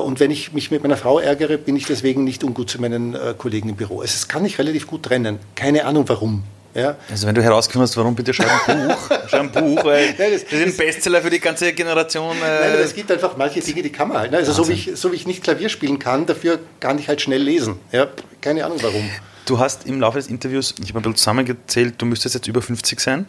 Und 0.00 0.20
wenn 0.20 0.30
ich 0.30 0.52
mich 0.52 0.70
mit 0.70 0.82
meiner 0.82 0.98
Frau 0.98 1.18
ärgere, 1.18 1.56
bin 1.56 1.76
ich 1.76 1.86
deswegen 1.86 2.24
nicht 2.24 2.44
ungut 2.44 2.68
zu 2.68 2.78
meinen 2.78 3.16
Kollegen 3.38 3.70
im 3.70 3.76
Büro. 3.76 4.02
Es 4.02 4.28
kann 4.28 4.44
ich 4.44 4.58
relativ 4.58 4.86
gut 4.86 5.04
trennen. 5.04 5.38
Keine 5.54 5.86
Ahnung 5.86 6.04
warum. 6.08 6.44
Ja. 6.74 6.96
Also 7.08 7.26
wenn 7.26 7.34
du 7.34 7.42
herausgefunden 7.42 7.88
hast, 7.88 7.96
warum 7.96 8.16
bitte 8.16 8.34
schreib 8.34 8.68
ein 8.68 8.88
Buch, 8.88 9.10
schreib 9.28 9.56
ein 9.56 9.74
Buch, 9.74 9.84
weil 9.84 10.14
Nein, 10.18 10.32
das, 10.32 10.44
das, 10.44 10.52
ist 10.52 10.66
ein 10.66 10.76
Bestseller 10.76 11.22
für 11.22 11.30
die 11.30 11.38
ganze 11.38 11.72
Generation. 11.72 12.36
Äh 12.36 12.70
Nein, 12.70 12.78
es 12.82 12.94
gibt 12.94 13.10
einfach 13.12 13.36
manche 13.36 13.60
Dinge, 13.60 13.82
die 13.82 13.90
kann 13.90 14.08
man 14.08 14.18
halt. 14.18 14.32
Ne? 14.32 14.38
Also 14.38 14.52
so 14.52 14.68
wie, 14.68 14.72
ich, 14.72 14.90
so 14.94 15.12
wie 15.12 15.16
ich 15.16 15.26
nicht 15.26 15.42
Klavier 15.42 15.68
spielen 15.68 16.00
kann, 16.00 16.26
dafür 16.26 16.58
kann 16.80 16.98
ich 16.98 17.08
halt 17.08 17.20
schnell 17.20 17.42
lesen. 17.42 17.76
Ja, 17.92 18.08
keine 18.40 18.64
Ahnung 18.64 18.78
warum. 18.82 19.08
Du 19.46 19.58
hast 19.58 19.86
im 19.86 20.00
Laufe 20.00 20.18
des 20.18 20.26
Interviews, 20.26 20.74
ich 20.82 20.88
habe 20.88 20.98
ein 20.98 21.02
bisschen 21.02 21.16
zusammengezählt, 21.16 21.94
du 21.98 22.06
müsstest 22.06 22.34
jetzt 22.34 22.48
über 22.48 22.60
50 22.60 22.98
sein. 22.98 23.26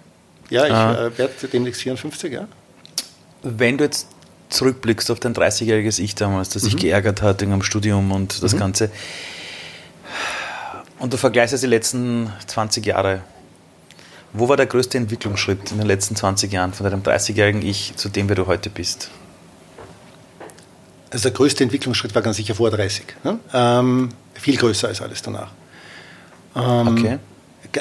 Ja, 0.50 0.66
ich 0.66 0.72
äh, 0.72 1.08
äh, 1.08 1.18
werde 1.18 1.48
demnächst 1.52 1.82
54, 1.82 2.32
ja. 2.32 2.48
Wenn 3.44 3.78
du 3.78 3.84
jetzt 3.84 4.08
zurückblickst 4.50 5.12
auf 5.12 5.20
dein 5.20 5.34
30-jähriges 5.34 6.00
Ich 6.00 6.16
damals, 6.16 6.50
das 6.50 6.64
mhm. 6.64 6.68
sich 6.68 6.78
geärgert 6.78 7.22
hat 7.22 7.44
am 7.44 7.62
Studium 7.62 8.12
und 8.12 8.42
das 8.42 8.54
mhm. 8.54 8.60
Ganze, 8.60 8.92
und 11.00 11.14
du 11.14 11.18
vergleichst 11.18 11.62
die 11.62 11.68
letzten 11.68 12.32
20 12.48 12.86
Jahre, 12.86 13.22
wo 14.38 14.50
war 14.50 14.58
der 14.58 14.66
größte 14.66 14.98
Entwicklungsschritt 14.98 15.72
in 15.72 15.78
den 15.78 15.88
letzten 15.88 16.16
20 16.16 16.52
Jahren 16.52 16.74
von 16.74 16.86
deinem 16.86 17.02
30-jährigen 17.02 17.62
Ich 17.62 17.96
zu 17.96 18.10
dem, 18.10 18.30
wer 18.30 18.36
du 18.36 18.48
heute 18.48 18.70
bist? 18.70 19.10
Also 21.12 21.30
der 21.30 21.32
größte 21.32 21.64
Entwicklungsschritt 21.64 22.14
war 22.14 22.22
ganz 22.22 22.38
sicher 22.38 22.56
vor 22.56 22.70
30. 22.72 23.06
Ne? 23.24 23.40
Ähm, 23.54 24.10
viel 24.34 24.58
größer 24.58 24.90
als 24.90 25.02
alles 25.02 25.22
danach. 25.22 25.52
Ähm, 26.56 26.88
okay. 26.88 27.20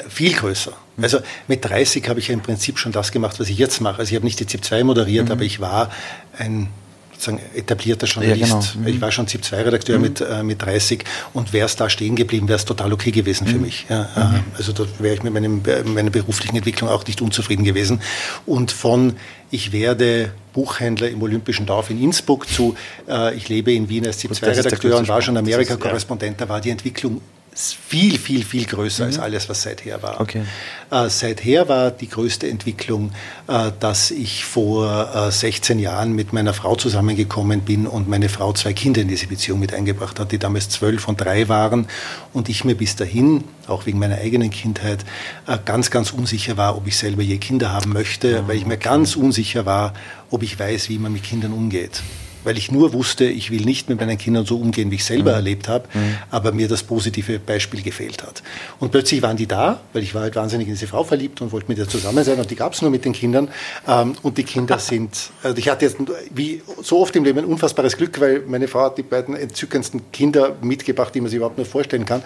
Viel 0.09 0.33
größer. 0.33 0.71
Mhm. 0.95 1.03
Also 1.03 1.19
mit 1.47 1.65
30 1.65 2.07
habe 2.07 2.19
ich 2.19 2.29
ja 2.29 2.33
im 2.33 2.41
Prinzip 2.41 2.79
schon 2.79 2.91
das 2.91 3.11
gemacht, 3.11 3.39
was 3.39 3.49
ich 3.49 3.57
jetzt 3.57 3.81
mache. 3.81 3.99
Also 3.99 4.11
ich 4.11 4.15
habe 4.15 4.25
nicht 4.25 4.39
die 4.39 4.47
ZIP 4.47 4.63
2 4.63 4.83
moderiert, 4.83 5.25
mhm. 5.25 5.31
aber 5.31 5.41
ich 5.41 5.59
war 5.59 5.91
ein 6.37 6.69
sozusagen 7.15 7.41
etablierter 7.55 8.07
Journalist. 8.07 8.41
Ja, 8.41 8.47
genau. 8.47 8.63
mhm. 8.75 8.87
Ich 8.87 9.01
war 9.01 9.11
schon 9.11 9.27
ZIP-2-Redakteur 9.27 9.97
mhm. 9.97 10.01
mit, 10.01 10.21
äh, 10.21 10.43
mit 10.43 10.61
30 10.61 11.03
und 11.33 11.53
wäre 11.53 11.65
es 11.65 11.75
da 11.75 11.89
stehen 11.89 12.15
geblieben, 12.15 12.47
wäre 12.47 12.57
es 12.57 12.65
total 12.65 12.93
okay 12.93 13.11
gewesen 13.11 13.47
mhm. 13.47 13.51
für 13.51 13.57
mich. 13.57 13.85
Ja, 13.89 14.09
mhm. 14.15 14.43
Also 14.57 14.73
da 14.73 14.85
wäre 14.99 15.15
ich 15.15 15.23
mit 15.23 15.33
meinem, 15.33 15.61
meiner 15.85 16.09
beruflichen 16.09 16.55
Entwicklung 16.55 16.89
auch 16.89 17.05
nicht 17.05 17.21
unzufrieden 17.21 17.63
gewesen. 17.63 18.01
Und 18.45 18.71
von 18.71 19.13
ich 19.51 19.71
werde 19.71 20.31
Buchhändler 20.53 21.09
im 21.09 21.21
Olympischen 21.21 21.65
Dorf 21.65 21.89
in 21.89 22.01
Innsbruck 22.01 22.47
zu 22.47 22.75
äh, 23.07 23.35
ich 23.35 23.49
lebe 23.49 23.73
in 23.73 23.89
Wien 23.89 24.05
als 24.05 24.19
ZIP-2-Redakteur 24.19 24.97
und 24.97 25.07
war 25.07 25.21
schon 25.21 25.37
Amerika-Korrespondent, 25.37 26.41
da 26.41 26.49
war 26.49 26.61
die 26.61 26.69
Entwicklung 26.69 27.21
viel, 27.55 28.19
viel, 28.19 28.43
viel 28.43 28.65
größer 28.65 29.03
mhm. 29.03 29.11
als 29.11 29.19
alles, 29.19 29.49
was 29.49 29.61
seither 29.61 30.03
war. 30.03 30.19
Okay. 30.19 30.43
Äh, 30.91 31.09
seither 31.09 31.69
war 31.69 31.89
die 31.89 32.09
größte 32.09 32.49
Entwicklung, 32.49 33.11
äh, 33.47 33.71
dass 33.79 34.11
ich 34.11 34.43
vor 34.43 35.27
äh, 35.29 35.31
16 35.31 35.79
Jahren 35.79 36.13
mit 36.13 36.33
meiner 36.33 36.53
Frau 36.53 36.75
zusammengekommen 36.75 37.61
bin 37.61 37.87
und 37.87 38.09
meine 38.09 38.27
Frau 38.27 38.51
zwei 38.51 38.73
Kinder 38.73 39.01
in 39.01 39.07
diese 39.07 39.27
Beziehung 39.27 39.59
mit 39.59 39.73
eingebracht 39.73 40.19
hat, 40.19 40.33
die 40.33 40.37
damals 40.37 40.67
zwölf 40.69 41.07
und 41.07 41.21
drei 41.21 41.47
waren 41.47 41.87
und 42.33 42.49
ich 42.49 42.65
mir 42.65 42.75
bis 42.75 42.97
dahin, 42.97 43.45
auch 43.67 43.85
wegen 43.85 43.99
meiner 43.99 44.17
eigenen 44.17 44.49
Kindheit, 44.49 45.05
äh, 45.47 45.57
ganz, 45.63 45.89
ganz 45.89 46.11
unsicher 46.11 46.57
war, 46.57 46.75
ob 46.75 46.87
ich 46.87 46.97
selber 46.97 47.21
je 47.21 47.37
Kinder 47.37 47.71
haben 47.71 47.93
möchte, 47.93 48.41
mhm. 48.41 48.47
weil 48.49 48.57
ich 48.57 48.65
mir 48.65 48.77
ganz 48.77 49.15
unsicher 49.15 49.65
war, 49.65 49.93
ob 50.29 50.43
ich 50.43 50.59
weiß, 50.59 50.89
wie 50.89 50.99
man 50.99 51.13
mit 51.13 51.23
Kindern 51.23 51.53
umgeht 51.53 52.01
weil 52.45 52.57
ich 52.57 52.71
nur 52.71 52.93
wusste, 52.93 53.25
ich 53.25 53.51
will 53.51 53.65
nicht 53.65 53.89
mit 53.89 53.99
meinen 53.99 54.17
Kindern 54.17 54.45
so 54.45 54.57
umgehen, 54.57 54.91
wie 54.91 54.95
ich 54.95 55.05
selber 55.05 55.31
mhm. 55.31 55.37
erlebt 55.37 55.67
habe, 55.67 55.87
mhm. 55.93 56.17
aber 56.31 56.51
mir 56.51 56.67
das 56.67 56.83
positive 56.83 57.39
Beispiel 57.39 57.81
gefehlt 57.81 58.23
hat. 58.23 58.43
Und 58.79 58.91
plötzlich 58.91 59.21
waren 59.21 59.35
die 59.35 59.47
da, 59.47 59.81
weil 59.93 60.03
ich 60.03 60.15
war 60.15 60.21
halt 60.21 60.35
wahnsinnig 60.35 60.67
in 60.67 60.73
diese 60.73 60.87
Frau 60.87 61.03
verliebt 61.03 61.41
und 61.41 61.51
wollte 61.51 61.67
mit 61.67 61.77
ihr 61.77 61.87
zusammen 61.87 62.23
sein 62.23 62.39
und 62.39 62.49
die 62.49 62.55
gab 62.55 62.73
es 62.73 62.81
nur 62.81 62.91
mit 62.91 63.03
den 63.05 63.13
Kindern. 63.13 63.49
Ähm, 63.87 64.13
und 64.21 64.37
die 64.37 64.43
Kinder 64.43 64.79
sind, 64.79 65.31
also 65.43 65.57
ich 65.57 65.69
hatte 65.69 65.85
jetzt 65.85 65.97
wie 66.33 66.61
so 66.81 67.01
oft 67.01 67.15
im 67.15 67.23
Leben 67.23 67.39
ein 67.39 67.45
unfassbares 67.45 67.97
Glück, 67.97 68.19
weil 68.21 68.43
meine 68.47 68.67
Frau 68.67 68.81
hat 68.81 68.97
die 68.97 69.03
beiden 69.03 69.35
entzückendsten 69.35 70.11
Kinder 70.11 70.55
mitgebracht, 70.61 71.13
die 71.13 71.21
man 71.21 71.29
sich 71.29 71.37
überhaupt 71.37 71.57
nur 71.57 71.65
vorstellen 71.65 72.05
kann. 72.05 72.21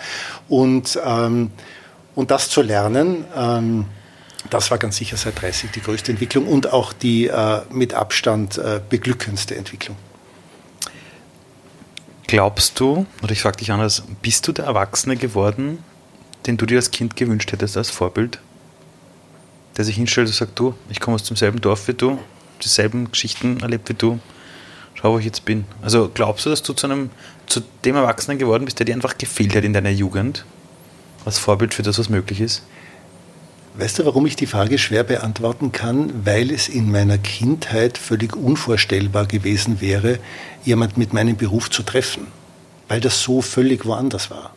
Und, 0.47 0.99
ähm, 1.03 1.51
und 2.15 2.31
das 2.31 2.49
zu 2.49 2.61
lernen, 2.61 3.25
ähm, 3.35 3.85
das 4.49 4.71
war 4.71 4.77
ganz 4.77 4.97
sicher 4.97 5.17
seit 5.17 5.41
30 5.41 5.71
die 5.71 5.81
größte 5.81 6.11
Entwicklung 6.11 6.47
und 6.47 6.71
auch 6.71 6.93
die 6.93 7.27
äh, 7.27 7.61
mit 7.71 7.93
Abstand 7.93 8.57
äh, 8.57 8.79
beglückendste 8.87 9.55
Entwicklung. 9.55 9.97
Glaubst 12.29 12.79
du, 12.79 13.07
oder 13.23 13.31
ich 13.31 13.41
frage 13.41 13.57
dich 13.57 13.71
anders, 13.71 14.03
bist 14.21 14.47
du 14.47 14.51
der 14.51 14.65
Erwachsene 14.65 15.15
geworden, 15.15 15.83
den 16.45 16.57
du 16.57 16.67
dir 16.67 16.77
als 16.77 16.91
Kind 16.91 17.15
gewünscht 17.15 17.51
hättest 17.51 17.75
als 17.75 17.89
Vorbild? 17.89 18.37
Der 19.75 19.83
sich 19.83 19.95
hinstellt 19.95 20.27
und 20.27 20.35
sagt, 20.35 20.59
du, 20.59 20.75
ich 20.91 20.99
komme 20.99 21.15
aus 21.15 21.23
demselben 21.23 21.59
Dorf 21.59 21.87
wie 21.87 21.95
du, 21.95 22.19
dieselben 22.63 23.09
Geschichten 23.09 23.61
erlebt 23.61 23.89
wie 23.89 23.95
du, 23.95 24.19
schau, 24.93 25.13
wo 25.13 25.17
ich 25.17 25.25
jetzt 25.25 25.43
bin. 25.43 25.65
Also 25.81 26.11
glaubst 26.13 26.45
du, 26.45 26.51
dass 26.51 26.61
du 26.61 26.73
zu, 26.73 26.85
einem, 26.85 27.09
zu 27.47 27.63
dem 27.83 27.95
Erwachsenen 27.95 28.37
geworden 28.37 28.65
bist, 28.65 28.77
der 28.77 28.85
dir 28.85 28.93
einfach 28.93 29.17
gefehlt 29.17 29.55
hat 29.55 29.63
in 29.63 29.73
deiner 29.73 29.89
Jugend, 29.89 30.45
als 31.25 31.39
Vorbild 31.39 31.73
für 31.73 31.81
das, 31.81 31.97
was 31.97 32.09
möglich 32.09 32.41
ist? 32.41 32.61
Weißt 33.79 33.97
du, 33.97 34.05
warum 34.05 34.25
ich 34.25 34.35
die 34.35 34.45
Frage 34.45 34.77
schwer 34.77 35.05
beantworten 35.05 35.71
kann? 35.71 36.25
Weil 36.25 36.51
es 36.51 36.67
in 36.67 36.91
meiner 36.91 37.17
Kindheit 37.17 37.97
völlig 37.97 38.35
unvorstellbar 38.35 39.25
gewesen 39.25 39.79
wäre, 39.79 40.19
jemand 40.65 40.97
mit 40.97 41.13
meinem 41.13 41.37
Beruf 41.37 41.69
zu 41.69 41.83
treffen. 41.83 42.27
Weil 42.89 42.99
das 42.99 43.23
so 43.23 43.41
völlig 43.41 43.85
woanders 43.85 44.31
war. 44.31 44.53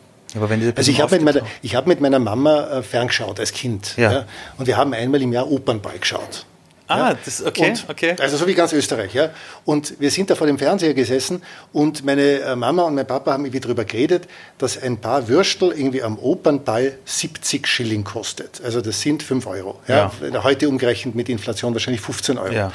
also 0.75 0.91
ich 0.91 0.99
habe 0.99 1.15
mit, 1.15 1.23
meiner, 1.23 1.41
hab 1.73 1.87
mit 1.87 2.01
meiner 2.01 2.19
Mama 2.19 2.63
äh, 2.63 2.83
ferngeschaut 2.83 3.39
als 3.39 3.53
Kind. 3.53 3.93
Ja. 3.95 4.11
ja. 4.11 4.25
Und 4.57 4.67
wir 4.67 4.75
haben 4.75 4.93
einmal 4.93 5.21
im 5.21 5.31
Jahr 5.31 5.49
Opernball 5.49 5.99
geschaut. 5.99 6.45
Ah, 6.87 7.15
das 7.25 7.43
okay, 7.43 7.69
und, 7.69 7.85
okay. 7.89 8.15
Also 8.19 8.35
so 8.37 8.45
wie 8.45 8.53
ganz 8.53 8.73
Österreich, 8.73 9.13
ja. 9.13 9.29
Und 9.63 9.99
wir 9.99 10.11
sind 10.11 10.29
da 10.29 10.35
vor 10.35 10.47
dem 10.47 10.59
Fernseher 10.59 10.93
gesessen 10.93 11.41
und 11.71 12.03
meine 12.03 12.41
äh, 12.41 12.55
Mama 12.55 12.83
und 12.83 12.95
mein 12.95 13.07
Papa 13.07 13.31
haben 13.33 13.45
irgendwie 13.45 13.61
darüber 13.61 13.85
geredet, 13.85 14.27
dass 14.57 14.81
ein 14.81 14.97
paar 14.97 15.27
Würstel 15.29 15.71
irgendwie 15.71 16.03
am 16.03 16.19
Opernball 16.19 16.97
70 17.05 17.67
Schilling 17.67 18.03
kostet. 18.03 18.61
Also 18.63 18.81
das 18.81 18.99
sind 18.99 19.23
5 19.23 19.47
Euro. 19.47 19.79
Ja. 19.87 20.11
ja. 20.21 20.43
Heute 20.43 20.67
umgerechnet 20.67 21.15
mit 21.15 21.29
Inflation 21.29 21.73
wahrscheinlich 21.73 22.01
15 22.01 22.37
Euro. 22.37 22.53
Ja. 22.53 22.71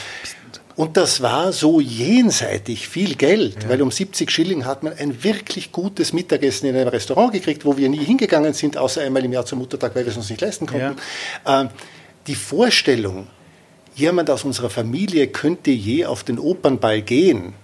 Und 0.79 0.97
das 0.97 1.21
war 1.23 1.53
so 1.53 1.81
jenseitig 1.81 2.87
viel 2.87 3.17
Geld, 3.17 3.65
ja. 3.65 3.69
weil 3.69 3.83
um 3.83 3.91
70 3.91 4.31
Schilling 4.31 4.65
hat 4.65 4.85
man 4.85 4.93
ein 4.93 5.25
wirklich 5.25 5.73
gutes 5.73 6.13
Mittagessen 6.13 6.67
in 6.67 6.77
einem 6.77 6.87
Restaurant 6.87 7.33
gekriegt, 7.33 7.65
wo 7.65 7.77
wir 7.77 7.89
nie 7.89 8.05
hingegangen 8.05 8.55
sind, 8.55 8.77
außer 8.77 9.03
einmal 9.03 9.25
im 9.25 9.33
Jahr 9.33 9.45
zum 9.45 9.59
Muttertag, 9.59 9.97
weil 9.97 10.05
wir 10.05 10.13
es 10.13 10.17
uns 10.17 10.31
nicht 10.31 10.41
leisten 10.41 10.67
konnten. 10.67 10.97
Ja. 11.45 11.63
Ähm, 11.63 11.71
die 12.29 12.37
Vorstellung, 12.37 13.27
jemand 13.99 14.31
aus 14.31 14.45
unserer 14.45 14.71
Familie 14.71 15.27
könnte 15.27 15.71
je 15.71 16.07
auf 16.07 16.25
den 16.25 16.39
Opernball 16.39 17.03
gehen, 17.03 17.55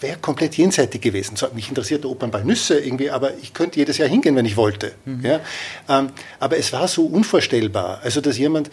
wäre 0.00 0.18
komplett 0.18 0.56
jenseitig 0.56 1.00
gewesen. 1.00 1.36
So, 1.36 1.46
mich 1.54 1.68
interessiert 1.68 2.04
der 2.04 2.10
Opernball 2.10 2.44
Nüsse 2.44 2.78
irgendwie, 2.78 3.10
aber 3.10 3.32
ich 3.42 3.54
könnte 3.54 3.78
jedes 3.78 3.98
Jahr 3.98 4.08
hingehen, 4.08 4.36
wenn 4.36 4.44
ich 4.44 4.56
wollte. 4.56 4.92
Mhm. 5.04 5.24
Ja? 5.24 5.40
Ähm, 5.88 6.08
aber 6.38 6.58
es 6.58 6.72
war 6.72 6.88
so 6.88 7.06
unvorstellbar. 7.06 8.00
Also, 8.02 8.20
dass 8.20 8.38
jemand 8.38 8.70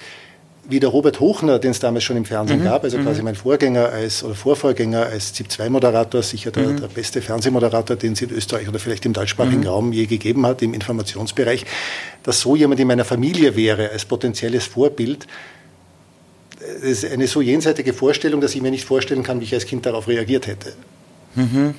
wie 0.67 0.79
der 0.79 0.89
Robert 0.89 1.19
Hochner, 1.19 1.57
den 1.57 1.71
es 1.71 1.79
damals 1.79 2.03
schon 2.03 2.17
im 2.17 2.25
Fernsehen 2.25 2.59
mhm. 2.59 2.65
gab, 2.65 2.83
also 2.83 2.97
mhm. 2.97 3.03
quasi 3.03 3.23
mein 3.23 3.35
Vorgänger 3.35 3.89
als 3.89 4.23
oder 4.23 4.35
Vorvorgänger 4.35 5.07
als 5.07 5.33
ZIP-2-Moderator, 5.33 6.21
sicher 6.21 6.51
der, 6.51 6.67
mhm. 6.67 6.81
der, 6.81 6.87
beste 6.87 7.21
Fernsehmoderator, 7.21 7.95
den 7.95 8.13
es 8.13 8.21
in 8.21 8.29
Österreich 8.29 8.69
oder 8.69 8.77
vielleicht 8.77 9.05
im 9.05 9.13
deutschsprachigen 9.13 9.61
mhm. 9.61 9.67
Raum 9.67 9.93
je 9.93 10.05
gegeben 10.05 10.45
hat, 10.45 10.61
im 10.61 10.73
Informationsbereich, 10.73 11.65
dass 12.23 12.41
so 12.41 12.55
jemand 12.55 12.79
in 12.79 12.87
meiner 12.87 13.05
Familie 13.05 13.55
wäre, 13.55 13.89
als 13.89 14.05
potenzielles 14.05 14.65
Vorbild, 14.67 15.25
das 16.61 17.03
ist 17.03 17.05
eine 17.05 17.27
so 17.27 17.41
jenseitige 17.41 17.93
Vorstellung, 17.93 18.41
dass 18.41 18.55
ich 18.55 18.61
mir 18.61 18.71
nicht 18.71 18.85
vorstellen 18.85 19.23
kann, 19.23 19.39
wie 19.39 19.45
ich 19.45 19.53
als 19.53 19.65
Kind 19.65 19.85
darauf 19.85 20.07
reagiert 20.07 20.47
hätte. 20.47 20.73
Mhm. 21.35 21.75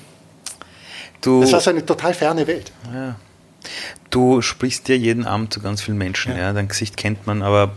Das 1.20 1.52
war 1.52 1.60
so 1.60 1.70
eine 1.70 1.86
total 1.86 2.14
ferne 2.14 2.46
Welt. 2.46 2.72
Ja. 2.92 3.16
Du 4.10 4.42
sprichst 4.42 4.88
ja 4.88 4.96
jeden 4.96 5.24
Abend 5.24 5.52
zu 5.52 5.60
ganz 5.60 5.82
vielen 5.82 5.98
Menschen, 5.98 6.32
ja. 6.32 6.38
ja. 6.38 6.52
dein 6.52 6.68
Gesicht 6.68 6.96
kennt 6.96 7.26
man, 7.26 7.42
aber 7.42 7.72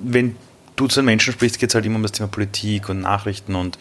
wenn 0.00 0.36
du 0.76 0.86
zu 0.86 1.00
den 1.00 1.06
Menschen 1.06 1.32
sprichst, 1.32 1.58
geht 1.58 1.70
es 1.70 1.74
halt 1.74 1.84
immer 1.84 1.96
um 1.96 2.02
das 2.02 2.12
Thema 2.12 2.28
Politik 2.28 2.88
und 2.88 3.00
Nachrichten 3.00 3.56
und 3.56 3.78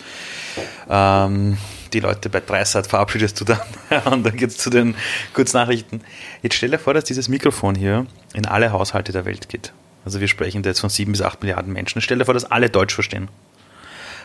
ähm, 0.89 1.57
die 1.93 1.99
Leute 1.99 2.29
bei 2.29 2.39
Dreisat 2.39 2.87
verabschiedest 2.87 3.39
du 3.39 3.45
dann 3.45 3.61
und 4.11 4.25
dann 4.25 4.35
geht 4.35 4.49
es 4.49 4.57
zu 4.57 4.69
den 4.69 4.95
Kurznachrichten. 5.33 6.01
Jetzt 6.41 6.55
stell 6.55 6.71
dir 6.71 6.79
vor, 6.79 6.93
dass 6.93 7.03
dieses 7.03 7.29
Mikrofon 7.29 7.75
hier 7.75 8.05
in 8.33 8.45
alle 8.45 8.71
Haushalte 8.71 9.11
der 9.11 9.25
Welt 9.25 9.49
geht. 9.49 9.71
Also 10.05 10.19
wir 10.19 10.27
sprechen 10.27 10.63
da 10.63 10.69
jetzt 10.69 10.79
von 10.79 10.89
sieben 10.89 11.11
bis 11.11 11.21
acht 11.21 11.41
Milliarden 11.41 11.73
Menschen. 11.73 12.01
Stell 12.01 12.17
dir 12.17 12.25
vor, 12.25 12.33
dass 12.33 12.45
alle 12.45 12.69
Deutsch 12.69 12.93
verstehen. 12.93 13.29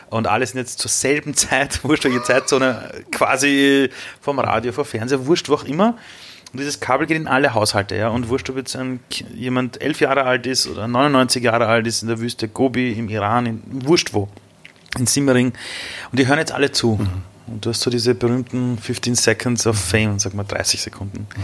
Und 0.09 0.27
alle 0.27 0.45
sind 0.45 0.59
jetzt 0.59 0.79
zur 0.79 0.89
selben 0.89 1.33
Zeit, 1.33 1.83
wurscht 1.83 2.05
welche 2.05 2.23
Zeitzone, 2.23 3.03
quasi 3.11 3.89
vom 4.21 4.39
Radio, 4.39 4.71
vom 4.71 4.85
Fernseher, 4.85 5.25
wurscht, 5.25 5.49
wo 5.49 5.55
auch 5.55 5.63
immer. 5.63 5.97
Und 6.51 6.59
dieses 6.59 6.79
Kabel 6.79 7.05
geht 7.05 7.17
in 7.17 7.27
alle 7.27 7.53
Haushalte, 7.53 7.95
ja. 7.95 8.07
Und 8.09 8.29
wurscht, 8.29 8.49
ob 8.49 8.57
jetzt 8.57 8.75
ein, 8.75 9.01
jemand 9.33 9.81
elf 9.81 9.99
Jahre 9.99 10.23
alt 10.23 10.45
ist 10.45 10.67
oder 10.67 10.87
99 10.87 11.43
Jahre 11.43 11.67
alt 11.67 11.85
ist 11.85 12.01
in 12.01 12.07
der 12.07 12.19
Wüste 12.19 12.47
Gobi, 12.47 12.93
im 12.93 13.09
Iran, 13.09 13.45
in, 13.45 13.61
wurscht 13.65 14.13
wo, 14.13 14.29
in 14.97 15.05
Simmering. 15.05 15.47
Und 16.11 16.19
die 16.19 16.27
hören 16.27 16.39
jetzt 16.39 16.53
alle 16.53 16.71
zu. 16.71 16.97
Mhm. 17.01 17.23
Und 17.47 17.65
du 17.65 17.69
hast 17.69 17.81
so 17.81 17.89
diese 17.89 18.15
berühmten 18.15 18.77
15 18.77 19.15
Seconds 19.15 19.67
of 19.67 19.77
Fame, 19.77 20.17
sag 20.17 20.33
mal 20.33 20.43
30 20.43 20.81
Sekunden. 20.81 21.27
Mhm. 21.35 21.43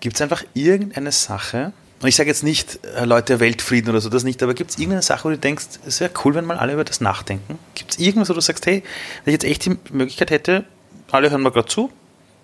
Gibt 0.00 0.16
es 0.16 0.22
einfach 0.22 0.44
irgendeine 0.52 1.12
Sache, 1.12 1.72
und 2.02 2.08
ich 2.08 2.16
sage 2.16 2.28
jetzt 2.30 2.42
nicht, 2.42 2.80
äh, 2.96 3.04
Leute, 3.04 3.40
Weltfrieden 3.40 3.90
oder 3.90 4.00
so, 4.00 4.08
das 4.08 4.24
nicht, 4.24 4.42
aber 4.42 4.54
gibt 4.54 4.70
es 4.70 4.78
irgendeine 4.78 5.02
Sache, 5.02 5.24
wo 5.24 5.28
du 5.28 5.38
denkst, 5.38 5.66
es 5.86 6.00
wäre 6.00 6.10
cool, 6.24 6.34
wenn 6.34 6.46
mal 6.46 6.56
alle 6.56 6.72
über 6.72 6.84
das 6.84 7.00
nachdenken? 7.00 7.58
Gibt 7.74 7.92
es 7.92 7.98
irgendwas, 7.98 8.30
wo 8.30 8.34
du 8.34 8.40
sagst, 8.40 8.64
hey, 8.66 8.82
wenn 9.24 9.34
ich 9.34 9.42
jetzt 9.42 9.50
echt 9.50 9.66
die 9.66 9.76
Möglichkeit 9.92 10.30
hätte, 10.30 10.64
alle 11.10 11.30
hören 11.30 11.42
mir 11.42 11.50
gerade 11.52 11.68
zu, 11.68 11.90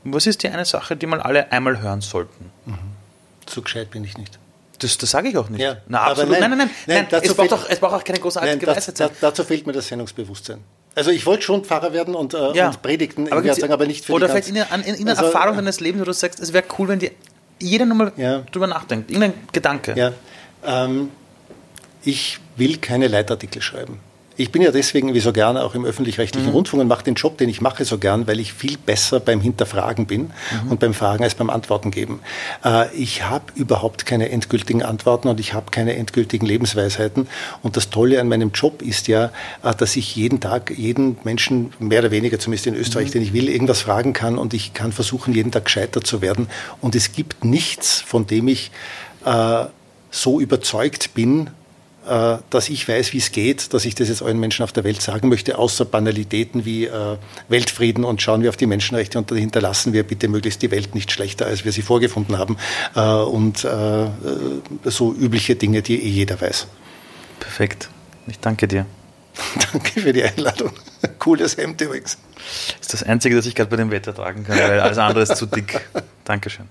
was 0.05 0.27
ist 0.27 0.43
die 0.43 0.49
eine 0.49 0.65
Sache, 0.65 0.97
die 0.97 1.07
mal 1.07 1.21
alle 1.21 1.51
einmal 1.53 1.81
hören 1.81 2.01
sollten? 2.01 2.51
Mhm. 2.67 2.79
So 3.49 3.63
gescheit 3.63 3.91
bin 3.91 4.05
ich 4.05 4.19
nicht. 4.19 4.39
Das, 4.79 4.99
das 4.99 5.11
sage 5.11 5.29
ich 5.29 5.39
auch 5.39 5.49
nicht. 5.49 5.61
Ja, 5.61 5.79
Na, 5.89 6.03
absolut. 6.03 6.33
Nein, 6.33 6.51
nein, 6.51 6.59
nein. 6.59 6.71
nein, 6.87 7.07
nein 7.11 7.23
es, 7.23 7.35
braucht 7.35 7.53
auch, 7.53 7.67
es 7.69 7.81
braucht 7.81 7.95
auch 7.95 8.05
keine 8.05 8.19
großartige 8.19 8.67
nein, 8.67 8.77
Weisheit. 8.77 9.11
dazu 9.21 9.45
fehlt 9.45 9.67
mir 9.67 9.73
das 9.73 9.89
Sendungsbewusstsein. 9.89 10.59
Also 10.95 11.11
ich 11.11 11.25
wollte 11.27 11.43
schon 11.43 11.65
Pfarrer 11.65 11.93
werden 11.93 12.15
und, 12.15 12.35
äh, 12.35 12.53
ja. 12.53 12.69
und 12.69 12.83
predigten, 12.83 13.31
aber, 13.31 13.55
sagen, 13.55 13.73
aber 13.73 13.87
nicht 13.87 14.05
für 14.05 14.13
Oder 14.13 14.29
vielleicht 14.29 14.49
in 14.49 14.59
einer, 14.59 14.87
in 14.87 14.97
einer 14.97 15.11
also, 15.11 15.27
Erfahrung 15.27 15.57
deines 15.57 15.81
Lebens, 15.81 16.01
wo 16.01 16.05
du 16.05 16.13
sagst, 16.13 16.41
es 16.41 16.53
wäre 16.53 16.65
cool, 16.79 16.89
wenn 16.89 16.99
die, 16.99 17.11
jeder 17.59 17.87
nochmal 17.87 18.13
ja. 18.17 18.41
drüber 18.53 18.67
nachdenkt. 18.67 19.11
Irgendein 19.11 19.35
Gedanke. 19.53 19.95
Ja. 19.97 20.13
Ähm, 20.65 21.11
ich 22.03 22.39
will 22.57 22.79
keine 22.79 23.09
Leitartikel 23.09 23.63
schreiben. 23.63 24.01
Ich 24.39 24.53
bin 24.53 24.61
ja 24.61 24.71
deswegen 24.71 25.15
wie 25.15 25.21
so 25.21 25.33
gerne 25.33 25.65
auch 25.65 25.75
im 25.75 25.85
öffentlich-rechtlichen 25.85 26.49
mhm. 26.49 26.55
Rundfunk 26.55 26.83
und 26.83 26.89
mache 26.89 27.05
den 27.05 27.15
Job, 27.15 27.39
den 27.39 27.49
ich 27.49 27.61
mache, 27.61 27.85
so 27.85 27.99
gern, 27.99 28.27
weil 28.27 28.39
ich 28.39 28.53
viel 28.53 28.77
besser 28.77 29.19
beim 29.19 29.41
Hinterfragen 29.41 30.07
bin 30.07 30.31
mhm. 30.65 30.71
und 30.71 30.81
beim 30.81 30.93
Fragen 30.93 31.25
als 31.25 31.35
beim 31.35 31.49
Antworten 31.49 31.91
geben. 31.91 32.21
Äh, 32.65 32.95
ich 32.95 33.25
habe 33.25 33.45
überhaupt 33.55 34.05
keine 34.05 34.31
endgültigen 34.31 34.83
Antworten 34.83 35.29
und 35.29 35.41
ich 35.41 35.55
habe 35.55 35.71
keine 35.71 35.97
endgültigen 35.97 36.47
Lebensweisheiten. 36.47 37.29
Und 37.63 37.77
das 37.77 37.89
Tolle 37.89 38.21
an 38.21 38.29
meinem 38.29 38.51
Job 38.53 38.83
ist 38.83 39.09
ja, 39.09 39.31
äh, 39.63 39.75
dass 39.75 39.97
ich 39.97 40.17
jeden 40.17 40.41
Tag 40.41 40.73
jeden 40.77 41.17
Menschen, 41.25 41.73
mehr 41.79 42.01
oder 42.01 42.11
weniger 42.11 42.39
zumindest 42.39 42.67
in 42.67 42.75
Österreich, 42.75 43.09
mhm. 43.09 43.13
den 43.13 43.23
ich 43.23 43.33
will, 43.33 43.49
irgendwas 43.49 43.81
fragen 43.81 44.13
kann 44.13 44.37
und 44.37 44.53
ich 44.53 44.75
kann 44.75 44.93
versuchen, 44.93 45.35
jeden 45.35 45.51
Tag 45.51 45.65
gescheiter 45.65 46.03
zu 46.03 46.21
werden. 46.21 46.49
Und 46.81 46.95
es 46.95 47.13
gibt 47.13 47.45
nichts, 47.45 48.01
von 48.01 48.27
dem 48.27 48.49
ich 48.49 48.71
äh, 49.25 49.65
so 50.11 50.41
überzeugt 50.41 51.15
bin, 51.15 51.51
dass 52.07 52.69
ich 52.69 52.89
weiß, 52.89 53.13
wie 53.13 53.19
es 53.19 53.33
geht, 53.33 53.75
dass 53.75 53.85
ich 53.85 53.95
das 53.95 54.09
jetzt 54.09 54.23
allen 54.23 54.39
Menschen 54.39 54.63
auf 54.63 54.73
der 54.73 54.85
Welt 54.85 55.03
sagen 55.03 55.29
möchte, 55.29 55.59
außer 55.59 55.85
Banalitäten 55.85 56.65
wie 56.65 56.87
äh, 56.87 57.17
Weltfrieden 57.49 58.05
und 58.05 58.23
schauen 58.23 58.43
wir 58.43 58.49
auf 58.49 58.57
die 58.57 58.67
Menschenrechte 58.67 59.19
und 59.19 59.31
hinterlassen 59.33 59.93
wir 59.93 60.03
bitte 60.05 60.29
möglichst 60.29 60.63
die 60.63 60.71
Welt 60.71 60.95
nicht 60.95 61.11
schlechter, 61.11 61.47
als 61.47 61.65
wir 61.65 61.73
sie 61.73 61.83
vorgefunden 61.83 62.39
haben 62.39 62.57
äh, 62.95 63.01
und 63.01 63.65
äh, 63.65 64.07
so 64.85 65.15
übliche 65.15 65.57
Dinge, 65.57 65.83
die 65.83 66.03
eh 66.03 66.09
jeder 66.09 66.41
weiß. 66.41 66.67
Perfekt. 67.41 67.89
Ich 68.27 68.39
danke 68.41 68.69
dir. 68.69 68.87
danke 69.73 70.01
für 70.01 70.13
die 70.13 70.23
Einladung. 70.23 70.73
Cooles 71.19 71.57
Hemd 71.57 71.81
übrigens. 71.81 72.19
Das 72.79 72.81
ist 72.81 72.93
das 72.95 73.03
Einzige, 73.03 73.37
das 73.37 73.47
ich 73.47 73.55
gerade 73.55 73.71
bei 73.71 73.77
dem 73.77 73.91
Wetter 73.91 74.15
tragen 74.15 74.45
kann, 74.45 74.59
weil 74.59 74.81
alles 74.81 74.99
andere 74.99 75.23
ist 75.23 75.37
zu 75.37 75.47
dick. 75.47 75.81
Dankeschön. 76.25 76.67